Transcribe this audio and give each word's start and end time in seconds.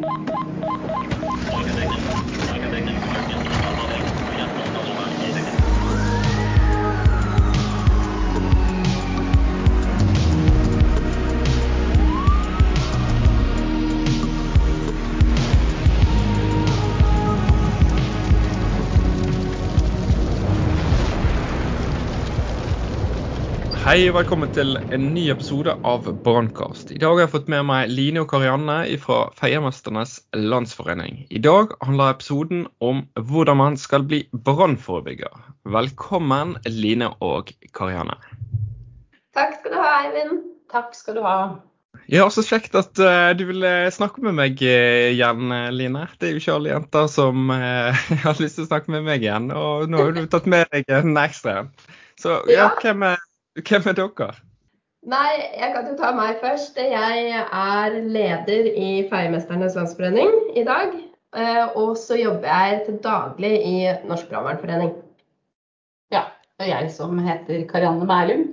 All 0.00 1.64
connected. 1.64 2.41
Hei 23.92 24.06
og 24.08 24.14
velkommen 24.16 24.48
til 24.56 24.78
en 24.80 25.02
ny 25.12 25.26
episode 25.28 25.68
av 25.84 26.06
Brannkast. 26.24 26.94
I 26.94 27.00
dag 27.02 27.10
har 27.12 27.26
jeg 27.26 27.30
fått 27.34 27.48
med 27.52 27.66
meg 27.68 27.90
Line 27.92 28.22
og 28.22 28.30
Karianne 28.30 28.76
fra 29.02 29.18
Feiermesternes 29.36 30.14
Landsforening. 30.32 31.18
I 31.28 31.40
dag 31.44 31.74
handler 31.84 32.14
episoden 32.14 32.62
om 32.80 33.02
hvordan 33.20 33.58
man 33.60 33.74
skal 33.76 34.06
bli 34.08 34.22
brannforebygger. 34.46 35.34
Velkommen 35.74 36.54
Line 36.64 37.10
og 37.20 37.50
Karianne. 37.76 38.16
Takk 39.36 39.58
skal 39.58 39.74
du 39.74 39.76
ha, 39.76 39.90
Eivind. 40.06 40.38
Takk 40.72 40.96
skal 40.96 41.18
du 41.18 41.26
ha. 41.26 41.34
Ja, 42.08 42.30
Så 42.32 42.46
kjekt 42.48 42.78
at 42.80 42.96
uh, 42.96 43.34
du 43.36 43.44
ville 43.50 43.74
snakke 43.92 44.24
med 44.24 44.38
meg 44.38 44.62
uh, 44.64 45.10
igjen, 45.10 45.52
Line. 45.76 46.06
Det 46.16 46.30
er 46.30 46.32
jo 46.32 46.40
ikke 46.40 46.54
alle 46.54 46.72
jenter 46.72 47.10
som 47.12 47.52
uh, 47.52 48.06
har 48.24 48.40
lyst 48.40 48.56
til 48.56 48.64
å 48.64 48.70
snakke 48.70 48.96
med 48.96 49.04
meg 49.10 49.28
igjen. 49.28 49.52
Og 49.52 49.92
nå 49.92 50.00
har 50.00 50.16
du 50.16 50.24
tatt 50.32 50.48
med 50.48 50.64
deg 50.72 50.88
en 50.96 51.12
ekstra. 51.26 51.66
Så 52.16 52.38
ja, 52.48 52.70
hvem 52.80 53.04
er 53.10 53.20
hvem 53.60 53.88
er 53.90 53.96
dere? 53.98 54.32
Nei, 55.02 55.32
jeg 55.58 55.72
kan 55.74 55.88
jo 55.90 55.96
ta 55.98 56.12
meg 56.14 56.38
først. 56.40 56.76
Jeg 56.78 57.32
er 57.42 57.96
leder 58.06 58.68
i 58.70 58.90
Feiermesternes 59.10 59.74
Landsforening 59.74 60.30
i 60.54 60.62
dag. 60.64 60.94
Eh, 61.32 61.64
og 61.80 61.96
så 61.98 62.18
jobber 62.20 62.46
jeg 62.46 62.82
til 62.86 63.00
daglig 63.02 63.52
i 63.66 63.76
Norsk 64.06 64.28
Brannvernforening. 64.30 64.92
Ja, 66.14 66.28
er 66.60 66.70
jeg 66.70 66.92
som 66.94 67.18
heter 67.18 67.64
Karianne 67.68 68.06
Mælum. 68.06 68.46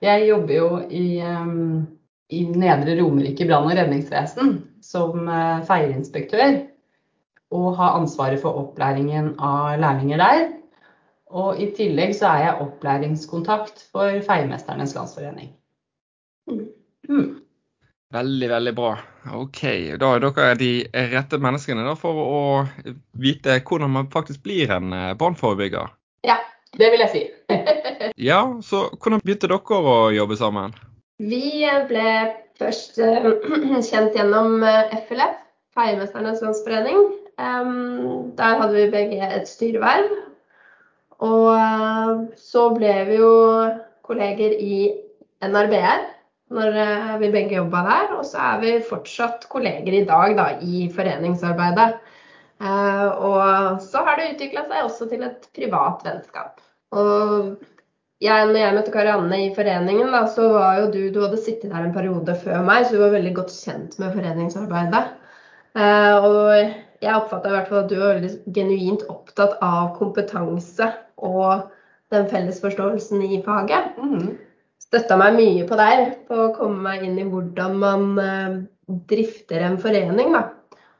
Jeg 0.00 0.28
jobber 0.28 0.54
jo 0.54 0.68
i, 0.88 1.20
um, 1.20 1.86
i 2.30 2.44
Nedre 2.48 2.96
Romerike 3.02 3.44
brann- 3.44 3.68
og 3.68 3.76
redningsvesen 3.76 4.56
som 4.82 5.28
uh, 5.28 5.60
feierinspektør. 5.68 6.62
Og 7.50 7.76
har 7.76 7.98
ansvaret 7.98 8.40
for 8.40 8.56
opplæringen 8.56 9.34
av 9.36 9.76
lærlinger 9.82 10.22
der. 10.22 10.48
Og 11.30 11.60
i 11.62 11.68
tillegg 11.76 12.16
så 12.18 12.32
er 12.32 12.44
jeg 12.44 12.64
opplæringskontakt 12.64 13.84
for 13.92 14.18
Feiermesternes 14.26 14.96
Landsforening. 14.96 15.52
Mm. 16.50 17.38
Veldig, 18.10 18.48
veldig 18.50 18.72
bra. 18.74 18.96
OK. 19.38 19.60
Da 20.00 20.14
er 20.16 20.24
dere 20.24 20.54
de 20.58 20.70
rette 21.12 21.38
menneskene 21.38 21.84
da, 21.86 21.94
for 21.98 22.18
å 22.18 22.40
vite 23.22 23.60
hvordan 23.62 23.92
man 23.94 24.08
faktisk 24.10 24.42
blir 24.42 24.72
en 24.74 24.90
eh, 24.96 25.12
brannforebygger. 25.18 25.92
Ja, 26.26 26.40
det 26.78 26.90
vil 26.90 27.04
jeg 27.04 27.12
si. 27.12 27.22
ja, 28.30 28.40
så 28.66 28.88
hvordan 28.96 29.22
begynte 29.22 29.50
dere 29.52 29.82
å 29.94 30.10
jobbe 30.16 30.38
sammen? 30.40 30.74
Vi 31.22 31.62
ble 31.86 32.08
først 32.58 32.98
uh, 32.98 33.30
kjent 33.90 34.18
gjennom 34.18 34.64
FLF, 35.06 35.38
Feiermesternes 35.78 36.42
Landsforening. 36.42 37.06
Der 38.36 38.58
hadde 38.58 38.74
vi 38.74 38.90
begge 38.92 39.28
et 39.32 39.46
styreverv, 39.48 40.10
og 41.20 41.48
eh, 41.52 42.12
så 42.40 42.68
ble 42.76 42.94
vi 43.08 43.18
jo 43.20 43.32
kolleger 44.06 44.56
i 44.56 44.88
NRBR 45.44 46.06
når 46.56 46.78
eh, 46.82 47.10
vi 47.20 47.32
begge 47.34 47.58
jobba 47.58 47.82
der. 47.86 48.14
Og 48.18 48.24
så 48.26 48.40
er 48.52 48.62
vi 48.64 48.72
fortsatt 48.86 49.46
kolleger 49.52 50.00
i 50.00 50.06
dag 50.08 50.36
da, 50.38 50.48
i 50.64 50.88
foreningsarbeidet. 50.94 51.90
Eh, 52.60 53.06
og 53.28 53.84
så 53.84 54.04
har 54.06 54.18
det 54.18 54.32
utvikla 54.34 54.64
seg 54.68 54.86
også 54.86 55.10
til 55.12 55.28
et 55.28 55.46
privat 55.56 56.02
vennskap. 56.08 56.64
Og 56.96 57.52
jeg, 58.20 58.48
når 58.48 58.58
jeg 58.58 58.76
møtte 58.76 58.92
Karianne 58.92 59.44
i 59.46 59.52
foreningen, 59.56 60.10
da, 60.12 60.26
så 60.28 60.50
var 60.52 60.80
jo 60.80 60.90
du 60.92 61.00
Du 61.14 61.22
hadde 61.22 61.40
sittet 61.40 61.70
der 61.72 61.86
en 61.86 61.94
periode 61.94 62.34
før 62.42 62.64
meg, 62.64 62.84
så 62.84 62.96
du 62.96 63.04
var 63.04 63.14
veldig 63.14 63.32
godt 63.36 63.54
kjent 63.54 63.96
med 64.00 64.12
foreningsarbeidet. 64.16 65.04
og 65.76 66.89
jeg 67.00 67.16
oppfatta 67.16 67.48
i 67.48 67.54
hvert 67.54 67.70
fall 67.70 67.82
at 67.84 67.90
du 67.90 67.98
var 68.00 68.18
veldig 68.18 68.54
genuint 68.56 69.04
opptatt 69.12 69.56
av 69.64 69.94
kompetanse 69.96 70.90
og 71.16 71.70
den 72.12 72.26
felles 72.30 72.60
forståelsen 72.62 73.22
i 73.24 73.40
faget. 73.46 73.96
Mm. 74.00 74.34
Støtta 74.82 75.16
meg 75.20 75.36
mye 75.38 75.66
på 75.68 75.78
der 75.78 76.04
på 76.28 76.38
å 76.46 76.52
komme 76.56 76.82
meg 76.88 77.06
inn 77.06 77.18
i 77.22 77.26
hvordan 77.28 77.78
man 77.80 78.06
eh, 78.20 78.58
drifter 79.10 79.64
en 79.64 79.78
forening. 79.80 80.34
Da. 80.34 80.44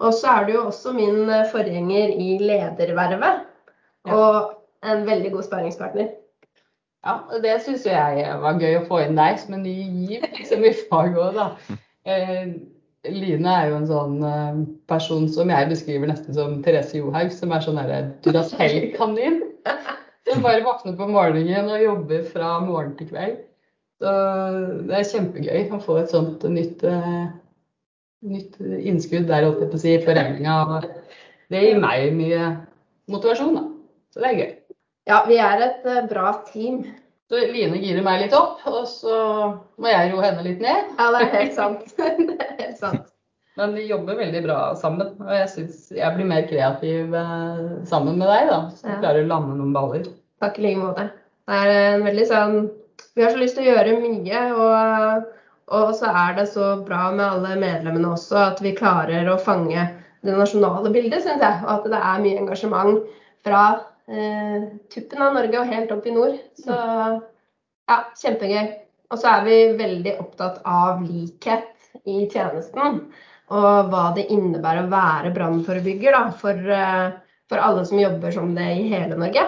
Og 0.01 0.15
så 0.17 0.33
er 0.33 0.47
du 0.47 0.55
jo 0.55 0.65
også 0.71 0.95
min 0.97 1.25
eh, 1.29 1.49
forgjenger 1.51 2.15
i 2.15 2.31
ledervervet. 2.41 3.45
Ja. 4.09 4.17
Og 4.17 4.91
en 4.91 5.05
veldig 5.09 5.35
god 5.35 5.49
sparringspartner. 5.49 6.13
Ja, 7.05 7.19
og 7.33 7.41
det 7.45 7.59
syns 7.65 7.87
jeg 7.89 8.25
var 8.43 8.61
gøy 8.61 8.79
å 8.79 8.87
få 8.89 9.01
inn 9.07 9.17
deg 9.17 9.41
som 9.41 9.57
en 9.57 9.65
ny 9.65 9.75
giv 9.75 10.25
liksom, 10.37 10.65
i 10.69 10.73
faget 10.89 11.21
òg, 11.21 11.37
da. 11.37 11.49
Eh, 13.05 13.15
Line 13.15 13.49
er 13.49 13.71
jo 13.71 13.79
en 13.79 13.89
sånn 13.89 14.17
eh, 14.27 14.63
person 14.91 15.29
som 15.33 15.53
jeg 15.53 15.69
beskriver 15.71 16.11
nesten 16.11 16.37
som 16.37 16.59
Therese 16.65 16.99
Johaug, 16.99 17.33
som 17.35 17.55
er 17.55 17.65
sånn 17.65 17.81
Duracell-kanin. 18.27 19.43
Som 20.29 20.45
bare 20.45 20.61
våkner 20.63 20.93
på 20.95 21.07
morgenen 21.11 21.71
og 21.73 21.81
jobber 21.83 22.27
fra 22.29 22.51
morgen 22.63 22.93
til 22.99 23.09
kveld. 23.09 23.39
Så 23.99 24.11
det 24.87 24.95
er 24.99 25.09
kjempegøy 25.09 25.73
å 25.75 25.81
få 25.83 25.97
et 25.99 26.13
sånt 26.13 26.45
nytt, 26.47 26.85
uh, 26.87 27.33
nytt 28.29 28.61
innskudd 28.61 29.27
der, 29.27 29.49
holdt 29.49 29.65
jeg 29.65 29.73
på 29.73 29.81
å 29.81 29.83
si, 29.83 29.95
i 29.97 30.05
foreninga. 30.05 30.83
Det 31.51 31.65
gir 31.65 31.83
meg 31.83 32.13
mye 32.15 32.53
motivasjon, 33.11 33.59
da. 33.59 33.65
Så 34.13 34.23
det 34.23 34.29
er 34.29 34.39
gøy. 34.39 34.53
Ja, 35.11 35.19
vi 35.27 35.41
er 35.43 35.65
et 35.67 35.91
bra 36.13 36.37
team. 36.53 36.85
Så 37.31 37.39
Line 37.47 37.79
girer 37.79 38.03
meg 38.03 38.25
litt 38.25 38.33
opp, 38.35 38.59
og 38.67 38.83
så 38.91 39.17
må 39.79 39.91
jeg 39.93 40.11
roe 40.11 40.25
henne 40.25 40.43
litt 40.43 40.63
ned. 40.65 40.89
Ja, 40.99 41.13
det 41.15 41.21
er 41.23 41.35
helt 41.37 41.55
sant. 41.55 41.93
det 42.27 42.35
er 42.43 42.57
helt 42.59 42.81
sant. 42.81 43.05
Men 43.61 43.77
vi 43.77 43.85
jobber 43.87 44.19
veldig 44.19 44.41
bra 44.49 44.59
sammen. 44.79 45.13
Og 45.23 45.31
jeg 45.37 45.51
syns 45.53 45.85
jeg 45.95 46.17
blir 46.17 46.27
mer 46.27 46.49
kreativ 46.51 47.15
eh, 47.15 47.61
sammen 47.87 48.19
med 48.19 48.27
deg, 48.27 48.51
da. 48.51 48.59
Så 48.75 48.89
du 48.89 48.91
ja. 48.97 48.99
klarer 49.05 49.23
å 49.23 49.31
lande 49.31 49.59
noen 49.61 49.77
baller. 49.77 50.09
Takk 50.43 50.59
i 50.59 50.65
like 50.65 50.81
måte. 50.83 51.07
Det 51.47 51.61
er 51.61 51.73
en 51.77 52.07
veldig 52.07 52.27
sånn 52.31 52.57
Vi 53.17 53.23
har 53.25 53.33
så 53.33 53.41
lyst 53.41 53.57
til 53.59 53.65
å 53.65 53.71
gjøre 53.73 53.95
mye, 54.03 54.43
og, 54.65 55.31
og 55.79 55.95
så 55.99 56.11
er 56.11 56.35
det 56.37 56.49
så 56.51 56.73
bra 56.87 57.13
med 57.15 57.25
alle 57.27 57.55
medlemmene 57.63 58.11
også 58.17 58.39
at 58.43 58.61
vi 58.65 58.75
klarer 58.77 59.31
å 59.31 59.39
fange 59.41 59.87
det 60.27 60.35
nasjonale 60.35 60.91
bildet, 60.95 61.23
syns 61.23 61.47
jeg. 61.47 61.63
Og 61.63 61.73
at 61.79 61.89
det 61.95 62.03
er 62.11 62.27
mye 62.27 62.43
engasjement 62.43 63.01
fra 63.47 63.63
tuppen 64.91 65.23
av 65.23 65.37
Norge 65.37 65.61
og 65.61 65.71
helt 65.71 65.93
opp 65.95 66.07
i 66.07 66.15
nord. 66.15 66.39
Så 66.59 66.75
ja, 66.75 67.99
kjempegøy. 68.19 68.71
Og 69.11 69.19
så 69.19 69.33
er 69.33 69.45
vi 69.47 69.59
veldig 69.79 70.15
opptatt 70.23 70.61
av 70.67 71.03
likhet 71.03 71.75
i 72.07 72.25
tjenesten 72.31 73.01
og 73.51 73.91
hva 73.91 74.03
det 74.15 74.29
innebærer 74.31 74.85
å 74.85 74.91
være 74.93 75.33
brannforebygger 75.35 76.19
for, 76.39 76.55
eh, 76.55 77.17
for, 77.51 77.59
alle 77.59 77.85
som 77.87 77.99
jobber 77.99 78.31
som 78.31 78.55
det 78.55 78.69
i 78.79 78.89
hele 78.93 79.19
Norge. 79.19 79.43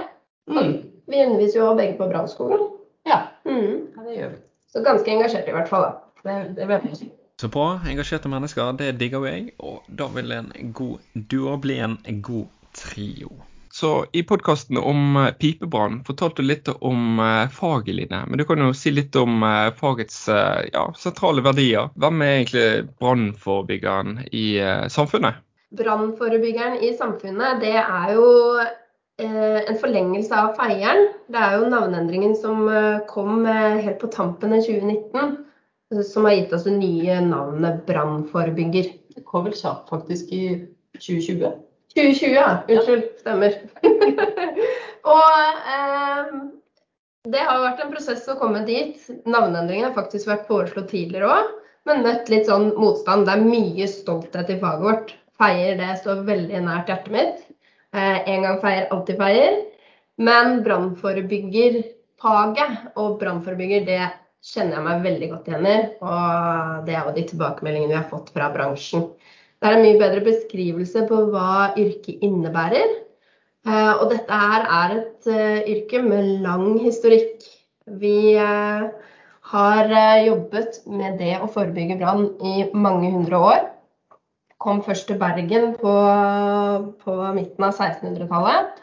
Mm. 0.51 0.73
Vi 1.07 1.25
underviser 1.25 1.61
jo 1.61 1.75
begge 1.79 1.95
på 2.01 2.09
brannskolen. 2.11 2.67
Ja. 3.07 3.21
Mm. 3.47 3.87
ja, 3.95 4.03
det 4.03 4.17
gjør 4.17 4.33
vi. 4.33 4.41
Så 4.73 4.83
ganske 4.83 5.11
engasjerte 5.11 5.53
i 5.53 5.55
hvert 5.55 5.71
fall. 5.71 5.87
da. 5.87 5.93
Det, 6.23 6.57
det 6.59 6.69
vet 6.71 6.89
jeg. 6.91 7.13
Så 7.41 7.51
bra. 7.51 7.69
Engasjerte 7.91 8.31
mennesker, 8.31 8.75
det 8.79 8.93
digger 8.99 9.27
jeg. 9.27 9.55
Og 9.59 9.87
da 9.87 10.11
vil 10.15 10.35
en 10.35 10.51
god 10.75 10.99
duo 11.15 11.57
bli 11.63 11.79
en 11.79 11.99
god 12.23 12.51
trio. 12.75 13.31
Så 13.83 14.07
i 14.13 14.23
podkasten 14.23 14.77
om 14.79 15.17
eh, 15.17 15.33
pipebrann 15.35 16.05
fortalte 16.07 16.43
du 16.43 16.47
litt 16.47 16.69
om 16.71 17.19
uh, 17.19 17.49
faget, 17.51 17.95
Line. 17.97 18.21
Men 18.29 18.39
du 18.39 18.45
kan 18.47 18.61
jo 18.63 18.69
si 18.79 18.93
litt 18.95 19.17
om 19.19 19.43
uh, 19.43 19.73
fagets 19.75 20.21
ja, 20.29 20.85
sentrale 20.95 21.43
verdier. 21.43 21.89
Hvem 21.99 22.23
er 22.23 22.31
egentlig 22.37 22.67
brannforebyggeren 23.03 24.21
i 24.31 24.45
samfunnet? 24.87 25.41
Brannforebyggeren 25.75 26.79
i 26.79 26.93
samfunnet, 26.95 27.59
det 27.65 27.75
er 27.81 28.15
jo 28.15 28.29
en 29.19 29.81
forlengelse 29.83 30.39
av 30.45 30.55
feieren. 30.61 31.11
Det 31.27 31.43
er 31.43 31.59
jo 31.59 31.73
navneendringen 31.75 32.39
som 32.39 32.71
kom 33.11 33.43
helt 33.49 33.99
på 33.99 34.13
tampen 34.15 34.55
i 34.55 34.63
2019, 34.63 35.35
som 36.07 36.31
har 36.31 36.39
gitt 36.39 36.55
oss 36.55 36.71
det 36.71 36.79
nye 36.79 37.19
navnet 37.27 37.83
brannforebygger. 37.91 38.95
Det 39.19 39.27
kom 39.27 39.51
vel 39.51 39.59
faktisk 39.91 40.31
i 40.31 40.45
2020? 41.03 41.72
2020, 41.95 42.35
ja. 42.35 42.59
Unnskyld. 42.69 43.05
Stemmer. 43.21 43.53
og 45.15 45.33
eh, 45.77 46.25
det 47.33 47.43
har 47.47 47.61
vært 47.63 47.81
en 47.85 47.93
prosess 47.93 48.31
å 48.31 48.41
komme 48.41 48.61
dit. 48.67 48.97
Navneendringen 49.31 49.87
har 49.89 49.99
faktisk 49.99 50.25
vært 50.31 50.49
foreslått 50.49 50.91
tidligere 50.91 51.29
òg, 51.31 51.45
men 51.89 52.05
møtt 52.07 52.27
litt 52.33 52.47
sånn 52.51 52.67
motstand. 52.79 53.27
Det 53.29 53.35
er 53.37 53.47
mye 53.47 53.87
stolthet 53.91 54.49
i 54.51 54.61
faget 54.63 54.87
vårt. 54.87 55.09
Feier, 55.41 55.73
det 55.79 56.01
står 56.01 56.17
veldig 56.27 56.59
nært 56.67 56.89
hjertet 56.91 57.13
mitt. 57.15 57.39
Eh, 57.95 58.19
en 58.35 58.43
gang 58.47 58.59
feier, 58.63 58.85
alltid 58.95 59.17
feier. 59.21 59.53
Men 60.23 60.47
brannforebyggerfaget 60.67 62.73
og 63.01 63.09
brannforebygger, 63.21 63.81
det 63.87 64.03
kjenner 64.43 64.75
jeg 64.77 64.87
meg 64.89 65.05
veldig 65.07 65.29
godt 65.33 65.49
igjen 65.51 65.67
i. 65.71 65.77
Og 66.03 66.87
det 66.89 66.95
er 66.97 67.03
jo 67.07 67.17
de 67.17 67.25
tilbakemeldingene 67.31 67.95
vi 67.95 68.01
har 68.01 68.11
fått 68.11 68.29
fra 68.35 68.47
bransjen. 68.55 69.05
Det 69.63 69.71
er 69.71 69.77
en 69.79 69.85
mye 69.87 69.99
bedre 70.01 70.25
beskrivelse 70.27 71.05
på 71.07 71.21
hva 71.31 71.71
yrket 71.79 72.25
innebærer. 72.27 72.97
Eh, 73.63 73.93
og 73.93 74.09
dette 74.11 74.39
her 74.41 74.65
er 74.67 74.95
et 74.97 75.29
eh, 75.31 75.69
yrke 75.71 76.01
med 76.03 76.31
lang 76.43 76.81
historikk. 76.83 77.45
Vi 78.03 78.35
eh, 78.43 78.89
har 79.53 79.93
jobbet 80.27 80.81
med 80.91 81.21
det 81.23 81.37
å 81.39 81.47
forebygge 81.55 82.01
brann 82.01 82.25
i 82.43 82.67
mange 82.75 83.13
hundre 83.15 83.39
år. 83.39 83.61
Kom 84.59 84.83
først 84.83 85.07
til 85.07 85.21
Bergen 85.21 85.77
på, 85.79 85.95
på 87.05 87.15
midten 87.39 87.67
av 87.69 87.79
1600-tallet 87.79 88.81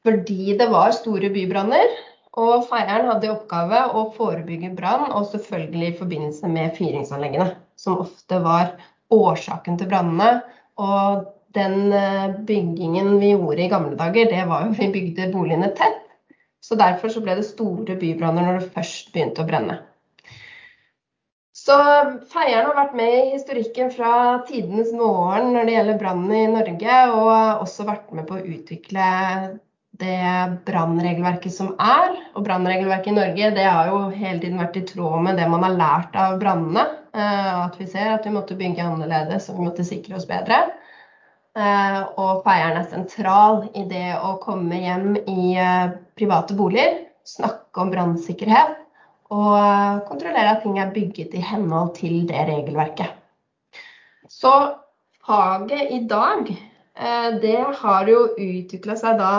fordi 0.00 0.54
det 0.56 0.70
var 0.72 0.94
store 0.96 1.28
bybranner. 1.34 1.92
Og 2.40 2.64
feieren 2.70 3.10
hadde 3.10 3.28
i 3.28 3.32
oppgave 3.34 3.82
å 4.00 4.06
forebygge 4.14 4.70
brann, 4.78 5.10
og 5.12 5.26
selvfølgelig 5.32 5.88
i 5.90 5.96
forbindelse 5.98 6.48
med 6.48 6.72
fyringsanleggene, 6.78 7.50
som 7.76 7.98
ofte 8.00 8.38
var 8.40 8.70
årsaken 9.14 9.78
til 9.80 9.90
brannene. 9.90 10.40
Og 10.80 11.28
den 11.56 11.92
eh, 11.92 12.36
byggingen 12.46 13.16
vi 13.20 13.34
gjorde 13.34 13.64
i 13.64 13.70
gamle 13.72 13.98
dager, 13.98 14.30
det 14.30 14.46
var 14.48 14.66
jo 14.66 14.76
vi 14.78 14.90
bygde 14.94 15.30
boligene 15.34 15.72
tett. 15.78 16.06
Så 16.60 16.76
derfor 16.78 17.10
så 17.10 17.22
ble 17.24 17.38
det 17.38 17.48
store 17.48 17.96
bybranner 17.98 18.46
når 18.46 18.60
det 18.60 18.74
først 18.74 19.14
begynte 19.14 19.42
å 19.42 19.48
brenne. 19.48 19.80
Så 21.60 21.76
Feieren 22.32 22.70
har 22.70 22.76
vært 22.76 22.94
med 22.96 23.14
i 23.14 23.32
historikken 23.34 23.90
fra 23.92 24.12
tidenes 24.48 24.92
morgen 24.96 25.50
når 25.54 25.66
det 25.66 25.74
gjelder 25.74 25.98
brannen 26.00 26.36
i 26.36 26.46
Norge, 26.52 27.00
og 27.16 27.64
også 27.66 27.88
vært 27.88 28.14
med 28.16 28.28
på 28.28 28.38
å 28.38 28.44
utvikle 28.44 29.08
det 30.00 30.20
brannregelverket 30.68 31.52
som 31.52 31.74
er. 31.76 32.16
Og 32.34 32.46
brannregelverket 32.46 33.12
i 33.12 33.18
Norge 33.18 33.50
det 33.58 33.66
har 33.66 33.90
jo 33.90 34.00
hele 34.14 34.40
tiden 34.40 34.60
vært 34.60 34.78
i 34.80 34.86
tråd 34.88 35.26
med 35.26 35.40
det 35.40 35.48
man 35.52 35.66
har 35.66 35.76
lært 35.76 36.16
av 36.16 36.38
brannene. 36.40 36.86
Eh, 37.14 37.54
at 37.64 37.80
vi 37.80 37.86
ser 37.90 38.12
at 38.14 38.26
vi 38.26 38.32
måtte 38.34 38.56
bygge 38.58 38.84
annerledes 38.86 39.48
og 39.50 39.58
vi 39.58 39.66
måtte 39.66 39.86
sikre 39.86 40.16
oss 40.18 40.28
bedre. 40.30 40.62
Eh, 41.58 42.00
og 42.22 42.44
feieren 42.44 42.78
er 42.78 42.90
sentral 42.90 43.64
i 43.74 43.82
det 43.90 44.12
å 44.14 44.36
komme 44.42 44.78
hjem 44.78 45.16
i 45.24 45.56
eh, 45.58 45.96
private 46.18 46.54
boliger, 46.58 47.00
snakke 47.26 47.82
om 47.82 47.90
brannsikkerhet 47.90 48.76
og 49.30 50.06
kontrollere 50.08 50.56
at 50.56 50.62
ting 50.64 50.78
er 50.82 50.94
bygget 50.94 51.34
i 51.38 51.42
henhold 51.44 51.92
til 51.98 52.24
det 52.26 52.46
regelverket. 52.48 53.12
Så 54.30 54.50
faget 55.26 55.92
i 55.94 56.00
dag, 56.10 56.48
det 57.38 57.60
har 57.78 58.10
jo 58.10 58.24
utvikla 58.34 58.96
seg 58.98 59.20
da 59.22 59.34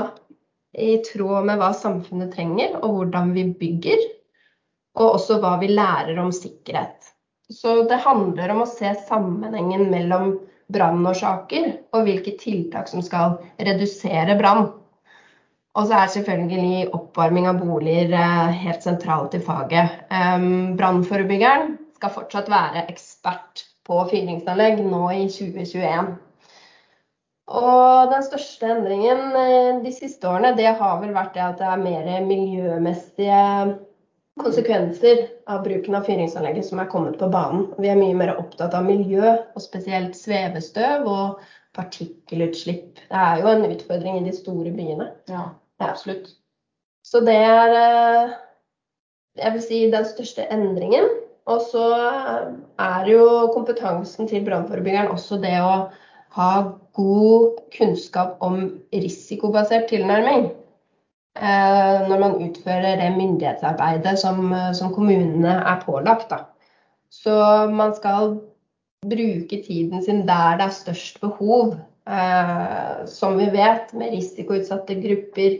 i 0.72 0.94
tråd 1.04 1.50
med 1.50 1.60
hva 1.60 1.74
samfunnet 1.76 2.32
trenger, 2.38 2.78
og 2.80 2.96
hvordan 2.96 3.34
vi 3.36 3.50
bygger. 3.60 4.06
Og 4.96 5.18
også 5.18 5.42
hva 5.44 5.58
vi 5.60 5.74
lærer 5.76 6.24
om 6.24 6.32
sikkerhet. 6.36 7.12
Så 7.51 7.81
det 7.89 8.00
handler 8.06 8.53
om 8.53 8.63
å 8.63 8.69
se 8.69 8.94
sammenhengen 9.07 9.89
mellom 9.92 10.38
brannårsaker 10.71 11.68
og 11.92 12.06
hvilke 12.07 12.38
tiltak 12.39 12.88
som 12.92 13.03
skal 13.03 13.39
redusere 13.59 14.38
brann. 14.39 14.69
Og 15.71 15.88
så 15.88 15.98
er 15.98 16.12
selvfølgelig 16.12 16.89
oppvarming 16.95 17.48
av 17.48 17.62
boliger 17.63 18.12
eh, 18.15 18.56
helt 18.65 18.83
sentralt 18.83 19.36
i 19.38 19.44
faget. 19.44 20.01
Brannforebyggeren 20.80 21.77
skal 21.95 22.15
fortsatt 22.15 22.51
være 22.51 22.88
ekspert 22.92 23.65
på 23.88 24.01
fyringsanlegg 24.12 24.81
nå 24.83 25.06
i 25.15 25.30
2021. 25.31 26.12
Og 27.51 28.12
den 28.12 28.24
største 28.24 28.68
endringen 28.75 29.36
eh, 29.36 29.80
de 29.83 29.92
siste 29.95 30.27
årene, 30.27 30.53
det 30.59 30.71
har 30.80 31.00
vel 31.01 31.15
vært 31.15 31.33
det 31.36 31.45
at 31.45 31.59
det 31.59 31.68
er 31.68 31.81
mer 31.83 32.27
miljømessige 32.27 33.39
konsekvenser 34.44 35.24
av 35.50 35.64
bruken 35.66 35.96
av 35.98 36.06
fyringsanlegget 36.10 36.68
som 36.68 36.82
er 36.82 36.90
kommet 36.92 37.18
på 37.22 37.30
banen. 37.32 37.68
Vi 37.82 37.90
er 37.92 38.00
mye 38.00 38.18
mer 38.18 38.36
opptatt 38.36 38.76
av 38.78 38.86
miljø, 38.88 39.34
og 39.56 39.64
spesielt 39.64 40.18
svevestøv 40.18 41.08
og 41.10 41.42
partikkelutslipp. 41.78 43.02
Det 43.08 43.24
er 43.24 43.42
jo 43.42 43.52
en 43.52 43.68
utfordring 43.70 44.20
i 44.20 44.26
de 44.28 44.36
store 44.36 44.74
byene. 44.76 45.12
Ja, 45.32 45.50
absolutt. 45.84 46.34
Så 47.08 47.24
det 47.26 47.38
er 47.38 47.76
eh, 47.78 48.34
jeg 49.40 49.54
vil 49.56 49.64
si 49.66 49.82
den 49.92 50.08
største 50.08 50.48
endringen. 50.54 51.08
Og 51.50 51.64
så 51.72 51.86
er 52.80 53.08
jo 53.10 53.50
kompetansen 53.56 54.28
til 54.30 54.44
brannforebyggeren 54.46 55.10
også 55.12 55.40
det 55.42 55.56
å 55.64 55.88
ha 56.38 56.52
god 56.96 57.58
kunnskap 57.74 58.38
om 58.46 58.60
risikobasert 58.94 59.90
tilnærming. 59.90 60.52
Eh, 61.39 62.07
når 62.10 62.19
man 62.19 62.33
utfører 62.44 62.98
det 63.00 63.12
myndighetsarbeidet 63.16 64.18
som, 64.19 64.51
eh, 64.54 64.72
som 64.75 64.92
kommunene 64.94 65.54
er 65.63 65.83
pålagt. 65.86 66.30
Da. 66.30 66.45
Så 67.10 67.31
man 67.72 67.95
skal 67.95 68.42
bruke 69.01 69.63
tiden 69.63 70.04
sin 70.04 70.25
der 70.28 70.57
det 70.57 70.68
er 70.68 70.75
størst 70.75 71.22
behov. 71.22 71.78
Eh, 72.07 73.06
som 73.06 73.38
vi 73.38 73.45
vet, 73.45 73.94
med 73.94 74.12
risikoutsatte 74.12 74.95
grupper, 75.00 75.60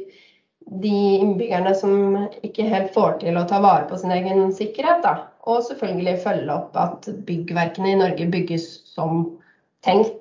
de 0.82 0.96
innbyggerne 1.22 1.74
som 1.76 2.28
ikke 2.44 2.68
helt 2.68 2.94
får 2.94 3.20
til 3.22 3.38
å 3.38 3.48
ta 3.48 3.60
vare 3.62 3.88
på 3.88 3.98
sin 3.98 4.12
egen 4.12 4.52
sikkerhet. 4.54 5.04
Da. 5.04 5.16
Og 5.48 5.64
selvfølgelig 5.64 6.20
følge 6.24 6.54
opp 6.54 6.76
at 6.76 7.08
byggverkene 7.28 7.94
i 7.94 8.00
Norge 8.00 8.28
bygges 8.32 8.68
som 8.92 9.38
tenkt. 9.84 10.20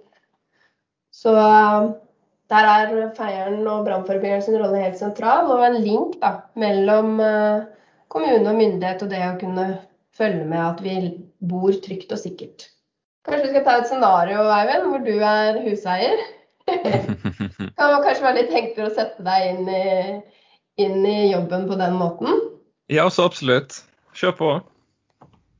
Så 1.10 1.34
der 2.50 2.66
er 2.66 3.12
feieren 3.16 3.62
og 3.70 3.84
brannforebyggeren 3.86 4.42
sin 4.42 4.58
rolle 4.58 4.82
helt 4.82 4.98
sentral, 4.98 5.50
og 5.54 5.62
en 5.66 5.78
link 5.84 6.18
da, 6.22 6.32
mellom 6.58 7.20
eh, 7.22 7.62
kommune 8.10 8.42
og 8.50 8.58
myndighet 8.58 9.04
og 9.06 9.12
det 9.12 9.22
å 9.26 9.38
kunne 9.40 9.66
følge 10.18 10.44
med 10.44 10.60
at 10.64 10.82
vi 10.84 10.96
bor 11.50 11.76
trygt 11.84 12.12
og 12.12 12.20
sikkert. 12.20 12.66
Kanskje 13.28 13.46
vi 13.46 13.52
skal 13.52 13.64
ta 13.66 13.76
et 13.78 13.88
scenario, 13.90 14.42
Eivind, 14.50 14.88
hvor 14.90 15.04
du 15.04 15.14
er 15.14 15.60
huseier. 15.62 16.24
kan 16.70 17.92
man 17.92 18.02
kanskje 18.04 18.24
være 18.24 18.36
litt 18.40 18.56
enklere 18.56 18.90
å 18.90 18.96
sette 18.96 19.24
deg 19.26 19.46
inn 19.52 19.70
i, 19.70 19.86
inn 20.82 20.98
i, 21.04 21.30
jobben 21.30 21.68
på 21.70 21.78
den 21.78 21.96
måten? 22.00 22.42
Ja, 22.90 23.06
så 23.12 23.28
absolutt. 23.30 23.82
Kjør 24.18 24.36
på. 24.40 24.50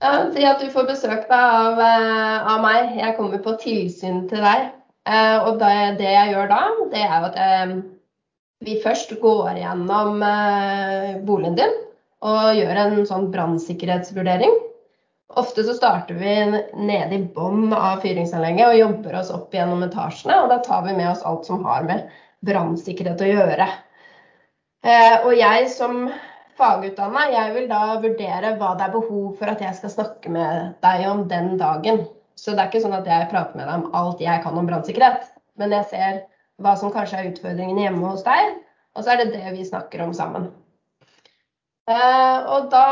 Ja, 0.02 0.12
Si 0.34 0.44
at 0.48 0.62
du 0.62 0.70
får 0.72 0.88
besøk 0.88 1.26
da, 1.30 1.40
av, 1.68 1.80
eh, 1.84 2.52
av 2.54 2.62
meg. 2.64 2.96
Jeg 2.98 3.16
kommer 3.18 3.42
på 3.44 3.54
tilsyn 3.62 4.24
til 4.32 4.42
deg. 4.42 4.70
Eh, 5.08 5.36
og 5.46 5.60
det, 5.60 5.74
det, 6.00 6.10
jeg 6.12 6.34
gjør 6.34 6.50
da, 6.50 6.62
det 6.92 7.04
er 7.06 7.28
at 7.30 7.38
jeg, 7.40 7.76
vi 8.66 8.80
først 8.82 9.14
går 9.22 9.60
gjennom 9.62 10.20
eh, 10.26 11.14
boligen 11.24 11.56
din 11.56 11.78
og 12.20 12.56
gjør 12.58 12.82
en 12.82 12.98
sånn 13.08 13.30
brannsikkerhetsvurdering. 13.32 14.58
Ofte 15.40 15.62
så 15.64 15.76
starter 15.76 16.18
vi 16.18 16.34
nede 16.76 17.16
i 17.16 17.22
bunnen 17.34 17.72
av 17.72 18.02
fyringsanlegget 18.02 18.66
og 18.66 18.80
jobber 18.80 19.20
oss 19.20 19.30
opp 19.32 19.54
gjennom 19.54 19.84
etasjene. 19.86 20.40
Og 20.42 20.50
da 20.50 20.58
tar 20.64 20.82
vi 20.84 20.96
med 20.98 21.08
oss 21.12 21.22
alt 21.24 21.46
som 21.48 21.62
har 21.64 21.86
med 21.86 22.10
brannsikkerhet 22.44 23.22
å 23.22 23.30
gjøre. 23.30 23.68
Eh, 24.84 25.16
og 25.22 25.32
jeg 25.38 25.70
som 25.72 26.10
fagutdanna, 26.60 27.28
jeg 27.32 27.54
vil 27.56 27.68
da 27.70 27.82
vurdere 28.02 28.54
hva 28.60 28.74
det 28.76 28.88
er 28.88 28.94
behov 28.96 29.36
for 29.38 29.52
at 29.52 29.62
jeg 29.64 29.76
skal 29.78 29.94
snakke 29.94 30.32
med 30.34 30.74
deg 30.84 31.06
om 31.08 31.24
den 31.30 31.54
dagen. 31.60 32.02
Så 32.40 32.54
det 32.54 32.62
er 32.62 32.70
ikke 32.70 32.80
sånn 32.86 32.96
at 32.96 33.08
jeg 33.08 33.28
prater 33.28 33.58
med 33.58 33.68
deg 33.68 33.82
om 33.82 33.96
alt 34.00 34.22
jeg 34.24 34.40
kan 34.44 34.56
om 34.56 34.68
brannsikkerhet. 34.68 35.28
Men 35.60 35.74
jeg 35.76 35.88
ser 35.90 36.22
hva 36.60 36.72
som 36.78 36.92
kanskje 36.94 37.20
er 37.20 37.28
utfordringene 37.34 37.84
hjemme 37.84 38.08
hos 38.08 38.24
deg, 38.24 38.56
og 38.96 39.04
så 39.04 39.12
er 39.12 39.22
det 39.22 39.34
det 39.34 39.52
vi 39.56 39.66
snakker 39.66 40.02
om 40.04 40.14
sammen. 40.16 40.48
Eh, 41.90 42.38
og 42.54 42.68
da, 42.72 42.86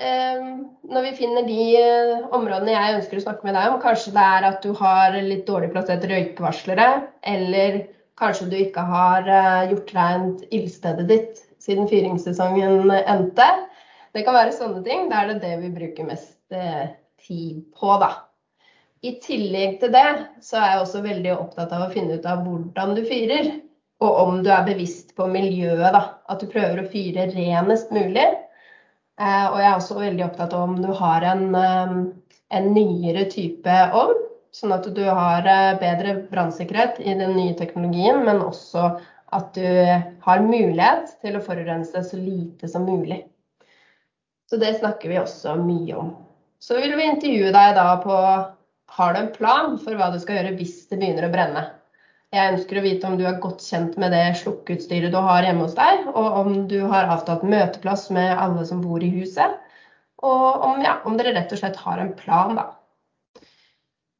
eh, 0.00 0.42
når 0.90 1.06
vi 1.06 1.16
finner 1.18 1.46
de 1.46 1.64
eh, 1.76 2.26
områdene 2.32 2.72
jeg 2.72 2.96
ønsker 2.98 3.20
å 3.20 3.24
snakke 3.26 3.46
med 3.46 3.56
deg 3.58 3.72
om, 3.72 3.80
kanskje 3.82 4.14
det 4.16 4.26
er 4.36 4.46
at 4.48 4.64
du 4.64 4.70
har 4.78 5.18
litt 5.18 5.46
dårlig 5.48 5.72
plassert 5.74 6.06
røykvarslere, 6.10 6.88
eller 7.34 7.82
kanskje 8.20 8.48
du 8.50 8.56
ikke 8.58 8.84
har 8.84 9.28
gjort 9.70 9.92
rent 9.96 10.42
ildstedet 10.52 11.06
ditt 11.08 11.44
siden 11.60 11.88
fyringssesongen 11.88 12.90
endte. 13.00 13.46
Det 14.12 14.26
kan 14.26 14.36
være 14.36 14.52
sånne 14.56 14.82
ting. 14.84 15.06
Da 15.08 15.22
er 15.22 15.30
det 15.30 15.38
det 15.44 15.54
vi 15.62 15.70
bruker 15.72 16.08
mest 16.08 16.34
tid 16.50 17.62
på, 17.76 17.94
da. 18.02 18.10
I 19.00 19.14
tillegg 19.24 19.78
til 19.80 19.92
det 19.94 20.08
så 20.44 20.58
er 20.60 20.72
jeg 20.74 20.84
også 20.84 21.00
veldig 21.04 21.32
opptatt 21.32 21.72
av 21.72 21.86
å 21.86 21.92
finne 21.92 22.18
ut 22.20 22.26
av 22.28 22.42
hvordan 22.44 22.94
du 22.98 23.02
fyrer. 23.08 23.50
Og 24.04 24.18
om 24.22 24.40
du 24.44 24.50
er 24.52 24.64
bevisst 24.64 25.14
på 25.16 25.26
miljøet, 25.28 25.92
da. 25.92 26.02
At 26.32 26.40
du 26.40 26.48
prøver 26.52 26.80
å 26.80 26.88
fyre 26.92 27.26
renest 27.32 27.92
mulig. 27.92 28.26
Eh, 29.20 29.46
og 29.50 29.56
jeg 29.60 29.68
er 29.68 29.76
også 29.76 29.98
veldig 29.98 30.24
opptatt 30.24 30.56
av 30.56 30.66
om 30.68 30.76
du 30.80 30.90
har 30.96 31.24
en, 31.28 31.46
eh, 31.54 31.96
en 32.56 32.68
nyere 32.76 33.26
type 33.32 33.78
ovn. 33.96 34.20
Sånn 34.56 34.72
at 34.74 34.88
du 34.96 35.02
har 35.04 35.46
eh, 35.46 35.78
bedre 35.80 36.16
brannsikkerhet 36.32 37.00
i 37.00 37.16
den 37.16 37.36
nye 37.36 37.56
teknologien, 37.56 38.24
men 38.26 38.40
også 38.44 38.94
at 39.36 39.52
du 39.54 39.66
har 40.24 40.40
mulighet 40.42 41.12
til 41.22 41.36
å 41.38 41.44
forurense 41.44 42.02
så 42.04 42.18
lite 42.18 42.68
som 42.68 42.88
mulig. 42.88 43.22
Så 44.50 44.58
det 44.58 44.80
snakker 44.80 45.12
vi 45.12 45.20
også 45.20 45.54
mye 45.60 45.94
om. 46.00 46.16
Så 46.58 46.80
vil 46.80 46.96
vi 46.98 47.06
intervjue 47.06 47.52
deg 47.54 47.76
da 47.76 47.92
på 48.02 48.16
har 48.96 49.14
du 49.14 49.20
en 49.20 49.32
plan 49.34 49.76
for 49.78 49.98
hva 49.98 50.10
du 50.12 50.18
skal 50.22 50.40
gjøre 50.40 50.56
hvis 50.58 50.74
det 50.90 50.98
begynner 50.98 51.28
å 51.28 51.32
brenne? 51.32 51.62
Jeg 52.34 52.54
ønsker 52.54 52.78
å 52.78 52.82
vite 52.84 53.08
om 53.08 53.16
du 53.18 53.24
er 53.26 53.40
godt 53.42 53.62
kjent 53.66 53.96
med 53.98 54.12
det 54.14 54.24
slukkeutstyret 54.38 55.10
du 55.10 55.18
har 55.18 55.42
hjemme 55.42 55.64
hos 55.66 55.74
deg, 55.74 56.04
og 56.10 56.36
om 56.42 56.52
du 56.70 56.78
har 56.92 57.10
avtalt 57.10 57.42
møteplass 57.42 58.06
med 58.14 58.36
alle 58.38 58.62
som 58.68 58.82
bor 58.84 59.02
i 59.02 59.10
huset. 59.10 59.56
Og 60.22 60.66
om, 60.66 60.82
ja, 60.84 61.00
om 61.08 61.16
dere 61.18 61.34
rett 61.34 61.50
og 61.54 61.58
slett 61.58 61.80
har 61.80 61.98
en 62.02 62.12
plan, 62.18 62.54
da. 62.58 62.68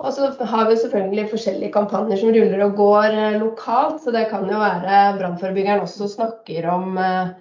Og 0.01 0.15
så 0.17 0.31
har 0.49 0.69
vi 0.71 0.79
selvfølgelig 0.81 1.29
forskjellige 1.29 1.75
kampanjer 1.75 2.23
som 2.23 2.33
ruller 2.33 2.63
og 2.65 2.77
går 2.79 3.17
eh, 3.21 3.39
lokalt. 3.41 3.99
Så 4.03 4.15
det 4.15 4.31
kan 4.31 4.47
jo 4.49 4.59
være 4.63 5.01
brannforebyggeren 5.19 5.85
også 5.85 6.09
snakker 6.09 6.69
om 6.73 6.97
eh, 6.99 7.35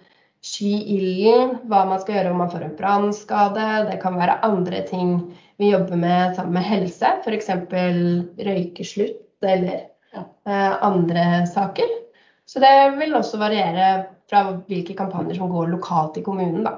sky 0.43 0.73
ilden, 0.97 1.55
hva 1.71 1.85
man 1.87 2.01
skal 2.03 2.17
gjøre 2.17 2.33
om 2.33 2.43
man 2.43 2.51
får 2.51 2.65
en 2.67 2.75
brannskade. 2.79 3.69
Det 3.87 4.01
kan 4.03 4.19
være 4.19 4.41
andre 4.45 4.83
ting 4.91 5.13
vi 5.59 5.71
jobber 5.73 5.99
med 5.99 6.35
sammen 6.35 6.55
med 6.55 6.63
helse, 6.63 7.09
f.eks. 7.25 7.49
røykeslutt 8.47 9.43
eller 9.43 9.81
eh, 10.15 10.83
andre 10.83 11.25
saker. 11.51 11.89
Så 12.47 12.61
det 12.63 12.71
vil 12.97 13.15
også 13.15 13.41
variere 13.41 13.89
fra 14.29 14.45
hvilke 14.69 14.95
kampanjer 14.97 15.35
som 15.37 15.51
går 15.51 15.67
lokalt 15.73 16.17
i 16.17 16.23
kommunen, 16.23 16.63
da. 16.63 16.77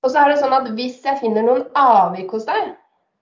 Og 0.00 0.12
så 0.12 0.22
er 0.22 0.32
det 0.32 0.40
sånn 0.40 0.56
at 0.56 0.70
hvis 0.78 1.02
jeg 1.04 1.20
finner 1.20 1.44
noen 1.44 1.66
avvik 1.76 2.32
hos 2.32 2.48
deg, 2.48 2.72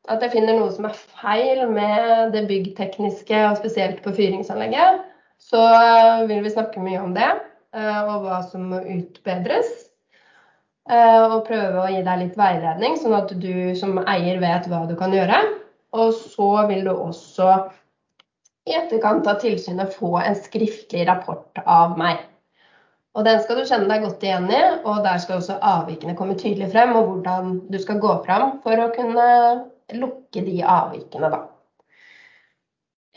at 0.09 0.23
jeg 0.23 0.37
finner 0.37 0.57
noe 0.57 0.71
som 0.73 0.87
er 0.87 0.95
feil 1.19 1.65
med 1.69 2.31
det 2.37 2.47
byggtekniske, 2.49 3.43
og 3.51 3.59
spesielt 3.59 3.99
på 4.05 4.15
fyringsanlegget, 4.15 5.03
så 5.43 5.65
eh, 5.75 6.25
vil 6.31 6.47
vi 6.47 6.55
snakke 6.55 6.83
mye 6.87 7.03
om 7.03 7.19
det, 7.19 7.29
eh, 7.75 8.01
og 8.07 8.29
hva 8.29 8.41
som 8.47 8.71
må 8.71 8.81
utbedres. 8.95 9.88
Eh, 10.89 11.23
og 11.29 11.43
prøve 11.45 11.83
å 11.83 11.89
gi 11.93 12.01
deg 12.05 12.21
litt 12.23 12.37
veiledning, 12.39 12.97
sånn 12.97 13.17
at 13.19 13.35
du 13.37 13.75
som 13.77 13.99
eier 14.09 14.41
vet 14.41 14.69
hva 14.71 14.87
du 14.89 14.95
kan 14.97 15.13
gjøre. 15.13 15.43
Og 15.99 16.15
så 16.17 16.49
vil 16.71 16.87
du 16.87 16.95
også 16.95 17.51
i 18.69 18.77
etterkant 18.77 19.29
av 19.29 19.41
tilsynet 19.43 19.93
få 19.97 20.15
en 20.21 20.37
skriftlig 20.37 21.05
rapport 21.09 21.61
av 21.65 21.97
meg. 22.01 22.25
Og 23.17 23.25
Den 23.25 23.41
skal 23.43 23.59
du 23.59 23.67
kjenne 23.67 23.89
deg 23.91 24.05
godt 24.05 24.25
igjen 24.25 24.49
i, 24.53 24.63
og 24.87 25.01
der 25.05 25.21
skal 25.21 25.41
også 25.41 25.59
avvikene 25.65 26.17
komme 26.17 26.37
tydelig 26.39 26.71
frem, 26.73 26.95
og 26.97 27.09
hvordan 27.09 27.55
du 27.69 27.79
skal 27.83 28.01
gå 28.01 28.13
fram 28.25 28.59
for 28.65 28.81
å 28.81 28.91
kunne 28.95 29.29
lukke 29.97 30.45
de 30.45 30.61
avvikene, 30.63 31.33
da. 31.33 31.47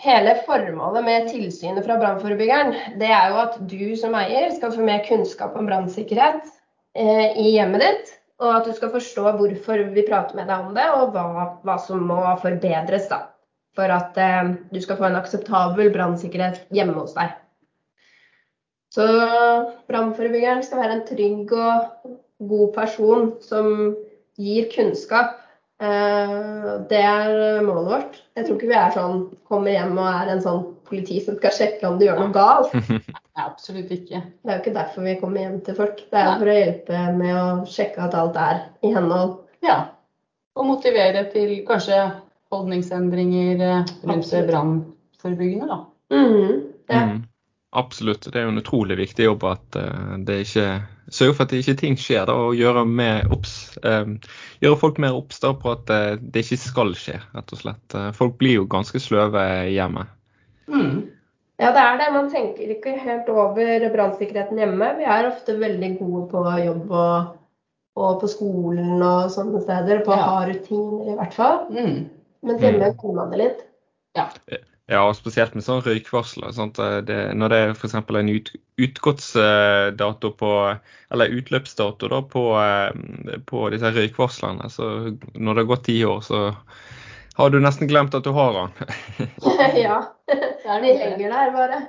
Hele 0.01 0.33
formålet 0.47 1.05
med 1.05 1.27
tilsynet 1.29 1.85
fra 1.85 1.99
brannforebyggeren, 2.01 2.73
det 2.99 3.11
er 3.13 3.29
jo 3.29 3.43
at 3.43 3.59
du 3.69 3.91
som 3.99 4.15
eier 4.17 4.49
skal 4.55 4.73
få 4.73 4.87
mer 4.87 5.03
kunnskap 5.05 5.53
om 5.59 5.69
brannsikkerhet 5.69 6.49
i 6.97 7.51
hjemmet 7.55 7.83
ditt. 7.83 8.15
Og 8.41 8.49
at 8.55 8.65
du 8.65 8.73
skal 8.73 8.89
forstå 8.93 9.35
hvorfor 9.37 9.83
vi 9.93 10.05
prater 10.07 10.37
med 10.37 10.49
deg 10.49 10.65
om 10.65 10.73
det, 10.73 10.87
og 10.97 11.13
hva, 11.13 11.45
hva 11.61 11.75
som 11.81 12.01
må 12.09 12.21
forbedres. 12.41 13.05
da, 13.11 13.19
For 13.77 13.93
at 13.93 14.17
eh, 14.17 14.55
du 14.73 14.81
skal 14.81 14.97
få 14.99 15.09
en 15.09 15.19
akseptabel 15.19 15.91
brannsikkerhet 15.93 16.65
hjemme 16.73 16.97
hos 16.97 17.13
deg. 17.17 17.35
Så 18.91 19.05
brannforebyggeren 19.87 20.65
skal 20.65 20.81
være 20.83 20.97
en 20.97 21.05
trygg 21.07 21.53
og 21.55 22.09
god 22.49 22.73
person 22.75 23.29
som 23.45 23.69
gir 24.41 24.67
kunnskap 24.73 25.37
Eh, 25.81 26.65
det 26.89 27.01
er 27.01 27.61
målet 27.65 27.87
vårt. 27.89 28.17
Jeg 28.37 28.45
tror 28.45 28.57
ikke 28.57 28.69
vi 28.69 28.77
er 28.77 28.91
sånn, 28.93 29.21
kommer 29.49 29.73
hjem 29.73 29.95
og 29.97 30.09
er 30.11 30.29
en 30.29 30.43
sånn 30.43 30.61
politi 30.91 31.21
som 31.23 31.37
skal 31.39 31.55
sjekke 31.55 31.87
om 31.87 31.97
du 31.99 32.05
gjør 32.05 32.19
noe 32.19 32.33
galt. 32.35 32.75
Nei, 33.35 33.45
absolutt 33.45 33.91
ikke. 33.95 34.19
Det 34.19 34.51
er 34.51 34.57
jo 34.57 34.63
ikke 34.65 34.75
derfor 34.75 35.07
vi 35.07 35.15
kommer 35.21 35.45
hjem 35.45 35.57
til 35.65 35.77
folk. 35.79 36.03
Det 36.11 36.19
er 36.19 36.35
for 36.35 36.51
å 36.51 36.57
hjelpe 36.57 37.05
med 37.17 37.37
å 37.37 37.45
sjekke 37.71 38.03
at 38.05 38.17
alt 38.19 38.39
er 38.41 38.61
i 38.83 38.93
henhold. 38.93 39.39
Ja. 39.65 39.79
Og 40.59 40.67
motivere 40.67 41.23
til 41.31 41.61
kanskje 41.67 42.03
holdningsendringer 42.51 43.65
eh, 43.67 43.91
rundt 44.03 44.31
det 44.31 44.45
brannforebyggende, 44.49 45.67
da. 45.71 45.83
Mm, 46.11 46.63
ja. 46.91 47.03
Mm. 47.07 47.19
Absolutt. 47.71 48.27
Det 48.27 48.35
er 48.35 48.49
jo 48.49 48.51
en 48.51 48.59
utrolig 48.59 48.97
viktig 48.99 49.29
jobb 49.29 49.45
at 49.47 49.77
uh, 49.79 50.17
det 50.27 50.41
ikke 50.43 50.65
sørger 51.07 51.37
for 51.37 51.45
at 51.45 51.53
ikke 51.55 51.77
ting 51.79 51.95
skjer. 51.95 52.25
Da, 52.27 52.35
og 52.35 52.57
gjøre, 52.59 52.83
obs, 53.31 53.53
um, 53.87 54.17
gjøre, 54.59 54.79
folk 54.81 54.99
mer 54.99 55.15
obs 55.15 55.39
på 55.39 55.71
at 55.71 55.93
det 56.19 56.43
ikke 56.43 56.59
skal 56.59 56.91
skje, 56.99 57.21
rett 57.31 57.55
og 57.55 57.61
slett. 57.61 57.95
Folk 58.17 58.35
blir 58.41 58.59
jo 58.59 58.67
ganske 58.67 58.99
sløve 58.99 59.45
hjemme. 59.71 60.03
Mm. 60.67 61.11
Ja, 61.61 61.69
det 61.75 61.81
er 61.83 61.99
det. 61.99 62.07
Man 62.15 62.31
tenker 62.33 62.73
ikke 62.73 62.95
helt 62.97 63.29
over 63.29 63.85
brannsikkerheten 63.93 64.57
hjemme. 64.61 64.95
Vi 64.97 65.05
er 65.05 65.29
ofte 65.29 65.57
veldig 65.61 65.91
gode 65.99 66.23
på 66.31 66.41
jobb 66.65 66.89
og, 66.89 67.35
og 68.01 68.17
på 68.23 68.31
skolen 68.31 68.97
og 68.97 69.29
sånne 69.33 69.61
steder. 69.61 70.01
På 70.05 70.15
å 70.15 70.21
ha 70.23 70.41
rutiner, 70.49 71.13
i 71.13 71.19
hvert 71.19 71.37
fall. 71.37 71.63
Mm. 71.69 72.09
Mens 72.47 72.65
hjemme 72.65 72.91
mm. 72.95 73.15
man 73.17 73.33
det 73.33 73.41
litt. 73.43 73.63
Ja. 74.17 74.27
Ja, 74.91 75.05
og 75.07 75.13
spesielt 75.15 75.53
med 75.55 75.63
sånn 75.63 75.83
røykvarsler. 75.85 76.51
Det, 77.07 77.19
når 77.39 77.53
det 77.53 77.59
er 77.61 77.69
f.eks. 77.71 77.93
en 77.95 78.31
ut, 78.31 78.49
utgåtsdato 78.81 80.31
på 80.35 80.49
Eller 81.13 81.35
utløpsdato 81.37 82.09
da, 82.11 82.19
på, 82.27 82.43
eh, 82.59 83.37
på 83.47 83.69
disse 83.71 83.91
røykvarslene, 83.95 84.67
så 84.73 84.89
når 85.35 85.53
det 85.53 85.63
har 85.63 85.69
gått 85.69 85.85
ti 85.87 85.95
år, 86.07 86.19
så 86.25 86.41
har 87.37 87.49
du 87.49 87.59
nesten 87.63 87.87
glemt 87.87 88.15
at 88.17 88.25
du 88.25 88.31
har 88.35 88.53
den. 88.57 88.69
ja. 89.85 90.01
De 90.27 90.93
henger 90.93 91.29
der 91.29 91.51
bare. 91.55 91.81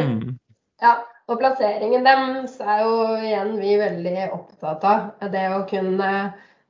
mm. 0.00 0.38
Ja, 0.82 0.96
og 1.30 1.38
plasseringen 1.40 2.04
deres 2.04 2.56
er 2.60 2.82
jo 2.84 2.96
igjen 3.16 3.54
vi 3.60 3.76
veldig 3.80 4.26
opptatt 4.34 4.84
av. 4.88 5.06
Det 5.32 5.44
å 5.54 5.62
kunne 5.70 6.10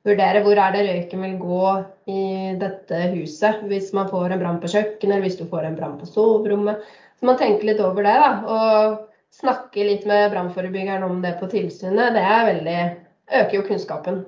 vurdere 0.05 0.43
hvor 0.45 0.59
er 0.61 0.75
det 0.75 0.85
røyken 0.85 1.25
vil 1.25 1.39
gå 1.41 1.71
i 2.13 2.25
dette 2.61 3.01
huset 3.15 3.65
hvis 3.69 3.89
man 3.97 4.09
får 4.11 4.35
en 4.35 4.43
brann 4.43 4.61
på 4.61 4.69
kjøkkenet, 4.71 5.15
eller 5.15 5.25
hvis 5.25 5.39
du 5.41 5.47
får 5.49 5.67
en 5.67 5.77
brann 5.79 5.97
på 5.99 6.07
soverommet. 6.09 6.85
Så 7.19 7.27
man 7.27 7.39
tenker 7.41 7.67
litt 7.67 7.81
over 7.83 8.05
det, 8.05 8.15
da. 8.21 8.31
Og 8.45 9.01
snakke 9.35 9.87
litt 9.87 10.05
med 10.07 10.29
brannforebyggeren 10.31 11.03
om 11.03 11.19
det 11.25 11.35
på 11.41 11.49
tilsynet. 11.51 12.15
Det 12.15 12.23
er 12.23 12.49
veldig 12.51 12.79
øker 13.41 13.57
jo 13.57 13.65
kunnskapen 13.67 14.23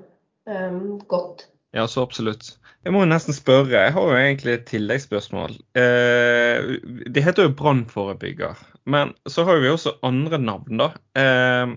um, 0.50 0.98
godt. 1.08 1.46
Ja, 1.76 1.86
så 1.88 2.02
absolutt. 2.02 2.57
Jeg 2.86 2.94
må 2.94 3.02
nesten 3.04 3.34
spørre, 3.34 3.74
jeg 3.74 3.92
har 3.96 4.12
jo 4.12 4.16
egentlig 4.16 4.54
et 4.54 4.68
tilleggsspørsmål. 4.70 5.58
Eh, 5.76 6.78
det 7.10 7.24
heter 7.26 7.48
jo 7.48 7.56
brannforebygger, 7.58 8.60
men 8.86 9.12
så 9.26 9.44
har 9.48 9.60
vi 9.60 9.72
også 9.72 9.98
andre 10.06 10.38
navn, 10.38 10.80
da. 10.80 10.92
Eh, 11.18 11.76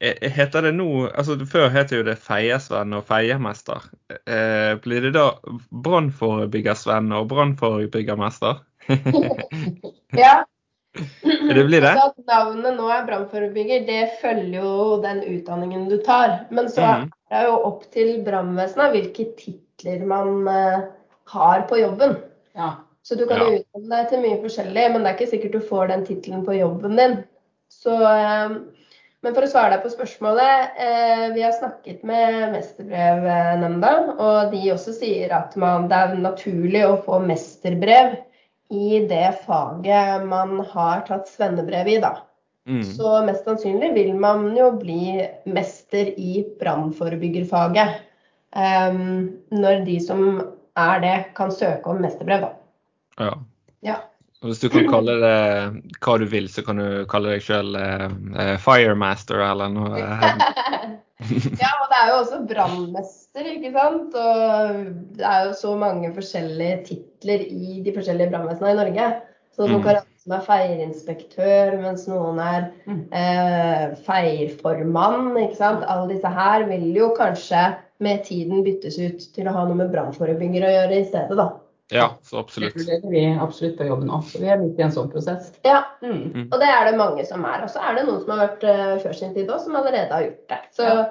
Eh, 0.00 0.30
heter 0.30 0.62
det 0.62 0.72
nå 0.78 1.08
altså 1.08 1.34
Før 1.50 1.72
het 1.74 1.90
jo 1.90 2.04
det 2.06 2.14
Feiesvenn 2.22 2.94
og 2.94 3.06
Feiemester. 3.08 3.88
Eh, 4.30 4.76
blir 4.84 5.08
det 5.08 5.16
da 5.16 5.32
Brannforebyggersvenn 5.74 7.10
og 7.18 7.26
Brannforebyggermester? 7.32 8.62
ja. 10.24 10.36
Det 10.98 11.64
blir 11.66 11.82
det? 11.82 11.90
Altså 11.90 12.12
at 12.12 12.30
navnet 12.30 12.78
nå 12.78 12.86
er 12.90 13.04
brannforebygger, 13.06 13.84
det 13.86 14.04
følger 14.22 14.62
jo 14.62 14.96
den 15.02 15.20
utdanningen 15.26 15.84
du 15.90 15.98
tar. 16.02 16.46
Men 16.54 16.70
så 16.72 16.86
mm. 16.86 17.10
er 17.30 17.44
det 17.44 17.50
jo 17.50 17.58
opp 17.68 17.84
til 17.94 18.14
brannvesenet 18.26 18.94
hvilke 18.94 19.28
titler 19.78 20.04
man 20.06 20.48
uh, 20.48 20.88
har 21.32 21.66
på 21.70 21.78
jobben. 21.78 22.16
Ja. 22.58 22.74
Så 23.02 23.14
du 23.14 23.24
kan 23.26 23.40
jo 23.40 23.52
ja. 23.52 23.60
utdanne 23.62 23.94
deg 23.94 24.08
til 24.10 24.24
mye 24.24 24.40
forskjellig, 24.42 24.88
men 24.92 25.04
det 25.04 25.10
er 25.10 25.16
ikke 25.16 25.30
sikkert 25.30 25.54
du 25.54 25.62
får 25.70 25.92
den 25.92 26.04
tittelen 26.08 26.42
på 26.44 26.58
jobben 26.58 26.98
din. 26.98 27.16
Så 27.72 27.94
uh, 27.94 28.58
men 29.26 29.34
for 29.34 29.42
å 29.42 29.50
svare 29.50 29.72
deg 29.74 29.82
på 29.82 29.90
spørsmålet. 29.90 30.78
Eh, 30.78 31.24
vi 31.34 31.42
har 31.42 31.54
snakket 31.56 32.04
med 32.06 32.52
Mesterbrevnemnda, 32.52 33.92
og 34.14 34.52
de 34.52 34.60
også 34.70 34.94
sier 34.94 35.34
at 35.34 35.56
man, 35.58 35.88
det 35.90 35.98
er 35.98 36.20
naturlig 36.22 36.84
å 36.86 37.00
få 37.02 37.18
mesterbrev 37.26 38.14
i 38.70 39.02
det 39.10 39.32
faget 39.42 40.26
man 40.28 40.60
har 40.70 41.02
tatt 41.08 41.26
svennebrev 41.32 41.90
i, 41.96 41.98
da. 42.04 42.14
Mm. 42.68 42.84
Så 42.84 43.16
mest 43.24 43.48
sannsynlig 43.48 43.90
vil 43.96 44.12
man 44.20 44.52
jo 44.54 44.70
bli 44.78 45.24
mester 45.48 46.12
i 46.14 46.44
brannforebyggerfaget. 46.60 48.04
Um, 48.56 49.40
når 49.52 49.84
de 49.84 49.98
som 50.00 50.22
er 50.78 51.02
det, 51.04 51.16
kan 51.36 51.52
søke 51.52 51.90
om 51.90 52.00
mesterbrev, 52.02 52.46
da. 52.46 52.52
Ja. 53.18 53.34
ja. 53.84 53.96
Hvis 54.46 54.60
du 54.62 54.68
kan 54.70 54.86
kalle 54.86 55.16
det 55.18 55.38
hva 56.04 56.14
du 56.22 56.24
vil, 56.30 56.46
så 56.50 56.62
kan 56.62 56.78
du 56.78 57.02
kalle 57.10 57.34
deg 57.34 57.42
sjøl 57.42 57.74
eh, 57.74 58.04
eh, 58.38 58.54
Firemaster 58.62 59.42
eller 59.42 59.72
noe. 59.74 59.98
ja, 61.58 61.70
og 61.74 61.88
det 61.90 61.98
er 61.98 62.12
jo 62.12 62.18
også 62.20 62.38
brannmester, 62.46 63.48
ikke 63.56 63.72
sant. 63.74 64.14
Og 64.14 64.84
det 65.18 65.26
er 65.26 65.48
jo 65.48 65.56
så 65.58 65.74
mange 65.80 66.12
forskjellige 66.14 66.78
titler 66.92 67.42
i 67.50 67.80
de 67.82 67.96
forskjellige 67.96 68.30
brannvesenene 68.30 68.76
i 68.76 68.78
Norge. 68.78 69.08
Så 69.58 69.66
noen 69.66 69.82
mm. 69.82 70.06
som 70.22 70.36
er 70.36 70.46
feirinspektør, 70.46 71.74
mens 71.82 72.06
noen 72.06 72.38
er 72.38 72.68
mm. 72.86 73.02
eh, 73.18 73.84
feirformann. 74.06 75.32
ikke 75.42 75.58
sant? 75.58 75.82
Alle 75.82 76.12
disse 76.12 76.30
her 76.30 76.68
vil 76.70 76.92
jo 76.94 77.10
kanskje 77.18 77.64
med 78.04 78.24
tiden 78.26 78.62
byttes 78.66 78.98
ut 78.98 79.24
til 79.34 79.48
å 79.48 79.54
ha 79.54 79.64
noe 79.66 79.78
med 79.78 79.90
brannforebygger 79.94 80.66
å 80.66 80.74
gjøre 80.74 81.00
i 81.00 81.06
stedet, 81.08 81.38
da. 81.38 81.48
Ja, 81.90 82.10
så 82.22 82.42
absolutt. 82.42 82.76
Det 82.76 82.98
er 82.98 83.04
vi 83.08 83.22
absolutt 83.40 83.78
på 83.78 83.86
jobben 83.88 84.10
nå. 84.10 84.18
Så 84.28 84.42
vi 84.42 84.50
er 84.52 84.60
midt 84.60 84.76
i 84.76 84.84
en 84.84 84.92
sånn 84.92 85.08
prosess. 85.12 85.48
Ja, 85.64 85.80
mm. 86.04 86.18
mm. 86.34 86.44
og 86.50 86.58
det 86.60 86.68
er 86.68 86.90
det 86.90 86.98
mange 87.00 87.24
som 87.24 87.46
er. 87.48 87.64
Og 87.64 87.72
så 87.72 87.80
er 87.80 87.96
det 87.96 88.04
noen 88.04 88.20
som 88.20 88.34
har 88.34 88.42
vært 88.42 88.66
uh, 88.68 88.98
før 89.04 89.16
sin 89.16 89.32
tid 89.36 89.48
òg, 89.48 89.62
som 89.64 89.78
allerede 89.78 90.12
har 90.12 90.28
gjort 90.28 90.52
det. 90.52 90.60
Så... 90.76 90.90
Ja. 90.90 91.08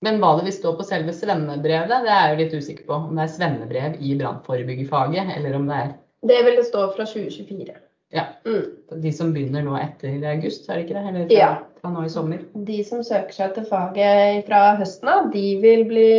Men 0.00 0.16
hva 0.16 0.30
det 0.38 0.46
vil 0.46 0.54
stå 0.56 0.70
på 0.78 0.84
selve 0.88 1.12
svennebrevet, 1.12 1.90
det 1.90 2.08
er 2.08 2.22
jeg 2.22 2.30
jo 2.30 2.36
litt 2.38 2.54
usikker 2.56 2.86
på. 2.86 3.00
Om 3.10 3.18
det 3.18 3.26
er 3.26 3.32
svennebrev 3.34 3.98
i 4.00 4.14
brannforebyggerfaget, 4.16 5.34
eller 5.36 5.58
om 5.58 5.66
det 5.68 5.76
er 5.76 5.90
Det 6.30 6.38
vil 6.46 6.56
det 6.56 6.64
stå 6.70 6.86
fra 6.94 7.04
2024. 7.04 7.74
Ja. 8.16 8.24
Mm. 8.46 9.02
De 9.02 9.12
som 9.12 9.34
begynner 9.34 9.66
nå 9.66 9.74
etter 9.76 10.24
august, 10.30 10.70
er 10.70 10.78
det 10.78 10.86
ikke 10.86 10.96
det? 10.96 11.04
Eller 11.10 11.26
fra, 11.26 11.36
ja. 11.36 11.50
Fra 11.80 11.92
nå 11.92 12.04
i 12.06 12.12
sommer? 12.12 12.44
De 12.54 12.80
som 12.86 13.02
søker 13.06 13.34
seg 13.34 13.56
til 13.56 13.66
faget 13.68 14.46
fra 14.48 14.76
høsten 14.80 15.10
av, 15.10 15.30
de 15.32 15.44
vil 15.62 15.86
bli 15.88 16.10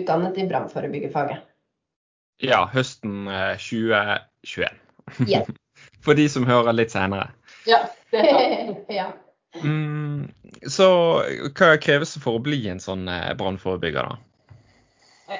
utdannet 0.00 0.38
i 0.38 0.46
brannforebyggerfaget. 0.50 1.46
Ja, 2.44 2.64
høsten 2.72 3.28
eh, 3.28 3.56
2021. 3.60 4.78
Yeah. 5.28 5.48
For 6.04 6.16
de 6.16 6.28
som 6.32 6.46
hører 6.48 6.72
litt 6.76 6.92
senere. 6.94 7.30
Ja, 7.68 7.84
det 8.12 8.24
er 8.24 8.72
ja. 8.92 9.10
Mm, 9.60 10.30
så 10.70 10.86
hva 11.58 11.74
kreves 11.82 12.14
for 12.22 12.38
å 12.38 12.42
bli 12.42 12.62
en 12.70 12.80
sånn 12.80 13.08
eh, 13.10 13.32
brannforebygger, 13.36 14.06
da? 14.06 14.20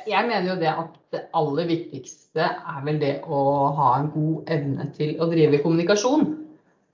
Jeg 0.06 0.26
mener 0.26 0.52
jo 0.52 0.56
det 0.58 0.70
at 0.70 0.90
det 1.14 1.20
aller 1.34 1.66
viktigste 1.66 2.44
er 2.46 2.82
vel 2.86 3.00
det 3.02 3.14
å 3.26 3.40
ha 3.74 3.88
en 3.98 4.10
god 4.14 4.50
evne 4.54 4.86
til 4.94 5.16
å 5.18 5.26
drive 5.30 5.58
kommunikasjon. 5.64 6.28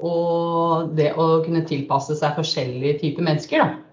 Og 0.05 0.93
det 0.97 1.13
å 1.17 1.27
kunne 1.45 1.65
tilpasse 1.69 2.17
seg 2.19 2.37
forskjellige 2.37 3.01
typer 3.01 3.25
mennesker. 3.25 3.63
Da. 3.65 3.87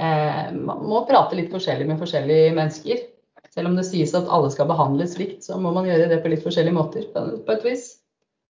Eh, 0.00 0.52
man 0.56 0.84
må 0.86 1.02
prate 1.08 1.36
litt 1.36 1.50
forskjellig 1.52 1.88
med 1.88 2.00
forskjellige 2.00 2.54
mennesker. 2.56 3.06
Selv 3.50 3.72
om 3.72 3.76
det 3.76 3.88
sies 3.88 4.14
at 4.14 4.30
alle 4.30 4.50
skal 4.52 4.68
behandles 4.70 5.16
likt, 5.18 5.42
så 5.44 5.58
må 5.60 5.72
man 5.74 5.88
gjøre 5.88 6.08
det 6.12 6.20
på 6.22 6.30
litt 6.32 6.44
forskjellige 6.44 6.76
måter. 6.76 7.08
på 7.12 7.52
et 7.52 7.64
vis. 7.66 7.88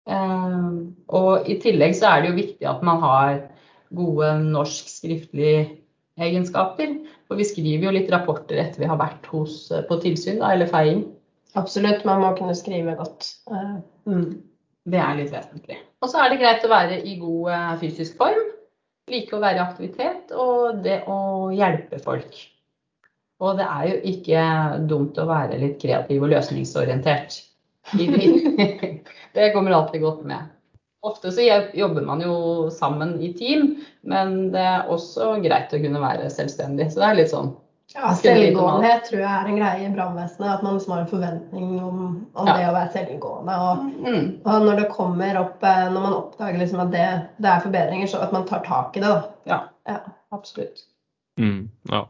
Eh, 0.09 0.71
og 1.09 1.49
i 1.51 1.59
tillegg 1.63 1.97
så 1.99 2.11
er 2.11 2.23
det 2.23 2.31
jo 2.31 2.41
viktig 2.41 2.71
at 2.71 2.83
man 2.87 3.03
har 3.03 3.43
gode 3.95 4.33
norsk 4.43 4.89
skriftlige 4.91 5.67
egenskaper. 6.19 6.97
For 7.29 7.39
vi 7.39 7.47
skriver 7.47 7.89
jo 7.89 7.95
litt 7.95 8.11
rapporter 8.11 8.59
etter 8.63 8.83
vi 8.83 8.91
har 8.91 8.99
vært 8.99 9.27
hos, 9.31 9.71
eh, 9.71 9.85
på 9.87 10.01
tilsyn 10.03 10.41
da, 10.41 10.55
eller 10.55 10.71
feiing. 10.71 11.05
Absolutt. 11.55 12.05
Man 12.05 12.21
må 12.21 12.35
kunne 12.39 12.57
skrive 12.57 12.97
godt. 12.99 13.37
Mm. 14.07 14.43
Det 14.87 14.99
er 15.03 15.15
litt 15.19 15.33
vesentlig. 15.33 15.79
Og 16.07 16.13
så 16.13 16.23
er 16.23 16.31
det 16.31 16.39
greit 16.39 16.63
å 16.63 16.71
være 16.71 17.01
i 17.03 17.17
god 17.19 17.49
eh, 17.51 17.71
fysisk 17.81 18.21
form. 18.21 18.45
Like 19.11 19.35
å 19.35 19.41
være 19.43 19.59
i 19.59 19.63
aktivitet 19.65 20.31
og 20.35 20.79
det 20.85 21.01
å 21.11 21.49
hjelpe 21.51 21.99
folk. 22.03 22.39
Og 23.43 23.59
det 23.59 23.67
er 23.67 23.89
jo 23.91 23.97
ikke 24.13 24.45
dumt 24.87 25.19
å 25.19 25.27
være 25.27 25.59
litt 25.59 25.81
kreativ 25.83 26.23
og 26.23 26.31
løsningsorientert. 26.31 27.41
det. 27.99 29.03
det 29.35 29.51
kommer 29.55 29.75
alltid 29.75 30.07
godt 30.07 30.23
med. 30.31 30.47
Ofte 31.07 31.35
så 31.35 31.43
jobber 31.75 32.07
man 32.07 32.23
jo 32.23 32.37
sammen 32.75 33.17
i 33.23 33.33
team, 33.35 33.77
men 34.07 34.53
det 34.55 34.63
er 34.63 34.91
også 34.91 35.37
greit 35.43 35.75
å 35.75 35.83
kunne 35.83 36.03
være 36.03 36.31
selvstendig. 36.35 36.89
Så 36.93 37.03
det 37.03 37.11
er 37.11 37.19
litt 37.19 37.35
sånn 37.35 37.53
Ja, 37.95 38.11
selvgåenhet 38.19 39.05
tror 39.07 39.21
jeg 39.21 39.31
er 39.31 39.47
en 39.49 39.59
greie 39.61 39.85
i 39.87 39.93
brannvesenet. 39.95 40.49
At 40.57 40.65
man 40.67 40.75
liksom 40.75 40.93
har 40.93 41.05
en 41.05 41.11
forventning 41.11 41.69
om, 41.85 42.01
om 42.35 42.49
Ja. 42.51 42.57
det 42.57 42.67
å 42.69 42.75
være 42.75 42.93
selvgående. 42.97 43.55
Og, 43.63 43.85
mm, 44.03 44.27
og 44.45 44.67
når 44.67 44.81
det 44.81 44.89
kommer 44.91 45.39
opp, 45.41 45.63
eh, 45.63 45.85
når 45.93 46.03
man 46.03 46.17
oppdager 46.19 46.59
liksom 46.59 46.83
at 46.83 46.91
det, 46.93 47.07
det 47.39 47.53
er 47.53 47.63
forbedringer, 47.65 48.11
så 48.11 48.23
at 48.27 48.35
man 48.35 48.45
tar 48.49 48.65
tak 48.67 48.97
i 48.97 49.01
det. 49.01 49.09
da. 49.09 49.23
Ja, 49.47 49.61
Ja. 49.87 50.01
absolutt. 50.33 50.83
Mm, 51.39 51.69
ja. 51.93 52.03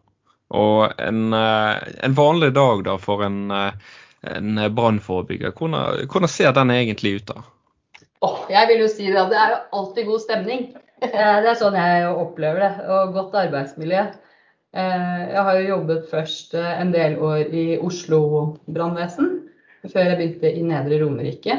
Og 0.50 0.92
en, 0.98 1.32
eh, 1.34 1.78
en 2.02 2.14
vanlig 2.14 2.54
dag 2.54 2.84
da 2.84 2.96
for 2.96 3.22
en, 3.22 3.50
eh, 3.50 3.72
en 4.22 4.74
brannforebygger, 4.74 5.52
hvordan, 5.52 6.06
hvordan 6.08 6.28
ser 6.28 6.52
den 6.52 6.70
egentlig 6.70 7.16
ut 7.20 7.26
da? 7.26 7.42
Oh, 8.22 8.38
jeg 8.48 8.68
vil 8.68 8.78
jo 8.80 8.88
si 8.88 9.06
det 9.12 9.28
det 9.30 9.36
er 9.36 9.50
jo 9.50 9.56
alltid 9.72 10.06
god 10.06 10.20
stemning. 10.20 10.74
Det 11.00 11.12
er 11.14 11.54
sånn 11.54 11.74
jeg 11.76 12.06
opplever 12.08 12.58
det. 12.64 12.88
Og 12.88 13.12
godt 13.12 13.34
arbeidsmiljø. 13.34 14.06
Eh, 14.76 15.20
Jeg 15.32 15.42
har 15.46 15.58
jo 15.60 15.68
jobbet 15.70 16.08
først 16.10 16.54
eh, 16.58 16.72
en 16.82 16.92
del 16.92 17.16
år 17.22 17.52
i 17.54 17.64
Oslo 17.80 18.20
brannvesen, 18.68 19.30
før 19.88 20.10
jeg 20.10 20.18
begynte 20.18 20.50
i 20.52 20.64
Nedre 20.66 20.98
Romerike. 21.04 21.56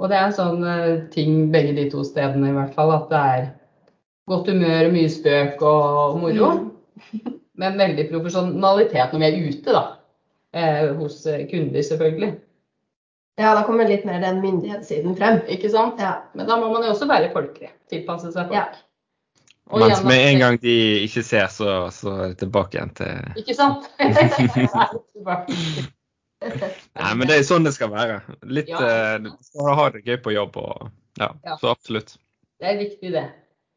Og 0.00 0.08
det 0.10 0.16
er 0.18 0.26
en 0.28 0.36
sånn 0.36 0.64
eh, 0.68 0.98
ting 1.14 1.46
begge 1.52 1.72
de 1.78 1.86
to 1.92 2.04
stedene 2.04 2.50
i 2.50 2.56
hvert 2.56 2.74
fall, 2.76 2.92
at 2.96 3.08
det 3.12 3.22
er 3.36 3.46
godt 4.30 4.50
humør, 4.52 4.90
mye 4.92 5.08
spøk 5.12 5.62
og 5.66 6.20
moro. 6.22 6.50
Men 7.60 7.76
veldig 7.80 8.06
profesjonalitet 8.12 9.12
når 9.12 9.20
vi 9.20 9.26
er 9.30 9.40
ute, 9.48 9.74
da. 9.76 9.82
Eh, 10.56 10.92
Hos 10.98 11.20
kunder, 11.50 11.82
selvfølgelig. 11.86 12.30
ja, 13.40 13.54
da 13.56 13.62
kommer 13.64 13.88
litt 13.88 14.04
mer 14.08 14.20
den 14.20 14.40
myndighetssiden 14.44 15.16
frem. 15.16 15.40
Ikke 15.48 15.70
sant? 15.72 16.00
Ja. 16.02 16.16
Men 16.36 16.48
da 16.48 16.56
må 16.60 16.68
man 16.72 16.84
jo 16.84 16.92
også 16.94 17.08
være 17.08 17.30
folkelig. 17.32 17.70
Tilpasse 17.92 18.32
seg 18.34 18.48
folk. 18.50 18.56
Ja. 18.56 18.66
Og 19.70 19.78
Mens 19.84 20.02
med 20.02 20.18
en 20.32 20.38
gang 20.42 20.56
de 20.62 20.74
ikke 21.06 21.22
ser, 21.22 21.46
så, 21.54 21.90
så 21.94 22.10
er 22.16 22.28
det 22.32 22.38
tilbake 22.42 22.74
igjen 22.78 22.90
til 22.98 23.38
Ikke 23.38 23.54
sant? 23.54 23.86
Nei, 26.40 27.12
men 27.18 27.28
det 27.28 27.36
er 27.36 27.44
sånn 27.44 27.66
det 27.66 27.74
skal 27.76 27.90
være. 27.92 28.20
Litt 28.48 28.70
Ja. 28.70 28.80
eh, 28.80 29.18
Du 29.22 29.30
skal 29.44 29.74
ha 29.76 29.90
det 29.92 30.04
gøy 30.06 30.16
på 30.24 30.32
jobb 30.34 30.56
og 30.56 30.88
Ja, 31.20 31.28
Ja. 31.44 31.56
så 31.60 31.70
absolutt. 31.74 32.16
Det 32.60 32.68
er 32.68 32.78
viktig, 32.78 33.10
det. 33.12 33.26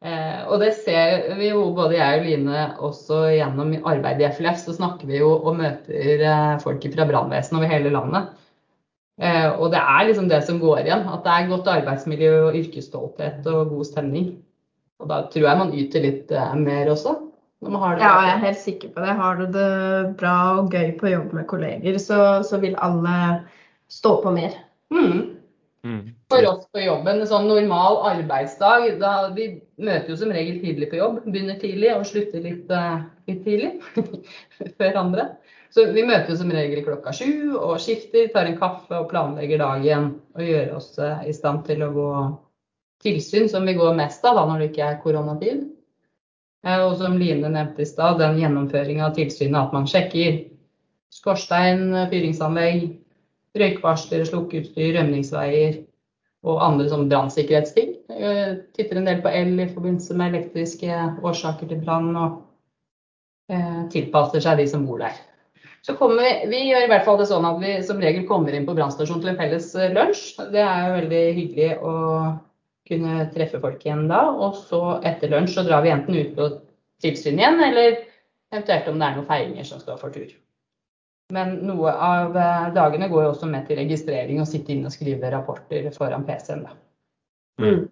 Eh, 0.04 0.44
og 0.48 0.60
det 0.60 0.74
ser 0.76 1.34
vi 1.36 1.48
jo, 1.50 1.72
både 1.74 1.96
jeg 1.96 2.20
og 2.20 2.24
Line, 2.26 2.76
også 2.78 3.18
gjennom 3.36 3.74
arbeid 3.84 4.20
i 4.20 4.28
FLF, 4.30 4.58
så 4.64 4.74
snakker 4.76 5.06
vi 5.06 5.18
jo 5.18 5.30
og 5.34 5.56
møter 5.56 6.20
eh, 6.24 6.58
folk 6.60 6.82
fra 6.94 7.06
brannvesenet 7.08 7.58
over 7.58 7.68
hele 7.68 7.90
landet. 7.90 8.28
Eh, 9.20 9.50
og 9.58 9.70
det 9.72 9.80
er 9.80 10.06
liksom 10.08 10.28
det 10.28 10.42
som 10.44 10.60
går 10.60 10.84
igjen. 10.84 11.06
At 11.08 11.24
det 11.24 11.32
er 11.32 11.48
godt 11.48 11.68
arbeidsmiljø 11.68 12.32
og 12.48 12.54
yrkesstolthet 12.60 13.46
og 13.46 13.68
god 13.70 13.84
stemning. 13.84 14.42
Og 15.02 15.10
da 15.10 15.22
tror 15.32 15.48
jeg 15.48 15.60
man 15.60 15.74
yter 15.74 16.04
litt 16.04 16.34
eh, 16.34 16.56
mer 16.60 16.90
også. 16.92 17.16
Når 17.64 17.72
man 17.72 17.82
har 17.82 17.94
det. 17.96 18.04
Ja, 18.04 18.12
jeg 18.26 18.34
er 18.34 18.44
helt 18.44 18.60
sikker 18.60 18.90
på 18.94 19.04
det. 19.04 19.14
Har 19.20 19.38
du 19.40 19.44
det 19.54 19.70
bra 20.20 20.36
og 20.60 20.74
gøy 20.74 20.92
på 21.00 21.12
jobb 21.12 21.32
med 21.36 21.48
kolleger, 21.50 21.98
så, 22.02 22.18
så 22.44 22.60
vil 22.62 22.76
alle 22.84 23.14
stå 23.92 24.18
på 24.24 24.34
mer. 24.34 24.58
Mm. 24.92 25.34
Mm. 25.84 26.04
For 26.32 26.46
oss 26.48 26.64
på 26.72 26.80
jobben, 26.80 27.20
en 27.20 27.28
sånn 27.28 27.48
normal 27.48 27.98
arbeidsdag, 28.14 28.94
da 29.00 29.14
vi 29.36 29.50
møter 29.76 30.14
jo 30.14 30.18
som 30.20 30.32
regel 30.32 30.60
tidlig 30.62 30.88
på 30.92 31.00
jobb. 31.00 31.18
Begynner 31.26 31.58
tidlig 31.60 31.90
og 31.92 32.06
slutter 32.08 32.44
litt, 32.44 32.70
eh, 32.72 33.02
litt 33.30 33.42
tidlig 33.44 33.74
før 34.78 35.00
andre. 35.02 35.28
Så 35.74 35.88
vi 35.90 36.04
møter 36.06 36.30
jo 36.32 36.38
som 36.38 36.52
regel 36.54 36.84
klokka 36.86 37.12
sju 37.16 37.56
og 37.58 37.76
skifter, 37.82 38.28
tar 38.32 38.46
en 38.46 38.58
kaffe 38.60 38.94
og 38.96 39.08
planlegger 39.10 39.60
dagen. 39.60 40.12
Og 40.38 40.46
gjør 40.46 40.76
oss 40.78 40.92
eh, 41.02 41.26
i 41.28 41.36
stand 41.36 41.64
til 41.68 41.84
å 41.84 41.92
gå 41.92 42.10
tilsyn, 43.04 43.48
som 43.52 43.66
vi 43.68 43.76
går 43.76 43.96
mest 43.98 44.24
av 44.24 44.38
da 44.38 44.44
når 44.48 44.62
det 44.62 44.70
ikke 44.72 44.88
er 44.88 45.00
koronatid. 45.04 45.64
Eh, 46.64 46.80
Og 46.80 46.96
som 46.98 47.18
Line 47.20 47.50
nevnte 47.52 47.84
i 47.84 47.88
stad, 47.88 48.18
den 48.18 48.40
gjennomføringa 48.40 49.08
av 49.08 49.16
tilsynet, 49.18 49.58
at 49.60 49.72
man 49.76 49.88
sjekker 49.90 50.44
skorstein, 51.14 51.92
fyringsanlegg, 52.10 52.86
røykvarsler, 53.54 54.24
slukkeutstyr, 54.26 54.96
rømningsveier 54.96 55.82
og 56.44 56.62
andre 56.64 56.88
som 56.90 57.06
brannsikkerhetsting. 57.08 57.92
Eh, 58.10 58.56
Titter 58.76 58.98
en 59.00 59.06
del 59.08 59.20
på 59.22 59.30
el 59.32 59.54
i 59.60 59.68
forbindelse 59.70 60.16
med 60.18 60.34
elektriske 60.34 61.04
årsaker 61.22 61.70
til 61.70 61.84
brann, 61.84 62.10
og 62.16 62.42
eh, 63.52 63.84
tilpasser 63.94 64.42
seg 64.44 64.58
de 64.60 64.66
som 64.72 64.88
bor 64.88 65.04
der. 65.04 65.14
Så 65.84 65.92
kommer 65.98 66.24
vi, 66.24 66.48
vi 66.48 66.62
gjør 66.70 66.86
i 66.86 66.88
hvert 66.88 67.04
fall 67.04 67.18
det 67.20 67.28
sånn 67.28 67.44
at 67.44 67.60
vi 67.60 67.76
som 67.84 68.00
regel 68.00 68.24
kommer 68.28 68.56
inn 68.56 68.64
på 68.64 68.72
brannstasjonen 68.76 69.20
til 69.20 69.32
en 69.34 69.40
felles 69.40 69.66
lunsj. 69.92 70.22
Det 70.52 70.62
er 70.64 70.86
jo 70.86 70.94
veldig 70.96 71.24
hyggelig 71.38 71.70
å 71.84 71.94
kunne 72.88 73.26
treffe 73.34 73.60
folk 73.62 73.84
igjen 73.84 74.06
da. 74.10 74.22
Og 74.30 74.56
så 74.68 74.82
etter 75.06 75.32
lunsj 75.32 75.56
så 75.56 75.66
drar 75.66 75.84
vi 75.84 75.92
enten 75.94 76.18
ut 76.18 76.32
på 76.36 76.48
tilsyn 77.04 77.40
igjen, 77.40 77.60
eller 77.64 78.00
eventuelt 78.52 78.88
om 78.90 79.00
det 79.00 79.06
er 79.06 79.18
noen 79.18 79.28
feiringer 79.28 79.68
som 79.68 79.82
står 79.82 80.00
for 80.00 80.14
tur. 80.14 80.30
Men 81.32 81.56
noe 81.64 81.92
av 81.92 82.36
eh, 82.36 82.70
dagene 82.76 83.08
går 83.08 83.24
jo 83.24 83.32
også 83.32 83.48
med 83.48 83.64
til 83.66 83.80
registrering 83.80 84.42
og 84.42 84.48
sitte 84.48 84.74
inne 84.74 84.90
og 84.90 84.94
skrive 84.94 85.30
rapporter 85.32 85.88
foran 85.96 86.26
PC-en. 86.28 86.66
da. 86.68 86.76
Mm. 87.64 87.84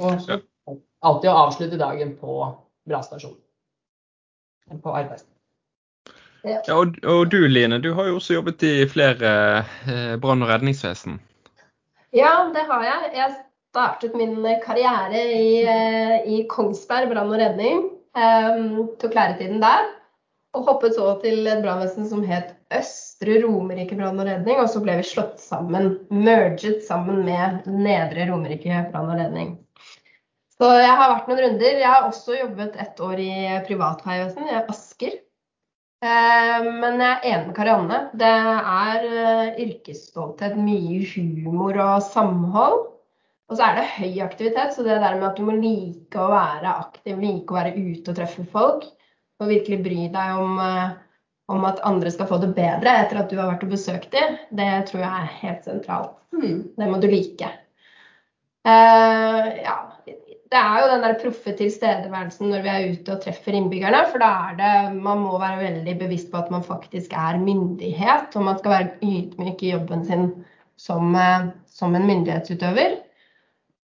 Og 0.00 0.30
alltid 1.06 1.30
å 1.30 1.38
avslutte 1.44 1.80
dagen 1.80 2.14
på 2.20 2.38
brannstasjonen. 2.88 3.40
På 4.82 4.96
arbeidstid. 4.96 5.32
Ja, 6.46 6.60
og, 6.74 6.96
og 7.06 7.26
du 7.30 7.40
Line, 7.50 7.78
du 7.82 7.90
har 7.98 8.06
jo 8.08 8.20
også 8.20 8.36
jobbet 8.36 8.62
i 8.66 8.74
flere 8.90 9.30
eh, 9.86 10.14
brann- 10.22 10.44
og 10.46 10.50
redningsvesen. 10.50 11.18
Ja, 12.14 12.46
det 12.54 12.62
har 12.70 12.84
jeg. 12.86 13.10
Jeg 13.18 13.34
startet 13.76 14.14
min 14.16 14.40
karriere 14.64 15.20
i, 15.20 15.62
eh, 15.68 16.32
i 16.32 16.46
Kongsberg 16.48 17.10
brann 17.12 17.32
og 17.32 17.40
redning. 17.40 17.90
Um, 18.16 18.86
tok 18.96 19.12
læretiden 19.12 19.60
der. 19.60 19.90
Og 20.56 20.64
hoppet 20.64 20.96
så 20.96 21.10
til 21.20 21.44
et 21.44 21.60
brannvesen 21.60 22.06
som 22.08 22.22
het 22.24 22.54
Østre 22.72 23.42
Romerike 23.42 23.98
brann 23.98 24.16
og 24.16 24.30
redning. 24.30 24.62
Og 24.62 24.70
så 24.72 24.80
ble 24.80 24.96
vi 25.02 25.04
slått 25.04 25.36
sammen, 25.42 25.98
merget 26.08 26.86
sammen 26.86 27.20
med 27.26 27.68
Nedre 27.68 28.30
Romerike 28.30 28.86
brann 28.88 29.12
og 29.12 29.20
redning. 29.20 29.58
Så 30.56 30.72
jeg 30.80 30.96
har 30.96 31.12
vært 31.12 31.28
noen 31.28 31.44
runder. 31.44 31.76
Jeg 31.82 31.92
har 31.92 32.08
også 32.08 32.40
jobbet 32.40 32.80
ett 32.80 33.00
år 33.04 33.20
i 33.20 33.32
privatveivesen 33.68 34.48
i 34.48 34.56
Asker. 34.62 35.20
Eh, 36.00 36.64
Men 36.80 36.96
jeg 37.04 37.12
er 37.12 37.28
enig 37.28 37.46
med 37.50 37.56
Karianne. 37.60 38.02
Det 38.16 38.32
er 38.32 39.08
eh, 39.12 39.64
yrkesstolthet, 39.68 40.56
mye 40.56 41.04
humor 41.12 41.76
og 41.76 42.04
samhold. 42.08 42.95
Og 43.46 43.58
så 43.58 43.66
er 43.68 43.76
det 43.78 43.90
høy 43.94 44.20
aktivitet, 44.24 44.74
så 44.74 44.82
det 44.82 44.98
der 45.02 45.18
med 45.20 45.28
at 45.28 45.38
du 45.38 45.46
må 45.46 45.54
like 45.54 46.18
å 46.18 46.30
være 46.32 46.72
aktiv, 46.82 47.18
like 47.22 47.52
å 47.52 47.58
være 47.60 47.74
ute 47.76 48.10
og 48.10 48.18
treffe 48.18 48.46
folk, 48.50 48.86
og 49.38 49.52
virkelig 49.52 49.78
bry 49.84 50.06
deg 50.14 50.40
om, 50.42 50.58
eh, 50.64 50.96
om 51.54 51.66
at 51.68 51.82
andre 51.86 52.10
skal 52.10 52.26
få 52.30 52.40
det 52.42 52.50
bedre 52.56 52.96
etter 53.04 53.20
at 53.20 53.30
du 53.30 53.38
har 53.38 53.52
vært 53.52 53.62
og 53.68 53.76
besøkt 53.76 54.10
dem, 54.16 54.34
det 54.50 54.70
tror 54.88 55.04
jeg 55.04 55.12
er 55.12 55.38
helt 55.44 55.68
sentralt. 55.68 56.16
Mm. 56.34 56.58
Det 56.74 56.90
må 56.90 56.98
du 57.00 57.06
like. 57.12 57.52
Uh, 58.66 59.46
ja, 59.62 59.76
det 60.50 60.58
er 60.58 60.80
jo 60.80 60.90
den 60.90 61.04
der 61.04 61.18
proffe 61.20 61.52
tilstedeværelsen 61.58 62.50
når 62.50 62.64
vi 62.64 62.70
er 62.72 62.88
ute 62.96 63.14
og 63.14 63.22
treffer 63.22 63.54
innbyggerne. 63.54 64.02
For 64.10 64.22
da 64.22 64.30
er 64.48 64.58
det 64.58 64.74
Man 64.98 65.22
må 65.22 65.38
være 65.38 65.62
veldig 65.62 65.96
bevisst 66.00 66.32
på 66.32 66.40
at 66.40 66.50
man 66.50 66.66
faktisk 66.66 67.14
er 67.14 67.38
myndighet, 67.38 68.34
og 68.34 68.46
man 68.48 68.58
skal 68.58 68.74
være 68.74 68.92
ydmyk 69.06 69.62
i 69.62 69.72
jobben 69.74 70.04
sin 70.06 70.28
som, 70.76 71.14
eh, 71.14 71.48
som 71.66 71.94
en 71.94 72.06
myndighetsutøver. 72.06 72.98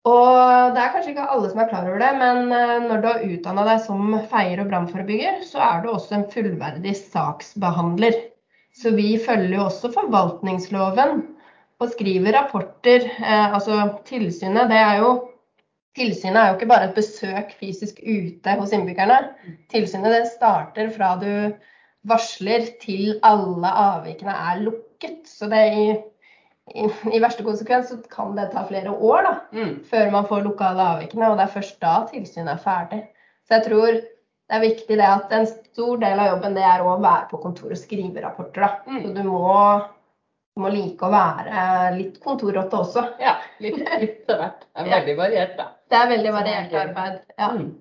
Og 0.03 0.73
det 0.75 0.81
er 0.83 0.91
kanskje 0.91 1.13
ikke 1.13 1.29
alle 1.31 1.49
som 1.51 1.61
er 1.63 1.69
klar 1.69 1.85
over 1.87 2.01
det, 2.01 2.11
men 2.19 2.51
eh, 2.51 2.87
når 2.89 3.01
du 3.03 3.05
har 3.07 3.21
utdanna 3.23 3.63
deg 3.69 3.83
som 3.85 4.15
feier 4.31 4.59
og 4.59 4.71
brannforebygger, 4.71 5.43
så 5.47 5.61
er 5.63 5.83
du 5.83 5.93
også 5.93 6.17
en 6.17 6.25
fullverdig 6.33 6.95
saksbehandler. 6.99 8.17
Så 8.75 8.91
vi 8.97 9.13
følger 9.21 9.55
jo 9.55 9.67
også 9.69 9.93
forvaltningsloven 9.93 11.21
og 11.79 11.93
skriver 11.93 12.35
rapporter. 12.35 13.07
Eh, 13.15 13.55
altså 13.55 13.79
tilsynet, 14.09 14.67
det 14.71 14.81
er 14.81 15.03
jo 15.03 15.13
Tilsynet 15.93 16.39
er 16.39 16.47
jo 16.49 16.55
ikke 16.57 16.67
bare 16.71 16.87
et 16.87 16.95
besøk 16.97 17.51
fysisk 17.59 17.99
ute 18.01 18.53
hos 18.57 18.71
innbyggerne. 18.73 19.19
Tilsynet 19.69 20.09
det 20.09 20.23
starter 20.31 20.87
fra 20.95 21.11
du 21.21 21.53
varsler 22.09 22.65
til 22.81 23.19
alle 23.21 23.69
avvikene 23.69 24.33
er 24.33 24.63
lukket. 24.63 25.19
Så 25.29 25.51
det 25.51 25.61
i, 25.69 25.83
i, 26.71 26.85
i 27.11 27.19
verste 27.19 27.43
konsekvens 27.43 27.89
så 27.91 27.97
kan 28.11 28.35
det 28.37 28.51
ta 28.53 28.63
flere 28.67 28.93
år 28.93 29.23
da, 29.25 29.33
Mm. 29.51 29.73
før 29.89 30.11
man 30.11 30.27
får 30.29 30.43
lukka 30.45 30.69
alle 30.71 30.85
avvikene. 30.95 31.31
Og 31.31 31.37
det 31.37 31.47
er 31.47 31.55
først 31.57 31.79
da 31.83 31.95
tilsynet 32.11 32.53
er 32.55 32.63
ferdig. 32.63 33.01
Så 33.47 33.57
jeg 33.57 33.65
tror 33.67 33.91
det 33.93 34.55
er 34.57 34.63
viktig 34.63 34.97
det 34.99 35.07
at 35.07 35.31
en 35.35 35.47
stor 35.49 35.97
del 35.99 36.19
av 36.19 36.31
jobben 36.33 36.55
det 36.55 36.63
er 36.63 36.83
å 36.83 36.95
være 37.01 37.27
på 37.31 37.41
kontor 37.43 37.71
og 37.73 37.79
skrive 37.79 38.23
rapporter. 38.23 38.63
Da. 38.63 38.71
Mm. 38.87 39.01
Så 39.03 39.13
du 39.17 39.21
må, 39.27 39.53
du 40.55 40.63
må 40.63 40.71
like 40.71 41.03
å 41.07 41.11
være 41.11 41.67
litt 41.97 42.19
kontorrotte 42.23 42.79
også. 42.79 43.05
Ja, 43.23 43.37
litt, 43.63 43.79
litt 44.01 44.31
av 44.31 44.43
hvert. 44.43 44.67
Det 44.73 44.83
er 44.87 44.91
veldig 44.97 45.17
variert, 45.19 45.55
da. 45.59 45.69
Det 45.89 45.99
er 45.99 46.11
veldig 46.15 46.31
er 46.31 46.37
variert 46.39 46.77
arbeid. 46.87 47.19
Ja. 47.37 47.51
Mm. 47.57 47.71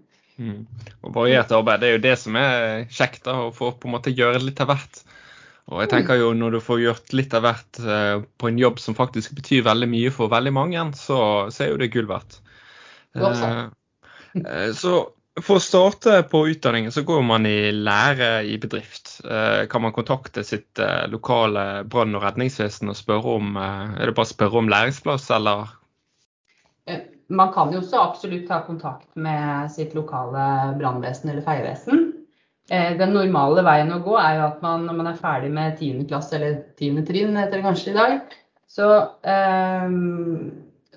Mm. 0.42 0.66
Og 1.04 1.14
variert 1.14 1.52
arbeid, 1.54 1.80
det 1.82 1.88
er 1.88 1.98
jo 1.98 2.04
det 2.08 2.18
som 2.18 2.36
er 2.40 2.86
kjekt, 2.90 3.22
da, 3.28 3.38
å 3.46 3.52
få 3.54 3.70
på 3.78 3.86
en 3.88 3.94
måte 3.94 4.14
gjøre 4.14 4.42
litt 4.42 4.60
av 4.64 4.72
hvert. 4.72 5.02
Og 5.72 5.80
jeg 5.80 5.90
tenker 5.92 6.20
jo 6.20 6.32
når 6.36 6.56
du 6.56 6.60
får 6.62 6.82
gjort 6.82 7.14
litt 7.16 7.34
av 7.36 7.46
hvert 7.46 7.80
eh, 7.80 8.20
på 8.38 8.50
en 8.50 8.60
jobb 8.60 8.80
som 8.82 8.96
faktisk 8.98 9.32
betyr 9.38 9.64
veldig 9.66 9.88
mye 9.88 10.12
for 10.12 10.32
veldig 10.32 10.52
mange, 10.54 10.84
så, 10.98 11.18
så 11.52 11.64
er 11.64 11.72
jo 11.72 11.80
det 11.80 11.92
gull 11.94 12.10
verdt. 12.10 12.38
Eh, 13.16 13.64
eh, 14.42 14.70
så 14.76 15.00
for 15.40 15.56
å 15.56 15.64
starte 15.64 16.18
på 16.28 16.42
utdanningen, 16.52 16.92
så 16.92 17.06
går 17.08 17.22
man 17.24 17.48
i 17.48 17.72
lære 17.72 18.42
i 18.44 18.58
bedrift. 18.60 19.14
Kan 19.72 19.80
man 19.80 19.94
kontakte 19.96 20.44
sitt 20.44 20.76
lokale 21.08 21.86
brann- 21.88 22.12
og 22.18 22.26
redningsvesen 22.26 22.92
og 22.92 22.98
spørre 22.98 23.38
om 23.38 23.56
Er 23.56 23.96
det 23.96 24.12
bare 24.12 24.28
å 24.28 24.32
spørre 24.34 24.60
om 24.60 24.68
læringsplass, 24.68 25.30
eller? 25.32 25.72
Man 27.32 27.54
kan 27.56 27.72
jo 27.72 27.80
så 27.80 28.02
absolutt 28.10 28.44
ta 28.50 28.60
kontakt 28.66 29.08
med 29.16 29.72
sitt 29.72 29.96
lokale 29.96 30.74
brannvesen 30.76 31.32
eller 31.32 31.48
feievesen. 31.48 32.11
Eh, 32.70 32.96
Den 32.98 33.12
normale 33.12 33.62
veien 33.66 33.90
å 33.92 34.02
gå 34.04 34.16
er 34.20 34.36
jo 34.38 34.46
at 34.46 34.62
man 34.62 34.86
når 34.86 34.98
man 35.00 35.06
er 35.10 35.18
ferdig 35.18 35.50
med 35.52 35.78
10. 35.78 36.04
klasse, 36.08 36.36
eller 36.38 36.60
10. 36.78 37.02
trinn 37.06 37.36
heter 37.36 37.58
det 37.58 37.64
kanskje 37.64 37.90
i 37.90 37.96
dag, 37.96 38.36
så, 38.68 38.90
eh, 39.24 39.88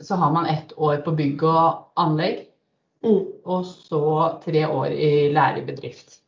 så 0.02 0.16
har 0.22 0.32
man 0.32 0.46
ett 0.46 0.74
år 0.78 1.02
på 1.04 1.16
bygg 1.16 1.44
og 1.44 1.88
anlegg, 1.98 2.46
Mm. 3.06 3.26
og 3.46 3.66
så 3.66 4.42
tre 4.44 4.66
år 4.66 4.88
i 4.90 5.32
lærebedrift. 5.34 6.20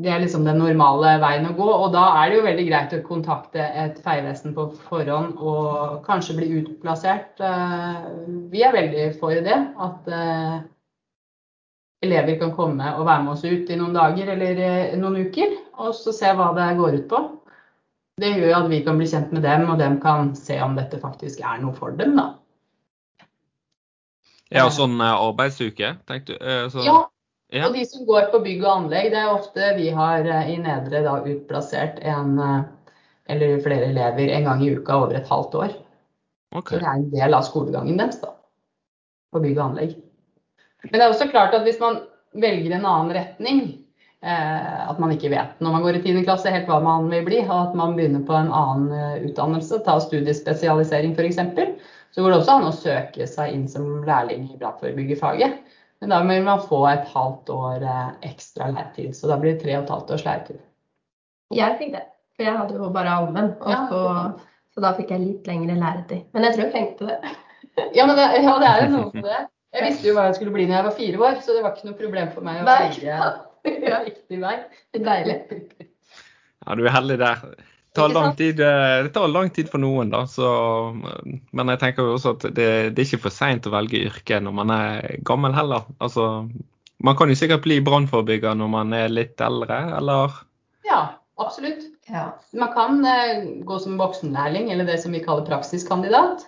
Det 0.00 0.06
er 0.10 0.20
liksom 0.20 0.44
den 0.44 0.58
normale 0.58 1.18
veien 1.20 1.44
å 1.46 1.56
gå, 1.56 1.66
og 1.84 1.92
da 1.92 2.04
er 2.22 2.30
det 2.30 2.36
jo 2.38 2.44
veldig 2.46 2.66
greit 2.68 2.92
å 2.94 3.02
kontakte 3.06 3.58
et 3.60 3.98
feivesen 3.98 4.54
på 4.54 4.72
forhånd 4.88 5.36
og 5.36 6.04
kanskje 6.06 6.36
bli 6.36 6.62
utplassert. 6.62 7.40
Eh, 7.40 8.04
Vi 8.50 8.62
er 8.62 8.72
veldig 8.72 9.18
for 9.20 9.30
det, 9.34 9.74
at 9.78 10.08
elever 12.04 12.38
kan 12.40 12.54
komme 12.56 12.92
og 12.94 13.06
være 13.06 13.24
med 13.24 13.34
oss 13.34 13.44
ut 13.44 13.70
i 13.70 13.78
noen 13.78 13.96
dager 13.96 14.30
eller 14.34 14.62
eh, 14.62 14.96
noen 15.00 15.28
uker, 15.28 15.56
og 15.82 15.94
så 15.96 16.14
se 16.14 16.30
hva 16.36 16.52
det 16.56 16.68
går 16.78 17.00
ut 17.00 17.08
på. 17.10 17.22
Det 18.18 18.32
gjør 18.34 18.56
at 18.62 18.70
vi 18.70 18.80
kan 18.86 18.98
bli 18.98 19.06
kjent 19.10 19.34
med 19.34 19.44
dem, 19.46 19.68
og 19.70 19.78
dem 19.82 19.98
kan 20.02 20.32
se 20.38 20.58
om 20.62 20.74
dette 20.78 20.98
faktisk 21.02 21.42
er 21.42 21.60
noe 21.62 21.74
for 21.76 21.94
dem, 21.98 22.16
da. 22.18 22.32
Ja, 24.54 24.68
sånn 24.72 24.96
eh, 25.02 25.12
arbeidsuke, 25.12 25.94
tenkte 26.08 26.38
du? 26.38 26.40
Eh, 26.40 26.66
Så, 26.72 26.86
Ja, 26.86 27.02
ja. 27.54 27.68
Og 27.68 27.76
de 27.78 27.84
som 27.88 28.04
går 28.04 28.28
på 28.32 28.42
bygg 28.44 28.64
og 28.64 28.72
anlegg, 28.74 29.10
det 29.14 29.20
er 29.22 29.30
ofte 29.32 29.70
vi 29.78 29.88
har 29.96 30.26
i 30.44 30.58
Nedre 30.60 31.00
da 31.00 31.14
utplassert 31.24 31.96
en 32.04 32.34
eller 33.28 33.62
flere 33.64 33.86
elever 33.88 34.28
en 34.34 34.44
gang 34.44 34.64
i 34.64 34.74
uka 34.76 34.98
over 35.04 35.16
et 35.16 35.30
halvt 35.32 35.56
år. 35.56 35.72
Okay. 36.52 36.76
Så 36.76 36.82
det 36.82 36.88
er 36.88 36.98
en 36.98 37.08
del 37.12 37.36
av 37.36 37.46
skolegangen 37.46 37.96
deres 38.00 38.20
da, 38.20 38.34
på 39.32 39.40
bygg 39.44 39.56
og 39.56 39.64
anlegg. 39.70 39.96
Men 40.86 40.94
det 40.94 41.04
er 41.04 41.12
også 41.12 41.28
klart 41.32 41.54
at 41.56 41.66
hvis 41.66 41.80
man 41.82 42.00
velger 42.38 42.74
en 42.76 42.86
annen 42.86 43.14
retning, 43.16 43.62
eh, 44.22 44.90
at 44.90 45.00
man 45.02 45.14
ikke 45.14 45.30
vet 45.32 45.62
når 45.64 45.74
man 45.74 45.86
går 45.86 45.98
i 45.98 46.02
10. 46.04 46.22
klasse 46.26 46.52
helt 46.54 46.68
hva 46.70 46.78
man 46.84 47.08
vil 47.10 47.24
bli, 47.26 47.40
og 47.46 47.56
at 47.56 47.78
man 47.78 47.96
begynner 47.96 48.22
på 48.28 48.36
en 48.36 48.52
annen 48.54 48.92
eh, 48.94 49.24
utdannelse, 49.28 49.80
ta 49.86 49.98
studiespesialisering 50.02 51.16
f.eks., 51.16 51.40
så 52.14 52.22
går 52.24 52.32
det 52.32 52.38
også 52.40 52.54
an 52.54 52.68
å 52.70 52.74
søke 52.74 53.26
seg 53.28 53.52
inn 53.52 53.66
som 53.68 53.88
lærling 54.06 54.46
i 54.48 54.56
brannforebyggerfaget. 54.60 55.58
Men 56.00 56.14
da 56.14 56.20
vil 56.24 56.44
man 56.46 56.62
få 56.62 56.84
et 56.88 57.10
halvt 57.10 57.50
år 57.52 57.82
eh, 57.82 58.12
ekstra 58.30 58.70
læretid, 58.70 59.16
så 59.18 59.30
da 59.30 59.38
blir 59.40 59.56
det 59.56 59.64
tre 59.64 59.74
og 59.76 59.84
et 59.84 59.92
halvt 59.96 60.14
års 60.14 60.24
læretid. 60.28 60.62
Jeg 61.54 61.76
fikk 61.80 61.92
det, 61.96 62.04
for 62.36 62.46
jeg 62.46 62.56
hadde 62.60 62.78
jo 62.78 62.88
bare 62.94 63.18
allmenn. 63.18 63.52
Ja, 63.66 63.84
så, 63.90 64.00
så 64.74 64.84
da 64.84 64.94
fikk 64.96 65.12
jeg 65.14 65.24
litt 65.24 65.48
lengre 65.48 65.78
læretid. 65.80 66.26
Men 66.36 66.46
jeg 66.46 66.54
tror 66.56 66.66
jeg 66.66 66.74
trengte 66.76 67.10
det. 67.10 67.36
Ja, 67.94 68.06
men 68.08 68.16
det, 68.18 68.26
ja, 68.42 68.54
det 68.62 68.68
er 68.68 68.84
jo 68.84 68.90
noe 68.94 69.10
med 69.18 69.28
det. 69.28 69.44
Jeg 69.76 69.84
visste 69.84 70.08
jo 70.08 70.16
hva 70.16 70.28
jeg 70.28 70.38
skulle 70.38 70.54
bli 70.54 70.64
når 70.68 70.78
jeg 70.78 70.86
var 70.86 70.96
fire 70.96 71.22
år, 71.28 71.40
så 71.44 71.54
det 71.54 71.62
var 71.64 71.76
ikke 71.76 71.90
noe 71.90 71.98
problem 71.98 72.30
for 72.32 72.46
meg 72.46 72.62
å 72.62 72.68
velge 72.68 73.18
riktig 74.08 74.38
vei. 74.42 74.54
Deilig. 74.96 75.40
Ja, 76.66 76.76
du 76.76 76.86
er 76.86 76.94
heldig 76.94 77.18
der. 77.20 77.42
Det 77.88 78.02
tar 78.04 78.12
lang 78.12 78.34
tid, 78.36 78.60
eh, 78.60 79.02
det 79.02 79.12
tar 79.14 79.30
lang 79.32 79.48
tid 79.50 79.70
for 79.72 79.82
noen, 79.82 80.10
da. 80.12 80.22
Så, 80.30 80.48
men 81.50 81.72
jeg 81.72 81.80
tenker 81.82 82.06
jo 82.06 82.16
også 82.16 82.34
at 82.36 82.44
det, 82.54 82.66
det 82.94 83.02
er 83.02 83.06
ikke 83.06 83.24
for 83.26 83.34
seint 83.34 83.66
å 83.66 83.72
velge 83.74 84.04
yrke 84.06 84.38
når 84.44 84.54
man 84.54 84.72
er 84.74 85.16
gammel 85.26 85.56
heller. 85.56 85.88
Altså, 86.04 86.28
man 87.02 87.16
kan 87.18 87.32
jo 87.32 87.38
sikkert 87.38 87.64
bli 87.64 87.80
brannforebygger 87.84 88.58
når 88.58 88.70
man 88.74 88.94
er 88.96 89.10
litt 89.10 89.40
eldre, 89.42 89.80
eller? 89.98 90.36
Ja, 90.86 91.00
absolutt. 91.42 91.88
Ja. 92.12 92.28
Man 92.56 92.70
kan 92.76 93.02
eh, 93.08 93.42
gå 93.66 93.80
som 93.82 93.98
voksenlærling, 94.00 94.70
eller 94.72 94.86
det 94.88 95.00
som 95.02 95.16
vi 95.16 95.24
kaller 95.24 95.48
praksiskandidat. 95.48 96.46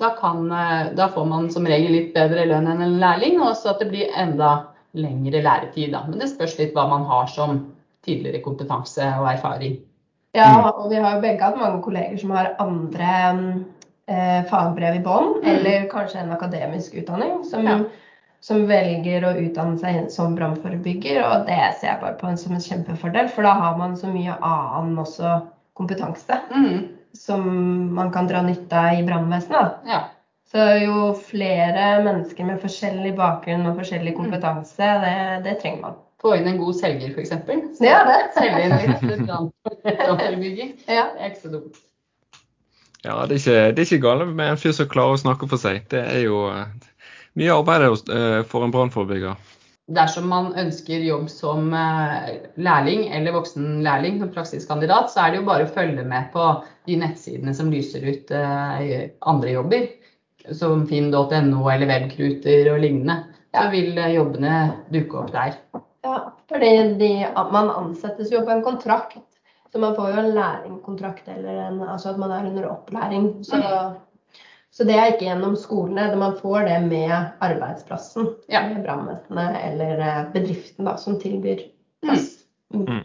Da, 0.00 0.10
kan, 0.20 0.50
eh, 0.52 0.92
da 0.94 1.08
får 1.08 1.24
man 1.24 1.50
som 1.50 1.66
regel 1.66 1.92
litt 1.92 2.14
bedre 2.14 2.44
lønn 2.46 2.66
enn 2.68 2.82
en 2.84 2.98
lærling, 3.00 3.38
og 3.40 3.54
så 3.56 3.70
at 3.72 3.80
det 3.80 3.88
blir 3.90 4.10
enda 4.16 4.66
lengre 4.96 5.40
læretid. 5.42 5.92
Da. 5.92 6.02
Men 6.08 6.18
det 6.20 6.28
spørs 6.34 6.58
litt 6.58 6.74
hva 6.76 6.84
man 6.90 7.04
har 7.08 7.26
som 7.32 7.62
tidligere 8.04 8.42
kompetanse 8.44 9.02
og 9.20 9.28
erfaring. 9.32 9.78
ja, 10.36 10.68
og 10.68 10.90
vi 10.90 10.96
har 11.00 11.14
jo 11.14 11.20
begge 11.22 11.40
hatt 11.42 11.56
mange 11.56 11.82
kolleger 11.82 12.18
som 12.20 12.30
har 12.36 12.52
andre 12.60 13.64
eh, 14.08 14.42
fagbrev 14.50 14.96
i 14.98 15.02
bånn, 15.02 15.40
Mm. 15.42 15.46
eller 15.56 15.88
kanskje 15.88 16.20
en 16.20 16.30
akademisk 16.32 16.94
utdanning, 16.94 17.44
som, 17.44 17.64
Ja. 17.66 17.78
som 18.40 18.66
velger 18.68 19.24
å 19.24 19.32
utdanne 19.34 19.78
seg 19.80 20.10
som 20.10 20.36
brannforebygger. 20.36 21.24
Og 21.24 21.46
det 21.46 21.74
ser 21.80 21.88
jeg 21.88 22.00
bare 22.00 22.14
på 22.20 22.36
som 22.38 22.52
en 22.52 22.60
kjempefordel, 22.60 23.28
for 23.28 23.42
da 23.42 23.54
har 23.54 23.76
man 23.78 23.96
så 23.96 24.06
mye 24.12 24.36
annen 24.42 24.98
også 24.98 25.42
kompetanse 25.74 26.38
Mm, 26.54 26.88
som 27.18 27.46
man 27.96 28.12
kan 28.14 28.28
dra 28.30 28.42
nytte 28.46 28.78
av 28.78 28.98
i 29.00 29.06
brannvesenet. 29.06 29.80
ja. 29.88 30.02
Så 30.46 30.62
jo 30.78 31.08
flere 31.26 31.86
mennesker 32.04 32.46
med 32.46 32.60
forskjellig 32.62 33.16
bakgrunn 33.18 33.66
og 33.66 33.80
forskjellig 33.80 34.12
Mm. 34.14 34.18
kompetanse, 34.20 34.90
det, 35.02 35.14
det 35.44 35.56
trenger 35.60 35.80
man. 35.82 35.96
Få 36.22 36.36
inn 36.36 36.46
en 36.46 36.60
god 36.60 36.76
selger, 36.78 37.10
f.eks. 37.10 37.32
Ja, 37.82 37.98
det. 38.06 38.20
Selge 38.38 38.62
inn 38.62 38.76
litt 38.78 39.26
brannforebygging. 39.26 40.70
Ja. 40.86 41.08
Det 41.16 41.24
er 41.24 41.32
ikke 41.32 41.42
så 41.42 41.52
dumt. 41.56 41.82
Ja, 43.04 43.18
det 43.26 43.36
er 43.36 43.42
ikke, 43.42 43.58
det 43.74 43.82
er 43.82 43.88
ikke 43.90 44.02
galt 44.06 44.30
med 44.38 44.52
en 44.54 44.56
fyr 44.62 44.72
som 44.78 44.88
klarer 44.90 45.18
å 45.18 45.20
snakke 45.20 45.48
for 45.50 45.60
seg. 45.60 45.82
Det 45.92 46.00
er 46.14 46.22
jo 46.24 46.38
eh, 46.52 46.70
mye 47.38 47.58
arbeid 47.58 47.84
eh, 48.14 48.40
for 48.48 48.64
en 48.64 48.72
brannforebygger. 48.74 49.36
Dersom 49.86 50.24
man 50.26 50.48
ønsker 50.58 51.04
jobb 51.06 51.28
som 51.30 51.68
eh, 51.70 52.30
lærling 52.58 53.04
eller 53.14 53.36
voksen 53.36 53.84
lærling 53.86 54.18
som 54.18 54.32
praksiskandidat, 54.34 55.12
så 55.12 55.22
er 55.22 55.30
det 55.30 55.40
jo 55.40 55.46
bare 55.46 55.68
å 55.68 55.74
følge 55.76 56.02
med 56.02 56.32
på 56.32 56.46
de 56.90 56.96
nettsidene 56.98 57.54
som 57.54 57.70
lyser 57.70 58.02
ut 58.02 58.32
eh, 58.34 59.12
andre 59.30 59.52
jobber, 59.54 59.86
som 60.50 60.82
finn.no 60.90 61.68
eller 61.70 61.86
webkruter 61.86 62.72
og 62.72 62.82
lignende. 62.82 63.20
Så 63.54 63.68
vil 63.76 63.94
eh, 63.94 64.16
jobbene 64.16 64.56
dukke 64.90 65.22
opp 65.22 65.30
der. 65.36 65.54
Ja, 66.06 66.18
fordi 66.50 66.72
de, 66.98 67.12
man 67.54 67.70
ansettes 67.70 68.34
jo 68.34 68.42
på 68.42 68.56
en 68.56 68.66
kontrakt. 68.66 69.22
Så 69.70 69.78
man 69.82 69.94
får 69.94 70.10
jo 70.10 70.20
en 70.24 70.34
lærlingkontrakt 70.34 71.30
eller 71.30 71.62
en, 71.68 71.80
altså 71.84 72.10
at 72.10 72.18
man 72.18 72.34
er 72.34 72.50
under 72.50 72.68
opplæring. 72.72 73.30
Så, 73.46 73.62
så 74.76 74.84
det 74.84 74.96
er 75.00 75.14
ikke 75.14 75.30
gjennom 75.30 75.54
skolene. 75.56 76.10
Man 76.20 76.36
får 76.36 76.66
det 76.68 76.80
med 76.90 77.14
arbeidsplassen. 77.40 78.28
Ja. 78.52 78.66
Med 78.68 78.82
brannvesenet 78.84 79.60
eller 79.70 80.02
eh, 80.04 80.24
bedriften 80.34 80.88
da, 80.88 80.98
som 81.00 81.16
tilbyr 81.20 81.64
plass. 82.04 82.32
Mm. 82.74 83.04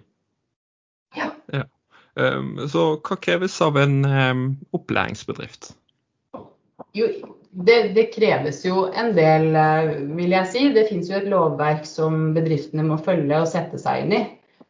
Um, 2.19 2.57
så 2.67 2.81
hva 2.99 3.15
kreves 3.23 3.53
av 3.63 3.77
en 3.79 4.01
um, 4.03 4.41
opplæringsbedrift? 4.75 5.69
Jo, 6.91 7.07
det, 7.51 7.77
det, 7.95 8.09
kreves 8.11 8.65
jo 8.65 8.89
en 8.91 9.13
del, 9.15 9.53
eh, 9.55 9.93
vil 10.17 10.35
jeg 10.35 10.49
si. 10.51 10.65
Det 10.75 10.89
finnes 10.89 11.07
jo 11.11 11.21
et 11.21 11.29
lovverk 11.31 11.87
som 11.87 12.33
bedriftene 12.35 12.83
må 12.87 12.99
følge 12.99 13.39
og 13.39 13.47
sette 13.47 13.79
seg 13.79 14.03
inn 14.03 14.15
i, 14.17 14.21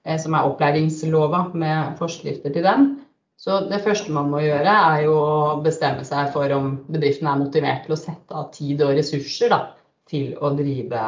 eh, 0.06 0.20
som 0.22 0.38
er 0.38 0.46
opplæringslova 0.50 1.48
med 1.58 1.98
forskrifter 2.02 2.54
til 2.54 2.68
den. 2.68 2.92
Så 3.42 3.64
det 3.72 3.82
første 3.82 4.14
man 4.14 4.30
må 4.30 4.44
gjøre, 4.44 4.70
er 4.70 5.06
jo 5.08 5.16
å 5.18 5.62
bestemme 5.66 6.06
seg 6.06 6.30
for 6.34 6.52
om 6.54 6.76
bedriften 6.92 7.30
er 7.30 7.40
motivert 7.42 7.88
til 7.88 7.96
å 7.96 8.00
sette 8.00 8.38
av 8.38 8.52
tid 8.54 8.84
og 8.86 8.94
ressurser 9.00 9.50
da, 9.50 9.62
til 10.10 10.36
å 10.38 10.52
drive 10.54 11.06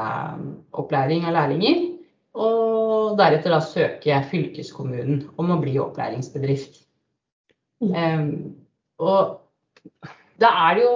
opplæring 0.81 1.27
av 1.29 1.37
lærlinger. 1.37 1.83
Og 2.33 3.13
deretter 3.19 3.53
da 3.53 3.59
søke 3.61 4.23
fylkeskommunen 4.31 5.27
om 5.37 5.53
å 5.53 5.59
bli 5.61 5.75
opplæringsbedrift. 5.83 6.81
Um, 7.83 8.55
og 8.97 9.43
da 10.41 10.49
er 10.65 10.79
det 10.79 10.85
jo 10.87 10.93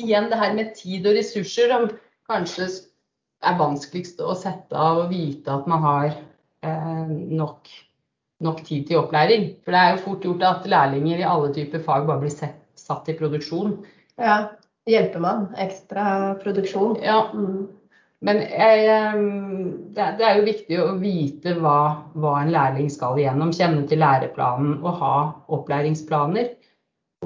igjen 0.00 0.30
det 0.30 0.38
her 0.40 0.56
med 0.56 0.72
tid 0.78 1.08
og 1.10 1.18
ressurser 1.18 1.72
som 1.74 1.88
kanskje 2.30 2.70
er 3.44 3.60
vanskeligst 3.60 4.20
å 4.24 4.36
sette 4.38 4.76
av 4.76 5.04
og 5.04 5.12
vite 5.12 5.52
at 5.52 5.68
man 5.70 5.84
har 5.84 6.08
eh, 6.12 7.12
nok, 7.40 7.68
nok, 8.44 8.62
tid 8.66 8.86
til 8.88 9.00
opplæring. 9.00 9.50
For 9.64 9.74
det 9.74 9.80
er 9.80 9.90
jo 9.94 10.04
fort 10.04 10.24
gjort 10.24 10.46
at 10.48 10.70
lærlinger 10.70 11.20
i 11.20 11.28
alle 11.28 11.52
typer 11.54 11.82
fag 11.84 12.06
bare 12.08 12.22
blir 12.22 12.32
sett, 12.34 12.56
satt 12.78 13.08
i 13.12 13.18
produksjon. 13.18 13.76
Ja. 14.20 14.40
Hjelper 14.88 15.22
man. 15.22 15.44
Ekstra 15.60 16.34
produksjon. 16.40 16.96
Ja. 17.04 17.22
Mm. 17.34 17.68
Men 18.20 18.42
jeg, 18.44 18.84
eh, 18.92 19.20
det 19.96 20.24
er 20.26 20.38
jo 20.38 20.48
viktig 20.48 20.80
å 20.80 20.88
vite 21.00 21.54
hva, 21.56 21.76
hva 22.20 22.34
en 22.42 22.52
lærling 22.52 22.90
skal 22.92 23.20
igjennom. 23.20 23.52
Kjenne 23.56 23.86
til 23.88 24.02
læreplanen 24.02 24.78
og 24.82 24.98
ha 25.00 25.14
opplæringsplaner. 25.56 26.50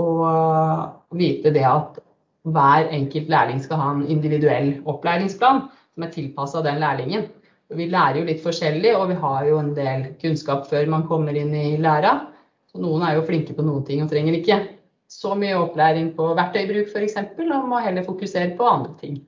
Og 0.03 1.15
vite 1.19 1.55
det 1.55 1.65
at 1.67 1.99
hver 2.45 2.91
enkelt 2.93 3.31
lærling 3.33 3.63
skal 3.63 3.81
ha 3.81 3.91
en 3.95 4.07
individuell 4.11 4.75
opplæringsplan 4.91 5.65
som 5.95 6.07
er 6.07 6.13
tilpassa 6.15 6.63
den 6.63 6.83
lærlingen. 6.83 7.29
Vi 7.75 7.89
lærer 7.91 8.21
jo 8.21 8.29
litt 8.29 8.43
forskjellig, 8.45 8.95
og 8.97 9.09
vi 9.11 9.19
har 9.23 9.49
jo 9.49 9.59
en 9.61 9.75
del 9.77 10.07
kunnskap 10.23 10.69
før 10.71 10.87
man 10.93 11.07
kommer 11.11 11.37
inn 11.37 11.53
i 11.55 11.75
læra. 11.83 12.15
Så 12.71 12.81
noen 12.83 13.05
er 13.07 13.19
jo 13.19 13.27
flinke 13.27 13.55
på 13.57 13.65
noen 13.67 13.85
ting 13.87 14.03
og 14.03 14.11
trenger 14.11 14.39
ikke 14.39 14.61
så 15.11 15.35
mye 15.39 15.59
opplæring 15.59 16.13
på 16.17 16.31
verktøybruk 16.35 16.91
f.eks., 16.91 17.19
og 17.45 17.69
må 17.71 17.83
heller 17.85 18.07
fokusere 18.07 18.55
på 18.59 18.67
andre 18.67 18.95
ting. 19.01 19.21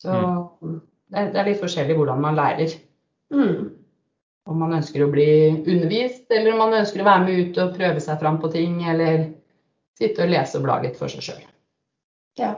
Så 0.00 0.14
mm. 0.14 0.78
det 1.14 1.40
er 1.42 1.50
litt 1.50 1.60
forskjellig 1.60 1.96
hvordan 1.98 2.22
man 2.22 2.38
lærer. 2.38 2.72
Mm. 3.34 3.74
Om 4.48 4.62
man 4.62 4.78
ønsker 4.78 5.04
å 5.04 5.10
bli 5.12 5.28
undervist, 5.58 6.24
eller 6.32 6.54
om 6.54 6.62
man 6.64 6.78
ønsker 6.80 7.02
å 7.02 7.08
være 7.10 7.26
med 7.26 7.42
ut 7.42 7.60
og 7.60 7.76
prøve 7.76 8.00
seg 8.00 8.20
fram 8.22 8.40
på 8.40 8.48
ting, 8.54 8.80
eller 8.88 9.26
sitte 9.98 10.24
og 10.24 10.32
lese 10.32 10.56
og 10.60 10.64
bla 10.64 10.78
litt 10.84 10.96
for 10.96 11.12
seg 11.12 11.26
sjøl. 11.26 11.44
Ja. 12.38 12.54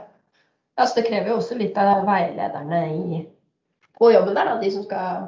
Altså, 0.79 1.01
det 1.01 1.09
krever 1.09 1.33
jo 1.33 1.39
også 1.41 1.57
litt 1.59 1.75
av 1.81 2.05
veilederne 2.07 2.81
i, 2.93 3.21
på 4.01 4.11
jobben 4.11 4.37
der, 4.37 4.49
da, 4.49 4.59
de 4.61 4.73
som 4.73 4.85
skal 4.87 5.27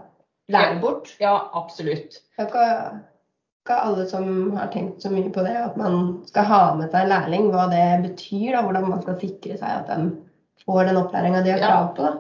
lære 0.53 0.79
bort. 0.81 1.13
Ja, 1.21 1.35
absolutt. 1.53 2.17
Det 2.33 2.41
er 2.41 2.49
ikke, 2.49 2.67
ikke, 3.61 3.79
alle 3.85 4.05
som 4.09 4.27
har 4.57 4.71
tenkt 4.73 5.05
så 5.05 5.11
mye 5.13 5.29
på 5.33 5.45
det, 5.45 5.53
at 5.61 5.77
man 5.79 5.99
skal 6.29 6.49
ha 6.49 6.61
med 6.79 6.89
seg 6.93 7.09
lærling, 7.11 7.51
hva 7.53 7.69
det 7.71 7.85
betyr. 8.07 8.55
da, 8.55 8.65
Hvordan 8.65 8.89
man 8.89 9.03
skal 9.05 9.19
sikre 9.21 9.59
seg 9.61 9.83
at 9.83 9.91
de 9.91 10.11
får 10.65 10.89
den 10.89 11.01
opplæringa 11.03 11.43
de 11.45 11.53
har 11.53 11.63
krav 11.63 11.89
på. 11.97 12.09
da. 12.09 12.13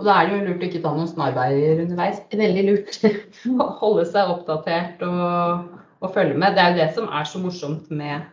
Og 0.00 0.06
da 0.08 0.16
er 0.16 0.28
det 0.28 0.36
jo 0.36 0.44
lurt 0.46 0.62
å 0.62 0.68
ikke 0.70 0.80
ta 0.80 0.90
noen 0.96 1.10
snarveier 1.10 1.82
underveis. 1.84 2.22
Veldig 2.44 2.66
lurt. 2.70 3.00
Holde 3.82 4.06
seg 4.08 4.32
oppdatert 4.32 5.02
og, 5.04 5.66
og, 6.00 6.12
følge 6.14 6.38
med. 6.40 6.56
Det 6.56 6.62
er 6.62 6.72
jo 6.72 6.80
det 6.80 6.90
som 6.96 7.10
er 7.12 7.28
så 7.28 7.42
morsomt 7.42 7.90
med, 7.92 8.30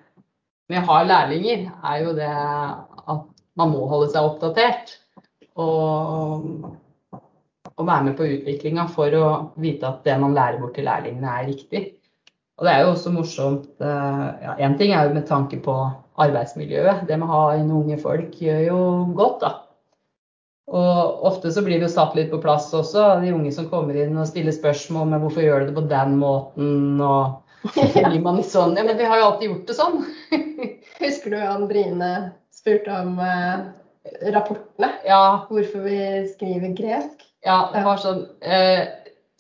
med 0.72 0.84
å 0.84 0.88
ha 0.91 1.02
lærlinger, 1.10 1.67
er 1.91 2.06
jo 2.06 2.13
det 2.15 2.32
at 2.32 3.28
man 3.58 3.74
må 3.74 3.88
holde 3.89 4.12
seg 4.13 4.30
oppdatert. 4.30 4.96
Og, 5.58 6.70
og 7.78 7.86
være 7.86 8.08
med 8.10 8.18
på 8.18 8.26
utviklinga 8.26 8.88
for 8.90 9.13
å 9.13 9.28
vite 9.62 9.88
at 9.90 10.02
det 10.08 10.18
man 10.22 10.34
lærer 10.38 10.60
bort 10.62 10.76
til 10.78 10.88
lærlingene, 10.88 11.30
er 11.30 11.50
riktig. 11.52 11.84
Og 12.58 12.66
det 12.66 12.74
er 12.74 12.84
jo 12.84 12.94
også 12.96 13.13
morsomt 13.13 13.84
ja, 13.86 14.56
En 14.66 14.78
ting 14.80 14.90
er 14.90 15.06
jo 15.06 15.13
med 15.13 15.28
tanke 15.30 15.60
på 15.62 15.76
arbeidsmiljøet. 16.18 17.06
Det 17.06 17.20
med 17.20 17.30
å 17.30 17.34
ha 17.36 17.44
inn 17.60 17.70
unge 17.70 18.00
folk 18.02 18.34
gjør 18.42 18.63
jo 18.66 18.80
godt, 19.18 19.44
da. 19.44 19.52
Og 20.68 21.28
ofte 21.30 21.52
så 21.54 21.62
blir 21.63 21.78
det 21.78 21.86
jo 21.86 21.94
satt 21.94 22.18
litt 22.18 22.32
på 22.34 22.42
plass 22.44 22.74
også, 22.76 23.22
de 23.22 23.32
unge 23.32 23.54
som 23.56 23.70
kommer 23.72 23.96
inn 23.96 24.18
og 24.20 24.28
stiller 24.28 24.56
spørsmål 24.56 25.13
med 25.13 25.24
hvorfor 25.24 25.46
gjør 25.46 25.62
du 25.63 25.70
det 25.70 25.76
på 25.78 25.86
den 25.94 26.18
måten, 26.20 26.74
og 27.00 27.38
blir 27.78 28.20
man 28.26 28.42
litt 28.42 28.52
sånn 28.52 28.76
Ja, 28.76 28.84
men 28.84 29.00
vi 29.00 29.08
har 29.08 29.22
jo 29.22 29.30
alltid 29.30 29.52
gjort 29.52 29.70
det 29.70 29.78
sånn. 29.78 30.02
Husker 31.06 31.32
du 31.32 31.40
Andrine 31.40 32.12
spurte 32.52 33.00
om 33.00 33.16
eh, 33.24 33.63
rapportene. 34.34 34.92
Ja. 35.08 35.22
Hvorfor 35.48 35.88
vi 35.88 36.02
skriver 36.34 36.76
gresk. 36.76 37.27
Ja, 37.48 37.58
det 37.74 37.84
var 37.86 38.00
sånn 38.02 38.24
eh, 38.44 38.84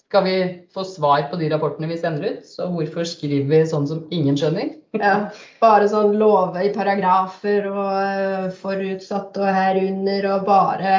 Skal 0.07 0.23
vi 0.23 0.35
få 0.73 0.85
svar 0.87 1.25
på 1.31 1.39
de 1.39 1.49
rapportene 1.51 1.89
vi 1.91 1.97
sender 1.99 2.37
ut, 2.37 2.45
så 2.47 2.69
hvorfor 2.71 3.07
skriver 3.07 3.49
vi 3.51 3.63
sånn 3.67 3.87
som 3.89 4.05
ingen 4.15 4.37
skjønner? 4.39 4.69
ja, 5.03 5.15
Bare 5.59 5.89
sånn 5.91 6.15
love 6.19 6.63
i 6.63 6.71
paragrafer 6.75 7.67
og 7.67 7.89
uh, 7.91 8.45
forutsatt 8.61 9.35
og 9.41 9.51
herunder 9.51 10.29
og 10.31 10.47
bare 10.47 10.93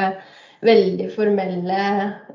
veldig 0.65 1.07
formelle 1.15 1.81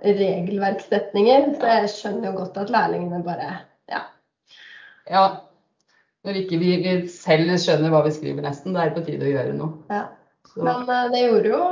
regelverkssetninger. 0.03 1.49
Så 1.61 1.71
jeg 1.71 1.93
skjønner 1.93 2.31
jo 2.31 2.37
godt 2.41 2.59
at 2.65 2.75
lærlingene 2.75 3.23
bare 3.23 3.53
ja. 3.93 4.03
Ja, 5.07 5.25
når 6.25 6.43
ikke 6.43 6.59
vi 6.59 6.75
selv 7.13 7.55
skjønner 7.61 7.93
hva 7.95 8.03
vi 8.09 8.15
skriver 8.17 8.47
nesten, 8.47 8.75
da 8.75 8.83
er 8.83 8.91
det 8.91 8.99
på 8.99 9.07
tide 9.07 9.29
å 9.29 9.35
gjøre 9.37 9.57
noe. 9.61 9.83
Ja. 9.93 10.07
Men 10.55 10.85
uh, 10.87 11.09
det 11.11 11.25
gjorde 11.25 11.51
jo 11.51 11.63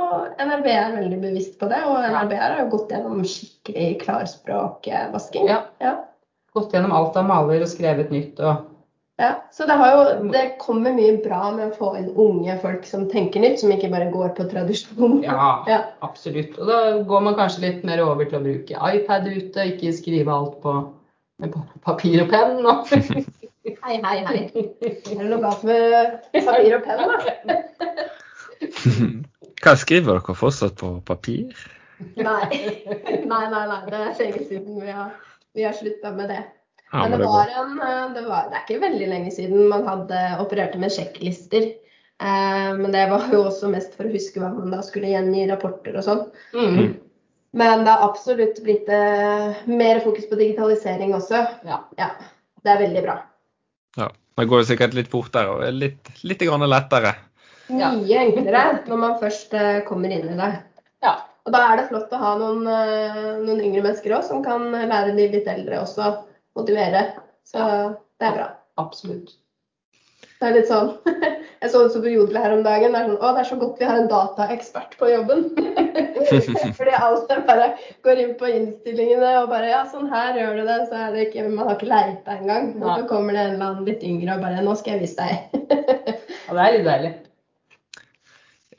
NRB 0.43 0.67
er 0.73 0.97
veldig 0.97 1.21
bevisst 1.21 1.55
på 1.61 1.69
det, 1.71 1.79
og 1.87 2.03
NRB 2.03 2.35
har 2.39 2.57
jo 2.59 2.67
gått 2.73 2.91
gjennom 2.91 3.23
skikkelig 3.23 3.89
klarspråkvasking. 4.03 5.47
Ja. 5.51 5.63
ja. 5.83 5.95
Gått 6.53 6.75
gjennom 6.75 6.93
alt 6.95 7.17
av 7.17 7.27
maler 7.29 7.63
og 7.63 7.71
skrevet 7.71 8.13
nytt 8.13 8.41
og 8.43 8.69
ja, 9.21 9.43
så 9.51 9.65
det, 9.69 9.73
jo, 9.77 10.29
det, 10.33 10.55
kommer 10.59 10.93
mye 10.97 11.19
bra 11.21 11.51
med 11.53 11.67
å 11.69 11.75
få 11.77 11.91
inn 11.99 12.07
unge 12.17 12.55
folk 12.63 12.87
som 12.89 13.05
tenker 13.11 13.43
nytt, 13.43 13.59
som 13.61 13.69
ikke 13.71 13.91
bare 13.93 14.07
går 14.09 14.31
på 14.39 14.47
tradisjon. 14.49 15.19
Ja, 15.21 15.51
ja, 15.69 15.83
absolutt. 16.05 16.57
Og 16.57 16.71
da 16.71 16.79
går 17.05 17.27
man 17.27 17.37
kanskje 17.37 17.67
litt 17.67 17.85
mer 17.85 18.01
over 18.01 18.25
til 18.25 18.39
å 18.39 18.43
bruke 18.43 18.89
iPad 18.97 19.29
ute, 19.29 19.67
ikke 19.75 19.93
skrive 19.93 20.33
alt 20.33 20.57
på 20.65 20.79
papir 21.85 22.23
og 22.23 22.33
penn. 22.33 22.65
Hei, 23.83 23.99
hei, 24.01 24.17
hei. 24.25 24.41
Er 24.81 25.21
det 25.21 25.29
noe 25.29 25.39
galt 25.45 25.61
med 25.67 26.17
papir 26.33 26.79
og 26.79 26.83
penn, 26.89 27.05
da? 27.13 28.01
Hva 29.63 29.75
skriver 29.79 30.19
dere 30.19 30.35
fortsatt 30.35 30.75
på 30.79 30.95
papir? 31.07 31.53
Nei. 32.17 32.59
Nei, 33.31 33.45
nei, 33.51 33.63
nei. 33.69 33.79
Det 33.87 33.99
er 33.99 34.19
lenge 34.19 34.43
siden 34.49 34.81
vi 34.81 34.91
har, 34.91 35.13
vi 35.55 35.65
har 35.67 35.77
slutta 35.77 36.11
med 36.15 36.33
det. 36.33 36.41
Ja, 36.93 37.07
men 37.07 37.15
det, 37.17 37.25
var 37.25 37.49
en, 37.57 37.77
eh, 37.81 38.09
det, 38.13 38.21
var, 38.27 38.49
det 38.51 38.59
er 38.59 38.65
ikke 38.67 38.83
veldig 38.83 39.07
lenge 39.09 39.31
siden 39.33 39.69
man 39.71 39.87
hadde 39.87 40.19
opererte 40.43 40.81
med 40.81 40.93
sjekklister. 40.93 41.71
Eh, 42.21 42.69
men 42.77 42.91
det 42.93 43.07
var 43.09 43.25
jo 43.33 43.45
også 43.47 43.71
mest 43.73 43.95
for 43.97 44.05
å 44.05 44.13
huske 44.13 44.41
hva 44.41 44.51
man 44.53 44.73
da 44.75 44.83
skulle 44.85 45.09
gjengi 45.09 45.47
rapporter 45.49 45.97
og 45.97 46.05
sånn. 46.05 46.21
Mm. 46.53 46.93
Men 47.57 47.85
det 47.85 47.95
har 47.95 48.05
absolutt 48.05 48.61
blitt 48.65 48.89
eh, 48.93 49.63
mer 49.69 50.03
fokus 50.05 50.29
på 50.29 50.37
digitalisering 50.37 51.15
også. 51.17 51.41
Ja. 51.65 51.81
ja. 51.97 52.11
Det 52.63 52.75
er 52.75 52.83
veldig 52.85 53.03
bra. 53.05 53.17
Ja, 53.97 54.09
Det 54.37 54.47
går 54.49 54.63
jo 54.63 54.69
sikkert 54.69 54.95
litt 54.97 55.11
fortere 55.11 55.51
og 55.53 55.65
litt, 55.73 56.13
litt 56.25 56.45
lettere. 56.45 57.13
Mye 57.71 58.23
enklere 58.25 58.63
når 58.89 58.99
man 58.99 59.19
først 59.21 59.53
eh, 59.55 59.83
kommer 59.87 60.11
inn 60.11 60.27
i 60.33 60.39
det. 60.39 60.49
Ja. 61.05 61.13
Og 61.43 61.55
da 61.55 61.61
er 61.67 61.79
det 61.79 61.87
flott 61.91 62.11
å 62.15 62.19
ha 62.19 62.33
noen, 62.39 62.65
eh, 62.67 63.21
noen 63.43 63.61
yngre 63.61 63.85
mennesker 63.85 64.15
òg 64.17 64.25
som 64.27 64.43
kan 64.45 64.69
lære 64.73 65.15
de 65.15 65.29
litt 65.37 65.47
eldre 65.51 65.83
også 65.83 66.11
motivere. 66.59 67.07
Så 67.47 67.63
det 68.19 68.27
er 68.27 68.37
bra. 68.37 68.51
Absolutt. 68.81 69.35
Det 70.43 70.49
er 70.49 70.55
litt 70.57 70.67
sånn 70.67 70.89
Jeg 71.63 71.71
så 71.71 71.81
det 71.87 71.99
på 72.03 72.11
Jodel 72.11 72.37
her 72.43 72.51
om 72.51 72.63
dagen. 72.65 72.91
Det 72.91 72.99
er 72.99 73.05
sånn 73.07 73.21
Å, 73.23 73.29
det 73.31 73.43
er 73.43 73.47
så 73.47 73.57
godt 73.61 73.77
vi 73.79 73.87
har 73.87 73.99
en 74.01 74.09
dataekspert 74.11 74.97
på 74.99 75.07
jobben. 75.07 75.45
Fordi 76.77 76.95
alle 76.97 77.37
bare 77.47 77.69
går 78.03 78.19
inn 78.19 78.33
på 78.39 78.49
innstillingene 78.51 79.29
og 79.39 79.47
bare 79.53 79.71
Ja, 79.71 79.83
sånn 79.87 80.11
her 80.11 80.35
gjør 80.41 80.59
du 80.59 80.63
det. 80.67 80.79
Så 80.89 80.99
er 80.99 81.15
det 81.15 81.29
ikke 81.29 81.45
Man 81.47 81.69
har 81.69 81.77
ikke 81.77 81.91
leita 81.93 82.35
engang. 82.35 82.73
Og 82.81 82.89
så 82.89 83.07
kommer 83.07 83.37
det 83.37 83.45
en 83.45 83.55
eller 83.55 83.69
annen 83.69 83.87
litt 83.87 84.03
yngre 84.03 84.35
og 84.35 84.43
bare 84.43 84.65
Nå 84.65 84.75
skal 84.79 84.97
jeg 84.97 85.05
vise 85.05 85.23
deg. 85.23 85.61
ja, 86.49 86.51
det 86.51 86.65
er 86.65 86.75
litt 86.75 86.89
deilig. 86.89 87.13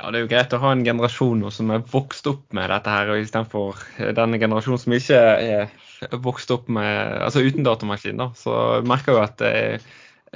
Ja, 0.04 0.10
Det 0.12 0.18
er 0.18 0.24
jo 0.26 0.28
greit 0.28 0.52
å 0.52 0.60
ha 0.60 0.70
en 0.74 0.84
generasjon 0.84 1.38
nå 1.40 1.50
som 1.54 1.70
er 1.72 1.84
vokst 1.88 2.26
opp 2.28 2.42
med 2.52 2.68
dette 2.68 2.92
her, 2.92 3.08
og 3.08 3.22
istedenfor 3.22 3.78
denne 4.18 4.36
generasjonen 4.42 4.82
som 4.82 4.94
ikke 4.98 5.20
er 5.40 6.18
vokst 6.20 6.52
opp 6.52 6.68
med, 6.68 7.22
altså 7.24 7.40
uten 7.40 7.64
datamaskin. 7.64 8.20
da, 8.20 8.26
Så 8.36 8.52
merker 8.84 9.16
jo 9.16 9.22
at 9.22 9.38
det 9.40 9.52
er 9.62 9.86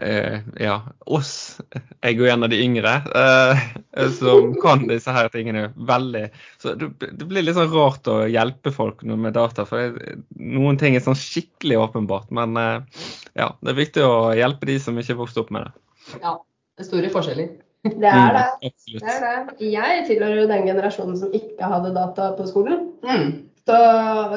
eh, 0.00 0.40
ja, 0.64 0.78
oss, 1.04 1.60
jeg 2.00 2.16
er 2.16 2.32
en 2.32 2.48
av 2.48 2.52
de 2.54 2.62
yngre, 2.64 2.94
eh, 3.12 4.08
som 4.16 4.56
kan 4.62 4.88
disse 4.88 5.12
her 5.12 5.28
tingene 5.36 5.66
veldig. 5.76 6.24
Så 6.64 6.72
det, 6.72 6.88
det, 7.04 7.28
blir 7.28 7.44
litt 7.44 7.60
sånn 7.60 7.68
rart 7.74 8.08
å 8.08 8.22
hjelpe 8.24 8.72
folk 8.72 9.04
med 9.04 9.36
data, 9.36 9.68
for 9.68 10.00
noen 10.32 10.80
ting 10.80 10.96
er 10.96 11.04
sånn 11.04 11.18
skikkelig 11.18 11.82
åpenbart. 11.84 12.32
Men 12.32 12.56
eh, 12.56 13.06
ja, 13.36 13.52
det 13.60 13.76
er 13.76 13.82
viktig 13.84 14.08
å 14.08 14.32
hjelpe 14.32 14.72
de 14.72 14.80
som 14.80 14.96
ikke 14.96 15.18
er 15.18 15.24
vokst 15.26 15.44
opp 15.44 15.52
med 15.52 15.68
det. 15.68 15.88
Ja, 16.22 16.38
det 16.72 16.86
er 16.86 16.94
store 16.94 17.12
forskjeller. 17.12 17.56
Det 17.86 18.10
er 18.10 18.32
det. 18.34 18.46
Mm, 18.62 18.72
det, 18.98 19.12
er 19.12 19.20
det. 19.24 19.68
Jeg 19.72 20.06
tilhører 20.08 20.40
jo 20.42 20.48
den 20.50 20.66
generasjonen 20.66 21.18
som 21.20 21.34
ikke 21.36 21.68
hadde 21.70 21.94
data 21.94 22.32
på 22.38 22.46
skolen. 22.48 22.88
Mm. 23.06 23.48
Så 23.68 23.78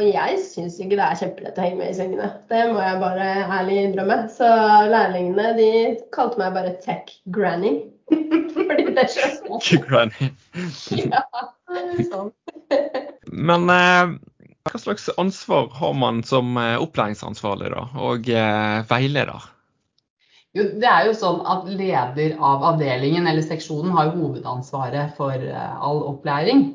jeg 0.03 0.39
syns 0.43 0.75
ikke 0.83 0.97
det 0.99 1.05
er 1.05 1.19
kjempelett 1.21 1.59
å 1.59 1.63
henge 1.63 1.79
med 1.79 1.93
i 1.93 1.95
svingene. 1.95 2.27
Det 2.51 2.65
må 2.67 2.81
jeg 2.83 2.99
bare 2.99 3.29
ærlig 3.45 3.77
innrømme. 3.85 4.17
Så 4.33 4.49
lærlingene 4.91 5.53
de 5.55 5.69
kalte 6.13 6.41
meg 6.41 6.57
bare 6.57 6.73
tech 6.83 7.13
granny. 7.31 7.77
Fordi 8.57 8.89
det 8.91 9.07
skjønner 9.13 9.63
jeg. 9.63 9.79
Granny. 9.87 10.29
Ja, 10.99 11.23
sånn. 12.11 12.33
Men 13.31 13.71
eh, 13.71 14.13
hva 14.67 14.83
slags 14.83 15.07
ansvar 15.21 15.71
har 15.79 15.95
man 15.97 16.21
som 16.27 16.51
eh, 16.59 16.75
opplæringsansvarlig 16.83 17.71
da, 17.73 17.87
og 18.03 18.27
eh, 18.29 18.83
veileder? 18.91 19.47
Jo, 20.57 20.65
det 20.81 20.87
er 20.87 21.05
jo 21.07 21.15
sånn 21.15 21.39
at 21.47 21.67
leder 21.69 22.33
av 22.43 22.63
avdelingen 22.73 23.27
eller 23.29 23.45
seksjonen 23.45 23.93
har 23.95 24.09
jo 24.09 24.17
hovedansvaret 24.25 25.13
for 25.15 25.35
eh, 25.35 25.75
all 25.79 26.01
opplæring. 26.09 26.65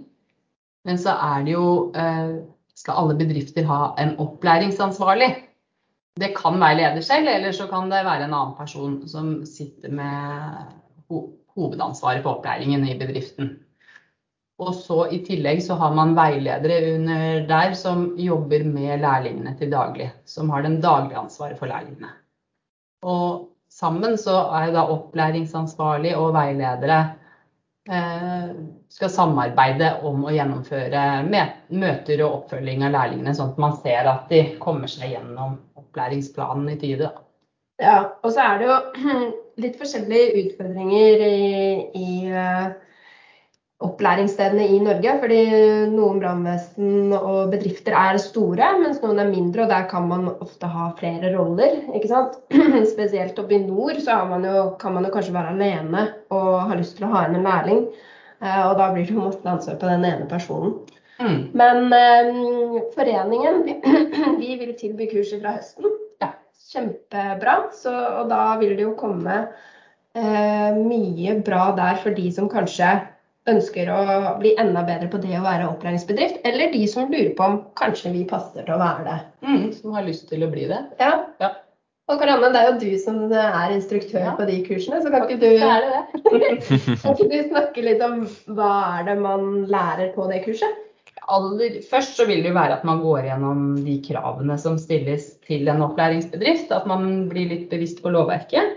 Men 0.89 1.01
så 1.03 1.13
er 1.13 1.45
det 1.45 1.57
jo 1.57 1.67
eh, 1.97 2.39
Skal 2.77 2.99
alle 3.01 3.15
bedrifter 3.17 3.65
ha 3.65 3.95
en 4.01 4.11
opplæringsansvarlig? 4.21 5.31
Det 6.21 6.29
kan 6.37 6.59
være 6.61 6.77
leder 6.77 7.05
selv, 7.05 7.29
eller 7.33 7.55
så 7.57 7.65
kan 7.71 7.89
det 7.89 8.03
være 8.05 8.27
en 8.27 8.35
annen 8.37 8.53
person 8.57 8.99
som 9.09 9.31
sitter 9.49 9.93
med 9.97 11.17
hovedansvaret 11.57 12.21
for 12.21 12.37
opplæringen 12.37 12.85
i 12.85 12.99
bedriften. 13.01 13.55
Og 14.61 14.75
så 14.77 15.07
I 15.13 15.23
tillegg 15.25 15.63
så 15.65 15.77
har 15.81 15.97
man 15.97 16.15
veiledere 16.17 16.95
under 16.99 17.43
der 17.49 17.73
som 17.77 18.07
jobber 18.21 18.65
med 18.69 19.01
lærlingene 19.05 19.57
til 19.59 19.73
daglig. 19.73 20.11
Som 20.29 20.53
har 20.53 20.65
den 20.65 20.81
daglige 20.85 21.21
ansvaret 21.21 21.57
for 21.57 21.73
lærlingene. 21.73 22.13
Og 23.05 23.49
sammen 23.77 24.17
så 24.19 24.39
er 24.57 24.69
jo 24.69 24.77
da 24.77 24.85
opplæringsansvarlig 24.95 26.15
og 26.17 26.33
veiledere 26.37 27.01
eh, 27.91 28.51
skal 28.93 29.13
samarbeide 29.13 29.93
om 30.09 30.25
å 30.25 30.33
gjennomføre 30.35 31.03
møter 31.29 32.23
og 32.25 32.41
oppfølging 32.41 32.87
av 32.87 32.95
lærlingene, 32.97 33.35
sånn 33.37 33.53
at 33.55 33.63
man 33.67 33.77
ser 33.83 34.09
at 34.11 34.33
de 34.33 34.43
kommer 34.63 34.91
seg 34.91 35.13
gjennom 35.13 35.59
opplæringsplanen 35.77 36.73
i 36.73 36.79
tide. 36.81 37.13
Ja, 37.83 37.99
og 38.25 38.33
så 38.33 38.47
er 38.47 38.61
det 38.61 38.71
jo 38.71 38.79
litt 39.63 39.77
forskjellige 39.81 40.45
utfordringer 40.45 41.27
i, 41.29 41.41
i 42.01 42.11
eh, 42.33 42.67
opplæringsstedene 43.85 44.67
i 44.73 44.79
Norge. 44.81 45.13
Fordi 45.21 45.41
noen 45.93 46.21
brannvesen 46.23 47.13
og 47.17 47.53
bedrifter 47.53 47.97
er 47.99 48.19
store, 48.23 48.71
mens 48.81 49.03
noen 49.03 49.21
er 49.23 49.31
mindre. 49.31 49.67
Og 49.67 49.73
der 49.73 49.87
kan 49.91 50.09
man 50.09 50.29
ofte 50.35 50.71
ha 50.71 50.91
flere 50.99 51.35
roller. 51.37 51.79
ikke 51.95 52.11
sant? 52.13 52.39
Spesielt 52.95 53.39
oppe 53.43 53.59
i 53.59 53.63
nord 53.67 54.01
så 54.01 54.21
har 54.21 54.31
man 54.33 54.47
jo, 54.49 54.67
kan 54.81 54.97
man 54.97 55.09
jo 55.09 55.13
kanskje 55.15 55.37
være 55.37 55.55
alene 55.57 56.07
og 56.35 56.53
ha 56.71 56.79
lyst 56.79 56.97
til 56.99 57.09
å 57.09 57.13
ha 57.15 57.27
inn 57.27 57.39
en 57.41 57.49
lærling. 57.49 57.87
Eh, 58.43 58.63
Og 58.69 58.77
da 58.81 58.91
blir 58.95 59.09
det 59.09 59.17
jo 59.17 59.27
masse 59.29 59.49
ansvar 59.49 59.81
på 59.81 59.91
den 59.93 60.05
ene 60.09 60.29
personen. 60.31 60.79
Mm. 61.21 61.39
Men 61.57 61.93
eh, 61.97 62.83
foreningen 62.97 63.63
vi, 63.67 63.77
vi 64.41 64.57
vil 64.61 64.75
tilby 64.81 65.09
kurset 65.13 65.41
fra 65.45 65.57
høsten. 65.59 65.93
Ja. 66.25 66.33
Kjempebra. 66.73 67.59
Så, 67.77 67.93
og 67.93 68.33
da 68.33 68.57
vil 68.61 68.73
det 68.77 68.89
jo 68.89 68.97
komme 68.99 69.37
eh, 70.17 70.73
mye 70.81 71.37
bra 71.45 71.71
der 71.77 72.01
for 72.01 72.17
de 72.17 72.31
som 72.33 72.49
kanskje 72.53 72.95
ønsker 73.51 73.91
å 73.93 73.99
bli 74.41 74.55
enda 74.61 74.83
bedre 74.87 75.11
på 75.13 75.21
det 75.23 75.37
å 75.39 75.45
være 75.45 75.69
opplæringsbedrift, 75.71 76.41
eller 76.49 76.73
de 76.73 76.83
som 76.91 77.11
lurer 77.13 77.35
på 77.39 77.47
om 77.47 77.61
kanskje 77.79 78.15
vi 78.15 78.25
passer 78.29 78.67
til 78.67 78.75
å 78.75 78.81
være 78.83 79.07
det. 79.07 79.19
Mm, 79.47 79.69
som 79.77 79.95
har 79.97 80.07
lyst 80.07 80.27
til 80.31 80.43
å 80.47 80.51
bli 80.53 80.67
det. 80.71 80.83
Ja. 81.03 81.13
Ja. 81.43 81.53
Og 82.07 82.21
Karanne, 82.23 82.53
det 82.55 82.61
er 82.63 82.69
jo 82.71 82.79
du 82.79 82.99
som 83.03 83.23
er 83.35 83.73
instruktør 83.75 84.23
Ja. 84.23 84.35
på 84.39 84.47
de 84.47 84.61
kursene, 84.67 85.01
så 85.03 85.11
kan 85.11 85.27
ikke 85.27 85.41
du, 85.43 85.57
er 85.59 85.83
det 85.83 85.91
det. 85.91 86.99
kan 87.03 87.17
du 87.19 87.39
snakke 87.51 87.83
litt 87.83 88.03
om 88.07 88.21
hva 88.55 88.73
er 88.99 89.09
det 89.11 89.17
man 89.23 89.65
lærer 89.71 90.13
på 90.15 90.29
det 90.31 90.45
kurset? 90.47 90.83
aller 91.27 91.81
først 91.91 92.19
så 92.19 92.27
vil 92.29 92.43
det 92.45 92.53
jo 92.53 92.59
være 92.59 92.79
at 92.79 92.85
man 92.87 93.01
går 93.03 93.29
gjennom 93.31 93.63
de 93.83 93.97
kravene 94.05 94.57
som 94.61 94.79
stilles 94.79 95.33
til 95.47 95.69
en 95.71 95.83
opplæringsbedrift. 95.87 96.73
At 96.75 96.87
man 96.87 97.27
blir 97.31 97.51
litt 97.51 97.69
bevisst 97.73 98.03
på 98.03 98.13
lovverket. 98.15 98.77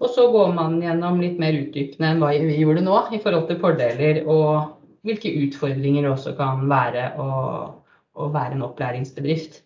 Og 0.00 0.12
så 0.14 0.26
går 0.32 0.52
man 0.56 0.78
gjennom 0.80 1.18
litt 1.20 1.40
mer 1.40 1.56
utdypende 1.58 2.08
enn 2.08 2.22
hva 2.22 2.30
vi 2.32 2.60
gjorde 2.62 2.84
nå, 2.84 2.96
i 3.12 3.20
forhold 3.20 3.48
til 3.50 3.58
fordeler 3.60 4.22
og 4.24 4.76
hvilke 5.06 5.32
utfordringer 5.44 6.06
det 6.06 6.12
også 6.12 6.32
kan 6.38 6.64
være 6.70 7.10
å, 7.20 7.28
å 8.16 8.30
være 8.32 8.56
en 8.56 8.64
opplæringsbedrift. 8.68 9.60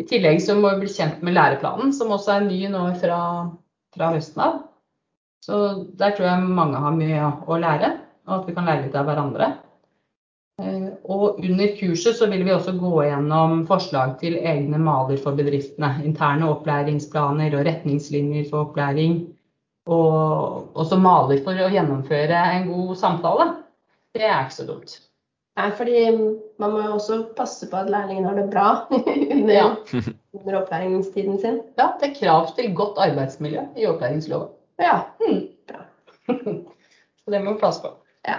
I 0.00 0.06
tillegg 0.08 0.40
så 0.42 0.56
må 0.56 0.72
vi 0.74 0.86
bli 0.86 0.92
kjent 0.92 1.22
med 1.26 1.36
læreplanen, 1.36 1.92
som 1.94 2.12
også 2.14 2.36
er 2.36 2.46
ny 2.46 2.60
nå 2.72 2.86
fra, 2.98 3.20
fra 3.94 4.12
høsten 4.14 4.42
av. 4.46 4.60
Så 5.44 5.58
der 6.00 6.14
tror 6.16 6.30
jeg 6.30 6.54
mange 6.60 6.80
har 6.80 6.96
mye 6.96 7.32
å 7.46 7.58
lære, 7.60 7.90
og 8.28 8.38
at 8.38 8.48
vi 8.48 8.54
kan 8.56 8.66
lære 8.68 8.86
litt 8.86 8.96
av 8.98 9.06
hverandre. 9.08 9.50
Eh, 10.60 10.86
Og 11.10 11.38
under 11.40 11.70
kurset 11.80 12.16
så 12.18 12.26
vil 12.30 12.44
vi 12.44 12.52
også 12.54 12.74
gå 12.78 12.90
gjennom 13.06 13.66
forslag 13.68 14.16
til 14.20 14.36
egne 14.38 14.78
maler 14.78 15.16
for 15.22 15.36
bedriftene. 15.38 15.94
Interne 16.04 16.48
opplæringsplaner 16.52 17.54
og 17.58 17.66
retningslinjer 17.66 18.48
for 18.50 18.66
opplæring. 18.68 19.20
Og 19.90 20.76
også 20.76 20.98
maler 21.00 21.40
for 21.44 21.56
å 21.56 21.70
gjennomføre 21.72 22.40
en 22.58 22.68
god 22.68 22.96
samtale. 23.00 23.46
Det 24.14 24.22
er 24.26 24.42
ikke 24.44 24.58
så 24.58 24.66
dumt. 24.68 24.98
Nei, 25.58 25.70
fordi 25.76 26.02
man 26.62 26.70
må 26.72 26.82
jo 26.84 26.92
også 26.96 27.16
passe 27.36 27.66
på 27.70 27.76
at 27.80 27.90
lærlingen 27.90 28.24
har 28.28 28.36
det 28.38 28.46
bra 28.52 28.68
under, 28.90 29.54
Ja. 29.54 29.66
under 30.34 30.60
opplæringstiden 30.60 31.40
sin. 31.42 31.58
Ja, 31.78 31.88
det 32.00 32.10
er 32.10 32.14
krav 32.20 32.52
til 32.56 32.70
godt 32.74 32.98
arbeidsmiljø 33.02 33.64
i 33.76 33.86
opplæringsloven. 33.90 34.48
Ja. 34.80 35.00
bra. 35.68 35.82
Så 37.20 37.30
det 37.34 37.42
må 37.44 37.52
vi 37.56 37.60
passe 37.60 37.82
på. 37.82 37.90
Ja, 38.28 38.38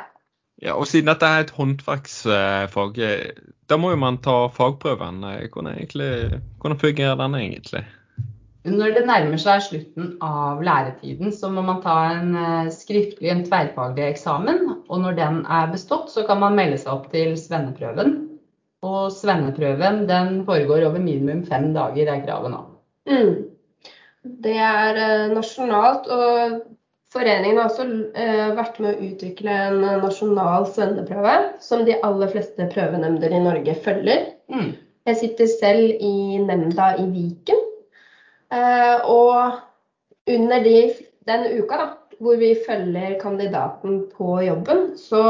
og 0.69 0.85
siden 0.85 1.09
dette 1.09 1.25
er 1.25 1.43
et 1.43 1.55
håndverksfag, 1.55 2.99
eh, 3.01 3.31
da 3.69 3.77
må 3.81 3.93
jo 3.93 4.01
man 4.01 4.19
ta 4.21 4.45
fagprøven. 4.53 5.23
Eh, 5.25 5.47
Hvordan, 5.49 5.73
egentlig, 5.73 6.41
hvordan 6.61 6.79
fungerer 6.79 7.17
den 7.17 7.37
egentlig? 7.39 7.81
Når 8.69 8.91
det 8.93 9.07
nærmer 9.07 9.41
seg 9.41 9.63
slutten 9.65 10.11
av 10.21 10.61
læretiden, 10.61 11.31
så 11.33 11.49
må 11.49 11.63
man 11.65 11.79
ta 11.81 11.95
en 12.13 12.35
eh, 12.37 12.69
skriftlig, 12.69 13.31
en 13.31 13.41
tverrfaglig 13.47 14.05
eksamen. 14.11 14.67
Og 14.85 15.01
når 15.01 15.17
den 15.17 15.39
er 15.49 15.71
bestått, 15.73 16.11
så 16.13 16.27
kan 16.27 16.43
man 16.43 16.59
melde 16.59 16.77
seg 16.77 16.93
opp 16.93 17.07
til 17.13 17.33
svenneprøven. 17.41 18.19
Og 18.85 19.09
svenneprøven 19.13 20.05
den 20.09 20.43
foregår 20.45 20.85
over 20.85 21.01
minimum 21.01 21.41
fem 21.49 21.71
dager, 21.73 22.05
er 22.05 22.21
kravet 22.27 22.53
nå. 22.53 22.61
Mm. 23.09 23.33
Det 24.45 24.53
er 24.61 25.33
nasjonalt, 25.33 26.05
og 26.05 26.61
foreningen 27.11 27.59
har 27.59 27.69
også 27.69 27.87
eh, 28.15 28.51
vært 28.57 28.79
med 28.81 28.93
å 28.93 29.09
utvikle 29.09 29.55
en 29.67 29.81
nasjonal 30.03 30.67
svenneprøve, 30.71 31.35
som 31.63 31.83
de 31.87 31.97
aller 32.07 32.31
fleste 32.31 32.67
prøvenemnder 32.71 33.33
i 33.35 33.41
Norge 33.43 33.75
følger. 33.85 34.29
Mm. 34.51 34.71
Jeg 35.09 35.19
sitter 35.19 35.49
selv 35.49 36.03
i 36.03 36.39
nemnda 36.43 36.93
i 37.01 37.07
Viken. 37.11 37.65
Eh, 38.53 39.09
og 39.09 39.59
under 40.31 40.63
de, 40.63 40.77
den 41.27 41.47
uka 41.57 41.81
da, 41.81 41.89
hvor 42.21 42.37
vi 42.37 42.53
følger 42.67 43.17
kandidaten 43.21 44.03
på 44.15 44.37
jobben, 44.45 44.91
så 44.99 45.23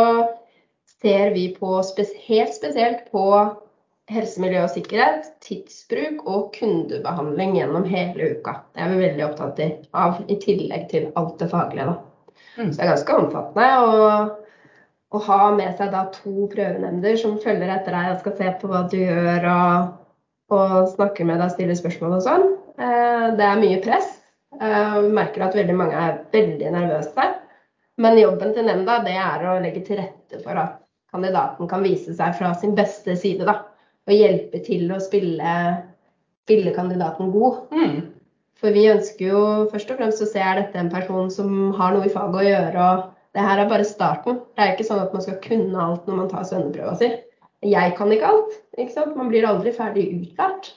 ser 1.01 1.31
vi 1.33 1.47
på 1.55 1.79
helt 2.27 2.53
spesielt 2.53 3.05
på 3.13 3.25
helse, 4.11 4.41
miljø 4.43 4.61
og 4.65 4.71
sikkerhet, 4.73 5.31
tidsbruk 5.43 6.21
og 6.29 6.51
kundebehandling 6.57 7.55
gjennom 7.57 7.87
hele 7.89 8.35
uka. 8.35 8.57
Det 8.75 8.83
er 8.83 8.91
vi 8.91 9.01
veldig 9.05 9.25
opptatt 9.27 9.61
av, 9.97 10.21
i 10.27 10.37
tillegg 10.41 10.87
til 10.91 11.09
alt 11.19 11.37
det 11.39 11.49
faglige. 11.51 11.95
Mm. 12.57 12.69
Så 12.69 12.77
det 12.77 12.85
er 12.85 12.91
ganske 12.91 13.17
omfattende. 13.17 14.37
Å 15.11 15.19
ha 15.27 15.39
med 15.55 15.75
seg 15.75 15.91
da 15.91 16.05
to 16.15 16.47
prøvenemnder 16.51 17.17
som 17.19 17.39
følger 17.43 17.71
etter 17.73 17.95
deg 17.95 18.13
og 18.13 18.21
skal 18.21 18.35
se 18.37 18.51
på 18.61 18.69
hva 18.71 18.85
du 18.91 18.97
gjør 19.01 19.47
og, 19.51 19.89
og 20.55 20.75
snakker 20.93 21.27
med 21.27 21.41
deg 21.41 21.49
og 21.49 21.55
stiller 21.57 21.79
spørsmål 21.79 22.15
og 22.15 22.23
sånn, 22.23 22.45
eh, 22.79 23.25
det 23.35 23.47
er 23.47 23.59
mye 23.59 23.81
press. 23.83 24.13
Eh, 24.55 24.95
Vi 25.03 25.11
merker 25.17 25.43
at 25.47 25.57
veldig 25.59 25.75
mange 25.75 25.99
er 25.99 26.21
veldig 26.31 26.71
nervøse. 26.77 27.27
Men 28.01 28.21
jobben 28.21 28.55
til 28.55 28.65
nemnda 28.65 29.01
det 29.03 29.17
er 29.19 29.43
å 29.51 29.59
legge 29.63 29.83
til 29.85 29.99
rette 29.99 30.39
for 30.45 30.55
at 30.57 30.79
kandidaten 31.11 31.67
kan 31.67 31.83
vise 31.83 32.15
seg 32.15 32.37
fra 32.37 32.53
sin 32.55 32.75
beste 32.75 33.17
side. 33.19 33.43
da, 33.45 33.59
Og 34.09 34.17
hjelpe 34.17 34.61
til 34.65 34.89
å 34.91 34.99
spille, 35.03 35.55
spille 36.45 36.73
kandidaten 36.75 37.31
god. 37.33 37.61
Mm. 37.75 37.99
For 38.61 38.73
vi 38.75 38.89
ønsker 38.91 39.25
jo 39.25 39.41
først 39.71 39.93
og 39.93 40.01
fremst 40.01 40.21
å 40.21 40.29
se 40.29 40.41
er 40.41 40.59
dette 40.59 40.77
en 40.77 40.91
person 40.93 41.31
som 41.33 41.71
har 41.77 41.95
noe 41.95 42.05
i 42.09 42.13
faget 42.13 42.41
å 42.41 42.45
gjøre. 42.45 42.87
og 42.87 43.37
Det 43.37 43.45
her 43.45 43.61
er 43.61 43.71
bare 43.71 43.87
starten. 43.87 44.41
Det 44.55 44.63
er 44.63 44.75
ikke 44.75 44.87
sånn 44.89 45.01
at 45.05 45.15
man 45.15 45.25
skal 45.25 45.39
kunne 45.45 45.87
alt 45.87 46.09
når 46.09 46.19
man 46.19 46.29
tar 46.33 46.45
svenneprøva 46.49 46.93
si. 46.99 47.09
Jeg 47.65 47.95
kan 47.97 48.13
ikke 48.13 48.29
alt. 48.29 48.53
ikke 48.77 48.93
sant? 48.93 49.17
Man 49.17 49.29
blir 49.33 49.47
aldri 49.49 49.73
ferdig 49.73 50.07
utlært. 50.17 50.73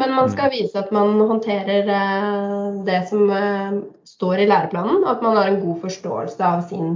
Men 0.00 0.14
man 0.16 0.30
skal 0.32 0.52
vise 0.54 0.78
at 0.80 0.92
man 0.94 1.18
håndterer 1.28 1.88
eh, 1.92 2.76
det 2.86 3.00
som 3.10 3.30
eh, 3.34 3.80
står 4.08 4.40
i 4.40 4.46
læreplanen. 4.48 5.02
og 5.02 5.10
At 5.12 5.24
man 5.26 5.36
har 5.36 5.50
en 5.50 5.60
god 5.60 5.82
forståelse 5.82 6.46
av 6.46 6.62
sin 6.70 6.94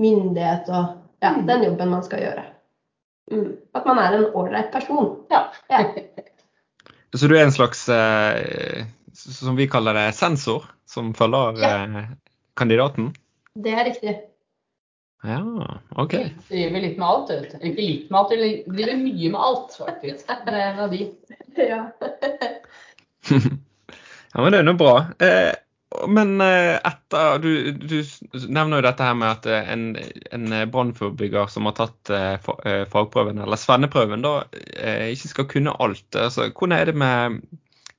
myndighet 0.00 0.68
og 0.70 0.94
ja, 1.24 1.32
den 1.48 1.64
jobben 1.66 1.90
man 1.90 2.04
skal 2.06 2.22
gjøre. 2.22 2.44
Mm. 3.32 3.48
At 3.76 3.86
man 3.88 3.98
er 4.00 4.16
en 4.16 4.28
ålreit 4.36 4.70
person. 4.72 5.12
Ja. 5.32 5.44
Ja. 5.72 5.82
Så 7.16 7.28
du 7.30 7.36
er 7.36 7.44
en 7.46 7.52
slags, 7.54 7.84
eh, 7.88 8.84
som 9.14 9.56
vi 9.56 9.68
kaller 9.72 9.96
det, 9.96 10.08
sensor, 10.18 10.64
som 10.88 11.12
følger 11.16 11.60
Ja. 11.62 11.74
eh, 11.84 12.08
kandidaten? 12.58 13.12
Det 13.56 13.72
er 13.72 13.86
riktig. 13.88 14.16
Ja, 15.24 15.40
OK. 15.96 16.12
Du 16.12 16.50
driver 16.50 16.82
litt 16.84 16.98
med 17.00 17.06
alt. 17.08 17.30
vet 17.32 17.54
du. 17.54 17.56
Ikke 17.70 17.84
litt 17.86 18.10
med 18.12 18.18
alt, 18.20 18.34
du 18.66 18.74
driver 18.76 18.98
mye 19.00 19.30
med 19.32 19.40
alt, 19.40 19.78
faktisk. 19.80 20.26
Det 20.28 20.52
er 20.52 20.60
en 20.66 20.82
av 20.84 20.92
de. 20.92 21.06
Ja. 21.56 21.80
Ja, 24.36 24.42
men 24.42 24.52
det 24.52 24.58
er 24.60 24.66
nå 24.66 24.74
bra. 24.76 24.90
Eh, 25.22 25.54
men 26.08 26.40
eh, 26.40 26.76
etter 26.84 27.38
du, 27.42 27.50
du 27.72 27.98
nevner 28.48 28.78
jo 28.80 28.84
dette 28.86 29.04
her 29.06 29.14
med 29.18 29.28
at 29.30 29.46
eh, 29.50 29.68
en, 29.72 29.84
en 30.36 30.56
brannforebygger 30.72 31.46
som 31.52 31.68
har 31.68 31.76
tatt 31.78 32.10
eh, 32.12 32.34
fa- 32.44 32.58
eh, 32.66 32.82
fagprøven, 32.92 33.38
eller 33.44 33.60
svenneprøven, 33.60 34.24
da 34.26 34.34
eh, 34.76 35.12
ikke 35.14 35.30
skal 35.32 35.48
kunne 35.52 35.76
alt. 35.82 36.06
Altså, 36.16 36.48
hvordan 36.52 36.76
er 36.78 36.90
det 36.90 36.96
med 37.02 37.38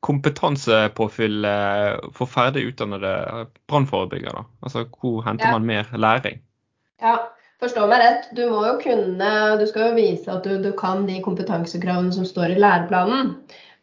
kompetansepåfyll 0.06 1.46
eh, 1.46 1.96
for 2.16 2.30
ferdig 2.30 2.68
utdannede 2.72 3.14
brannforebyggere? 3.70 4.44
Altså, 4.64 4.86
hvor 5.00 5.24
henter 5.26 5.50
Ja. 5.50 5.58
man 5.58 5.66
mer 5.66 5.90
læring? 5.98 6.42
Ja, 7.02 7.16
forstå 7.62 7.88
meg 7.90 8.00
rett. 8.02 8.30
Du 8.38 8.44
må 8.50 8.64
jo 8.66 8.76
kunne 8.82 9.32
Du 9.60 9.66
skal 9.70 9.90
jo 9.90 9.96
vise 9.98 10.32
at 10.34 10.44
du, 10.46 10.58
du 10.64 10.72
kan 10.78 11.06
de 11.08 11.20
kompetansekravene 11.26 12.14
som 12.14 12.26
står 12.26 12.56
i 12.56 12.60
læreplanen. 12.62 13.36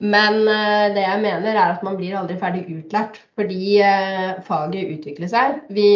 Men 0.05 0.42
eh, 0.50 0.92
det 0.92 1.05
jeg 1.05 1.20
mener 1.22 1.55
er 1.55 1.74
at 1.76 1.84
man 1.86 1.96
blir 1.96 2.16
aldri 2.18 2.36
ferdig 2.40 2.64
utlært. 2.68 3.20
Fordi 3.38 3.78
eh, 3.80 4.34
faget 4.46 4.90
utvikler 4.98 5.30
seg. 5.32 5.62
Vi, 5.72 5.86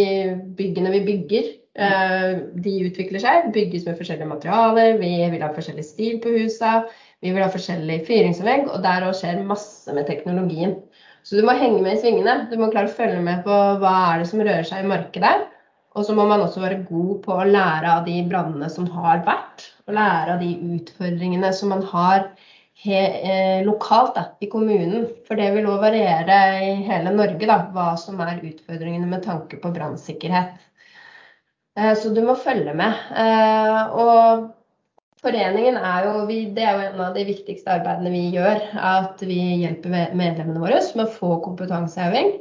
byggene 0.58 0.92
vi 0.94 1.02
bygger, 1.08 1.50
eh, 1.76 2.38
de 2.64 2.76
utvikler 2.86 3.22
seg. 3.24 3.50
Bygges 3.56 3.84
med 3.88 3.98
forskjellige 4.00 4.30
materialer. 4.30 4.96
Vi 5.02 5.12
vil 5.34 5.44
ha 5.44 5.52
forskjellig 5.52 5.84
stil 5.86 6.16
på 6.24 6.32
husa. 6.38 6.80
Vi 7.24 7.34
vil 7.34 7.44
ha 7.44 7.50
forskjellig 7.52 8.00
fyringsanlegg. 8.08 8.70
Og 8.72 8.80
der 8.86 9.10
òg 9.10 9.18
skjer 9.18 9.44
masse 9.44 9.92
med 9.92 10.08
teknologien. 10.08 10.78
Så 11.26 11.36
du 11.36 11.44
må 11.44 11.52
henge 11.58 11.82
med 11.84 11.98
i 11.98 12.00
svingene. 12.00 12.40
Du 12.48 12.56
må 12.56 12.70
klare 12.72 12.88
å 12.88 12.96
følge 12.96 13.20
med 13.20 13.44
på 13.44 13.54
hva 13.82 13.94
er 14.08 14.22
det 14.22 14.30
som 14.30 14.40
rører 14.40 14.64
seg 14.64 14.86
i 14.86 14.88
markedet. 14.88 15.36
Og 15.98 16.04
så 16.06 16.14
må 16.14 16.24
man 16.30 16.40
også 16.44 16.62
være 16.62 16.84
god 16.88 17.16
på 17.24 17.34
å 17.34 17.48
lære 17.48 17.90
av 17.90 18.04
de 18.06 18.20
brannene 18.28 18.68
som 18.70 18.86
har 18.94 19.24
vært, 19.26 19.64
og 19.88 19.96
lære 19.96 20.36
av 20.36 20.44
de 20.44 20.52
utfordringene 20.76 21.50
som 21.56 21.72
man 21.74 21.82
har 21.90 22.28
lokalt 23.66 24.14
da, 24.14 24.24
i 24.40 24.46
kommunen. 24.50 25.08
For 25.26 25.40
det 25.40 25.50
vil 25.56 25.66
òg 25.66 25.80
variere 25.82 26.38
i 26.62 26.74
hele 26.86 27.10
Norge 27.14 27.48
da, 27.48 27.58
hva 27.74 27.90
som 27.98 28.20
er 28.22 28.38
utfordringene 28.38 29.08
med 29.10 29.24
tanke 29.26 29.58
på 29.58 29.72
brannsikkerhet. 29.74 30.54
Eh, 31.78 31.94
så 31.98 32.12
du 32.14 32.22
må 32.26 32.36
følge 32.38 32.74
med. 32.76 32.94
Eh, 33.14 33.98
og 34.02 34.48
foreningen 35.22 35.78
er 35.78 36.06
jo, 36.06 36.24
det 36.28 36.64
er 36.64 36.74
jo 36.74 36.86
en 36.88 37.04
av 37.06 37.16
de 37.16 37.26
viktigste 37.28 37.72
arbeidene 37.78 38.12
vi 38.14 38.24
gjør. 38.34 38.62
At 38.74 39.22
vi 39.22 39.40
hjelper 39.62 40.14
medlemmene 40.18 40.62
våre 40.62 40.82
med 40.94 41.06
å 41.06 41.14
få 41.18 41.38
kompetanseheving. 41.46 42.36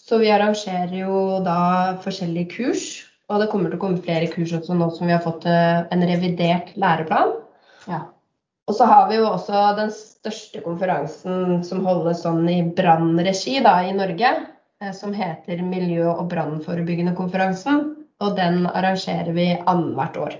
Så 0.00 0.18
vi 0.22 0.30
arrangerer 0.32 0.94
jo 1.02 1.40
da 1.44 1.98
forskjellige 2.02 2.54
kurs, 2.54 2.84
og 3.30 3.42
det 3.42 3.50
kommer 3.52 3.70
til 3.70 3.78
å 3.78 3.82
komme 3.82 4.00
flere 4.02 4.30
kurs 4.32 4.54
også 4.56 4.74
nå 4.74 4.88
som 4.96 5.06
vi 5.06 5.14
har 5.14 5.22
fått 5.22 5.44
eh, 5.46 5.82
en 5.92 6.06
revidert 6.08 6.72
læreplan. 6.80 7.36
Ja. 7.90 8.06
Og 8.70 8.76
så 8.78 8.86
har 8.86 9.08
vi 9.10 9.16
jo 9.18 9.26
også 9.26 9.60
den 9.74 9.88
største 9.90 10.60
konferansen 10.62 11.64
som 11.66 11.82
holdes 11.82 12.20
sånn 12.22 12.44
i 12.46 12.60
brannregi 12.62 13.56
i 13.58 13.94
Norge, 13.96 14.30
eh, 14.78 14.92
som 14.94 15.10
heter 15.16 15.64
Miljø- 15.66 16.12
og 16.12 16.28
brannforebyggende 16.30 17.16
konferansen. 17.18 17.80
Og 18.22 18.36
den 18.36 18.68
arrangerer 18.68 19.32
vi 19.34 19.48
annethvert 19.58 20.20
år. 20.22 20.38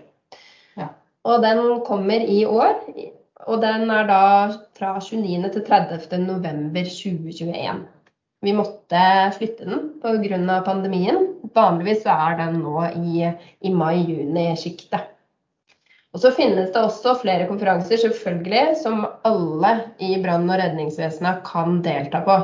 Ja. 0.78 0.92
Og 1.26 1.42
den 1.42 1.80
kommer 1.88 2.22
i 2.22 2.44
år, 2.46 2.78
og 3.48 3.62
den 3.64 3.90
er 3.90 4.06
da 4.06 4.22
fra 4.78 4.94
29. 5.00 5.50
til 5.50 5.66
30. 5.66 6.22
november 6.22 6.86
2021. 6.86 7.86
Vi 8.46 8.52
måtte 8.54 9.04
flytte 9.34 9.66
den 9.66 9.88
pga. 10.00 10.60
pandemien. 10.62 11.34
Vanligvis 11.52 12.06
er 12.06 12.38
den 12.38 12.60
nå 12.62 12.84
i, 12.94 13.26
i 13.60 13.74
mai-juni-sjiktet. 13.74 15.16
Og 16.14 16.22
så 16.24 16.32
finnes 16.34 16.72
det 16.74 16.80
også 16.82 17.14
flere 17.20 17.46
konferanser 17.46 18.00
selvfølgelig, 18.02 18.76
som 18.82 19.04
alle 19.28 19.72
i 20.02 20.16
brann- 20.22 20.50
og 20.50 20.58
redningsvesenet 20.58 21.44
kan 21.46 21.78
delta 21.86 22.22
på. 22.26 22.38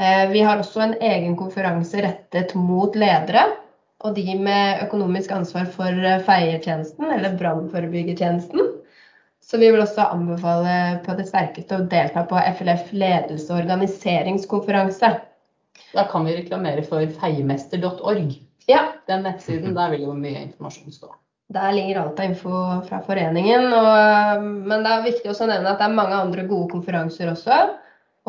Eh, 0.00 0.30
Vi 0.32 0.40
har 0.40 0.58
også 0.58 0.80
en 0.86 0.94
egen 1.02 1.36
konferanse 1.36 2.00
rettet 2.04 2.54
mot 2.54 2.96
ledere 2.96 3.44
og 4.06 4.14
de 4.14 4.34
med 4.38 4.82
økonomisk 4.86 5.32
ansvar 5.34 5.66
for 5.74 6.02
feiertjenesten 6.26 7.10
eller 7.10 7.36
brannforebyggertjenesten. 7.38 8.74
Så 9.42 9.58
vi 9.58 9.70
vil 9.72 9.80
også 9.80 10.04
anbefale 10.12 11.00
på 11.06 11.14
det 11.18 11.26
sterkeste 11.30 11.78
å 11.78 11.86
delta 11.88 12.22
på 12.28 12.38
FLF 12.58 12.92
ledelse- 12.92 13.50
og 13.52 13.62
organiseringskonferanse. 13.62 15.14
Da 15.94 16.04
kan 16.10 16.26
vi 16.28 16.36
reklamere 16.36 16.84
for 16.84 17.06
feiemester.org. 17.20 18.36
Ja, 18.68 18.92
Den 19.08 19.24
nettsiden, 19.24 19.74
der 19.74 19.90
vil 19.90 20.04
jo 20.04 20.12
mye 20.12 20.44
informasjon 20.44 20.92
stå. 20.92 21.14
Der 21.48 21.72
ligger 21.72 22.02
alt 22.02 22.18
av 22.20 22.24
info 22.28 22.50
fra 22.88 23.00
foreningen. 23.06 23.70
Og, 23.72 24.48
men 24.68 24.84
det 24.84 24.90
er 24.92 25.06
viktig 25.06 25.30
også 25.32 25.46
å 25.46 25.50
nevne 25.52 25.72
at 25.72 25.80
det 25.80 25.86
er 25.88 25.96
mange 25.96 26.18
andre 26.18 26.44
gode 26.48 26.68
konferanser 26.74 27.30
også. 27.32 27.60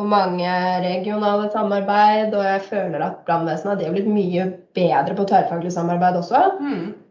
Og 0.00 0.08
mange 0.08 0.54
regionale 0.80 1.50
samarbeid. 1.52 2.32
Og 2.32 2.46
jeg 2.48 2.64
føler 2.70 3.04
at 3.04 3.20
brannvesenet 3.28 3.84
har 3.84 3.92
blitt 3.92 4.08
mye 4.08 4.48
bedre 4.76 5.18
på 5.18 5.28
tverrfaglig 5.28 5.74
samarbeid 5.76 6.16
også. 6.22 6.42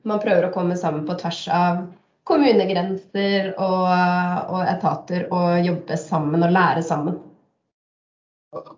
Man 0.10 0.24
prøver 0.24 0.50
å 0.50 0.54
komme 0.56 0.80
sammen 0.80 1.06
på 1.06 1.18
tvers 1.22 1.44
av 1.54 1.86
kommunegrenser 2.30 3.54
og, 3.58 3.88
og 4.54 4.62
etater 4.70 5.28
og 5.34 5.66
jobbe 5.66 5.98
sammen 5.98 6.46
og 6.46 6.54
lære 6.54 6.86
sammen. 6.86 7.22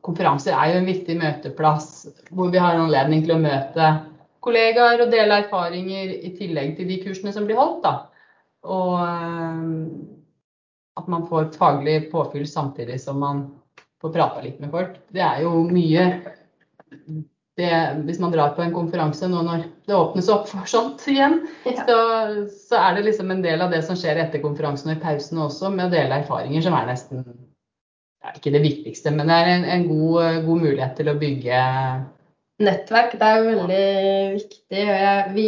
Konferanser 0.03 0.51
er 0.51 0.73
jo 0.73 0.79
en 0.81 0.87
viktig 0.87 1.15
møteplass 1.19 1.91
hvor 2.35 2.51
vi 2.51 2.59
har 2.59 2.75
anledning 2.75 3.23
til 3.23 3.37
å 3.37 3.39
møte 3.39 3.91
kollegaer 4.41 5.03
og 5.05 5.11
dele 5.13 5.41
erfaringer 5.43 6.15
i 6.17 6.33
tillegg 6.37 6.75
til 6.77 6.89
de 6.89 6.99
kursene 7.03 7.33
som 7.35 7.47
blir 7.47 7.59
holdt. 7.59 7.85
Da. 7.85 7.93
Og 8.71 8.95
eh, 9.05 10.19
at 10.99 11.09
man 11.11 11.25
får 11.29 11.53
faglig 11.57 12.11
påfyll 12.11 12.47
samtidig 12.47 12.99
som 13.01 13.19
man 13.21 13.45
får 14.01 14.13
prata 14.13 14.41
litt 14.43 14.59
med 14.59 14.71
folk. 14.73 14.95
Det 15.13 15.23
er 15.23 15.43
jo 15.45 15.63
mye 15.69 16.07
det, 17.57 17.71
Hvis 18.07 18.19
man 18.19 18.31
drar 18.33 18.55
på 18.55 18.63
en 18.63 18.73
konferanse 18.73 19.27
nå 19.29 19.43
når 19.45 19.65
det 19.87 19.95
åpnes 19.95 20.29
opp 20.33 20.47
for 20.49 20.67
sånt 20.69 21.03
igjen, 21.11 21.41
Ja. 21.67 21.83
så, 21.85 21.97
så 22.49 22.79
er 22.79 22.95
det 22.95 23.05
liksom 23.09 23.31
en 23.31 23.43
del 23.43 23.61
av 23.61 23.71
det 23.71 23.83
som 23.85 23.97
skjer 23.99 24.19
etter 24.23 24.43
konferansen 24.43 24.91
og 24.91 24.97
i 24.97 25.03
pausene 25.03 25.45
også, 25.45 25.69
med 25.69 25.89
å 25.89 25.93
dele 25.93 26.21
erfaringer 26.23 26.63
som 26.65 26.75
er 26.77 26.89
nesten 26.89 27.23
ja, 28.23 28.33
ikke 28.33 28.53
det 28.55 28.63
viktigste, 28.63 29.13
men 29.13 29.29
det 29.29 29.37
er 29.37 29.51
en, 29.51 29.67
en 29.75 29.87
god, 29.89 30.41
god 30.47 30.63
mulighet 30.65 30.97
til 30.97 31.11
å 31.11 31.17
bygge 31.21 31.61
Nettverk 32.61 33.15
det 33.19 33.27
er 33.27 33.39
jo 33.39 33.47
veldig 33.51 33.85
viktig. 34.37 34.81
og 34.81 34.91
Jeg, 35.01 35.23
vi, 35.35 35.47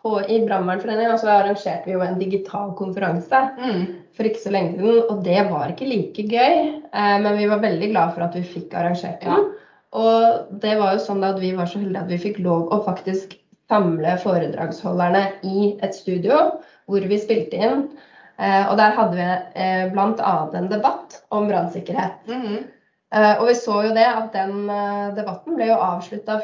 på, 0.00 0.14
I 0.22 0.40
Brannvernforeningen 0.46 1.18
så 1.20 1.32
arrangerte 1.34 1.88
vi 1.88 1.96
jo 1.96 2.04
en 2.06 2.20
digital 2.20 2.74
konferanse 2.78 3.42
for 4.16 4.28
ikke 4.28 4.42
så 4.42 4.52
lenge 4.54 4.76
siden. 4.76 5.02
Og 5.10 5.24
det 5.26 5.40
var 5.50 5.72
ikke 5.72 5.90
like 5.90 6.26
gøy, 6.30 6.56
eh, 6.92 7.16
men 7.24 7.38
vi 7.38 7.50
var 7.50 7.64
veldig 7.64 7.90
glad 7.92 8.14
for 8.14 8.26
at 8.26 8.38
vi 8.38 8.46
fikk 8.46 8.74
arrangert 8.78 9.24
den. 9.26 9.50
Og 9.98 10.50
det 10.62 10.76
var 10.78 10.94
jo 10.94 11.02
sånn 11.02 11.24
at 11.26 11.40
vi 11.42 11.54
var 11.58 11.66
så 11.66 11.80
heldige 11.82 12.04
at 12.04 12.12
vi 12.12 12.22
fikk 12.22 12.42
lov 12.44 12.68
å 12.70 12.82
faktisk 12.86 13.34
samle 13.70 14.16
foredragsholderne 14.22 15.24
i 15.46 15.72
et 15.82 15.94
studio 15.94 16.38
hvor 16.90 17.06
vi 17.06 17.18
spilte 17.22 17.58
inn. 17.58 17.84
Eh, 18.40 18.64
og 18.70 18.76
der 18.80 18.94
hadde 18.96 19.16
vi 19.18 19.26
eh, 19.62 19.86
bl.a. 19.92 20.34
en 20.56 20.70
debatt 20.70 21.20
om 21.34 21.48
brannsikkerhet. 21.50 22.22
Eh, 22.30 22.60
og 23.10 23.48
vi 23.48 23.54
så 23.58 23.74
jo 23.88 23.94
det 23.96 24.04
at 24.06 24.28
den 24.36 24.68
eh, 24.70 25.08
debatten 25.16 25.56
ble 25.58 25.66
jo 25.66 25.78
avslutta 25.82 26.36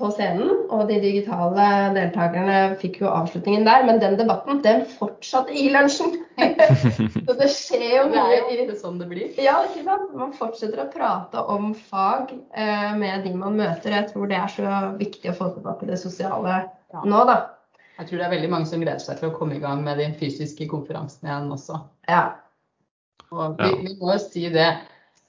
på 0.00 0.08
scenen, 0.16 0.48
og 0.66 0.88
de 0.88 0.96
digitale 0.98 1.66
deltakerne 1.94 2.56
fikk 2.80 2.98
jo 3.04 3.12
avslutningen 3.12 3.68
der. 3.68 3.84
Men 3.86 4.00
den 4.02 4.16
debatten, 4.18 4.58
den 4.64 4.82
fortsatte 4.96 5.54
i 5.54 5.68
lunsjen. 5.70 6.16
så 7.26 7.36
det 7.38 7.50
skjer 7.54 7.86
jo 8.00 8.08
mye. 8.10 8.40
Det 8.50 8.56
er 8.56 8.72
jo 8.72 8.80
sånn 8.82 8.98
det 8.98 9.06
blir. 9.12 9.30
Ja, 9.38 9.60
ikke 9.68 9.86
sant? 9.86 10.10
Man 10.18 10.34
fortsetter 10.34 10.82
å 10.82 10.90
prate 10.90 11.46
om 11.54 11.70
fag 11.92 12.34
eh, 12.34 12.90
med 12.98 13.22
de 13.28 13.36
man 13.38 13.54
møter. 13.62 13.94
Jeg 13.94 14.10
tror 14.10 14.26
det 14.30 14.42
er 14.42 14.50
så 14.58 14.76
viktig 14.98 15.30
å 15.30 15.38
få 15.38 15.52
tilbake 15.54 15.86
det 15.90 16.02
sosiale 16.02 16.64
Ja. 16.90 17.04
nå, 17.06 17.24
da. 17.28 17.38
Jeg 18.00 18.08
tror 18.08 18.18
det 18.18 18.24
er 18.26 18.32
veldig 18.34 18.48
mange 18.50 18.66
som 18.66 18.80
gleder 18.82 18.98
seg 18.98 19.20
til 19.20 19.28
å 19.30 19.36
komme 19.36 19.54
i 19.54 19.62
gang 19.62 19.84
med 19.86 20.00
de 20.02 20.10
fysiske 20.18 20.66
konferansene 20.66 21.30
igjen 21.30 21.52
også. 21.54 21.78
Ja. 22.10 22.22
Og 23.30 23.60
vi, 23.60 23.68
Ja. 23.70 23.76
vi 23.84 23.92
må 24.00 24.16
jo 24.16 24.22
si 24.24 24.48
det 24.50 24.66
eh, 24.66 24.80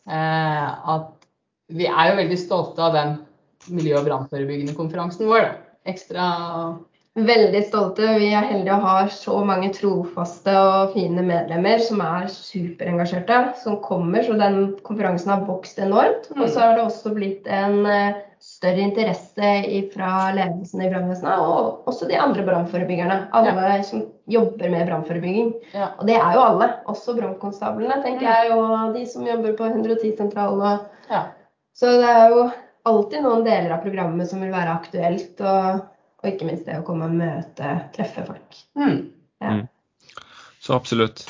at 0.09 1.09
vi 1.71 1.85
er 1.87 2.09
jo 2.09 2.17
veldig 2.17 2.37
stolte 2.39 2.83
av 2.83 2.95
den 2.97 3.11
miljø- 3.71 3.99
og 3.99 4.07
brannforebyggende 4.07 4.75
konferansen 4.77 5.29
vår. 5.29 5.45
Da. 5.45 5.51
Ekstra 5.91 6.23
Veldig 7.19 7.59
stolte. 7.67 8.07
Vi 8.21 8.29
er 8.31 8.45
heldige 8.47 8.77
å 8.77 8.83
ha 8.85 8.99
så 9.11 9.41
mange 9.43 9.67
trofaste 9.75 10.53
og 10.55 10.93
fine 10.93 11.25
medlemmer 11.27 11.81
som 11.83 11.99
er 12.05 12.29
superengasjerte, 12.31 13.39
som 13.59 13.81
kommer. 13.83 14.23
Så 14.23 14.37
den 14.39 14.77
konferansen 14.87 15.33
har 15.33 15.43
vokst 15.43 15.81
enormt. 15.83 16.29
Og 16.37 16.45
så 16.47 16.63
har 16.63 16.77
det 16.77 16.85
også 16.85 17.11
blitt 17.17 17.51
en 17.51 17.83
eh, 17.83 18.21
større 18.39 18.85
interesse 18.87 19.51
fra 19.91 20.31
ledelsen 20.37 20.85
i 20.85 20.89
brannvesenet, 20.93 21.43
og 21.43 21.91
også 21.91 22.07
de 22.07 22.15
andre 22.15 22.47
brannforebyggerne. 22.47 23.19
Alle 23.35 23.75
som 23.83 24.07
jobber 24.31 24.71
med 24.71 24.87
brannforebygging. 24.87 25.53
ja. 25.75 25.91
Og 25.99 26.07
det 26.07 26.15
er 26.15 26.33
jo 26.39 26.47
alle. 26.47 26.71
Også 26.95 27.19
brannkonstablene, 27.19 27.99
tenker 28.07 28.31
jeg, 28.31 28.55
og 28.55 28.95
de 28.95 29.03
som 29.11 29.27
jobber 29.27 29.59
på 29.59 29.67
110-sentralen. 29.67 30.87
ja. 31.11 31.25
så 31.75 31.91
det 31.99 32.07
er 32.07 32.29
jo 32.31 32.51
alltid 32.87 33.27
noen 33.27 33.43
deler 33.45 33.75
av 33.75 33.83
programmet 33.83 34.31
som 34.31 34.39
vil 34.39 34.55
være 34.55 34.79
aktuelt. 34.79 35.35
Og 35.43 35.89
Og 36.21 36.29
ikke 36.29 36.47
minst 36.47 36.67
det 36.69 36.77
å 36.77 36.85
komme 36.85 37.09
og 37.09 37.17
møte, 37.17 37.75
treffe 37.95 38.25
folk. 38.27 38.57
Mm. 38.77 38.97
Ja. 39.41 39.53
Mm. 39.57 39.67
Så 40.61 40.75
absolutt. 40.77 41.25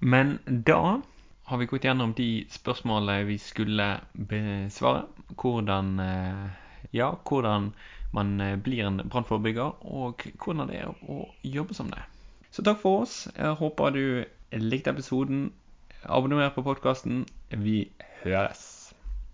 Men 0.00 0.38
da 0.46 1.02
har 1.44 1.58
vi 1.60 1.68
gått 1.68 1.84
gjennom 1.84 2.14
de 2.16 2.46
spørsmålene 2.50 3.26
vi 3.28 3.36
skulle 3.38 3.88
besvare. 4.16 5.04
Hvordan, 5.36 5.98
eh, 6.00 6.88
ja, 6.96 7.12
hvordan 7.28 7.72
man 8.16 8.40
eh, 8.40 8.56
blir 8.56 8.86
en 8.86 9.02
brannforebygger, 9.04 9.84
og 9.84 10.24
hvordan 10.44 10.72
det 10.72 10.80
er 10.80 10.92
å 11.12 11.28
jobbe 11.44 11.76
som 11.76 11.92
det. 11.92 12.00
Så 12.52 12.64
takk 12.64 12.80
for 12.80 13.04
oss. 13.04 13.26
Jeg 13.36 13.60
håper 13.60 13.92
du 13.92 14.04
likte 14.56 14.96
episoden. 14.96 15.50
Abonner 16.04 16.50
på 16.56 16.64
podkasten. 16.64 17.26
Vi 17.52 17.90
høres. 18.24 18.71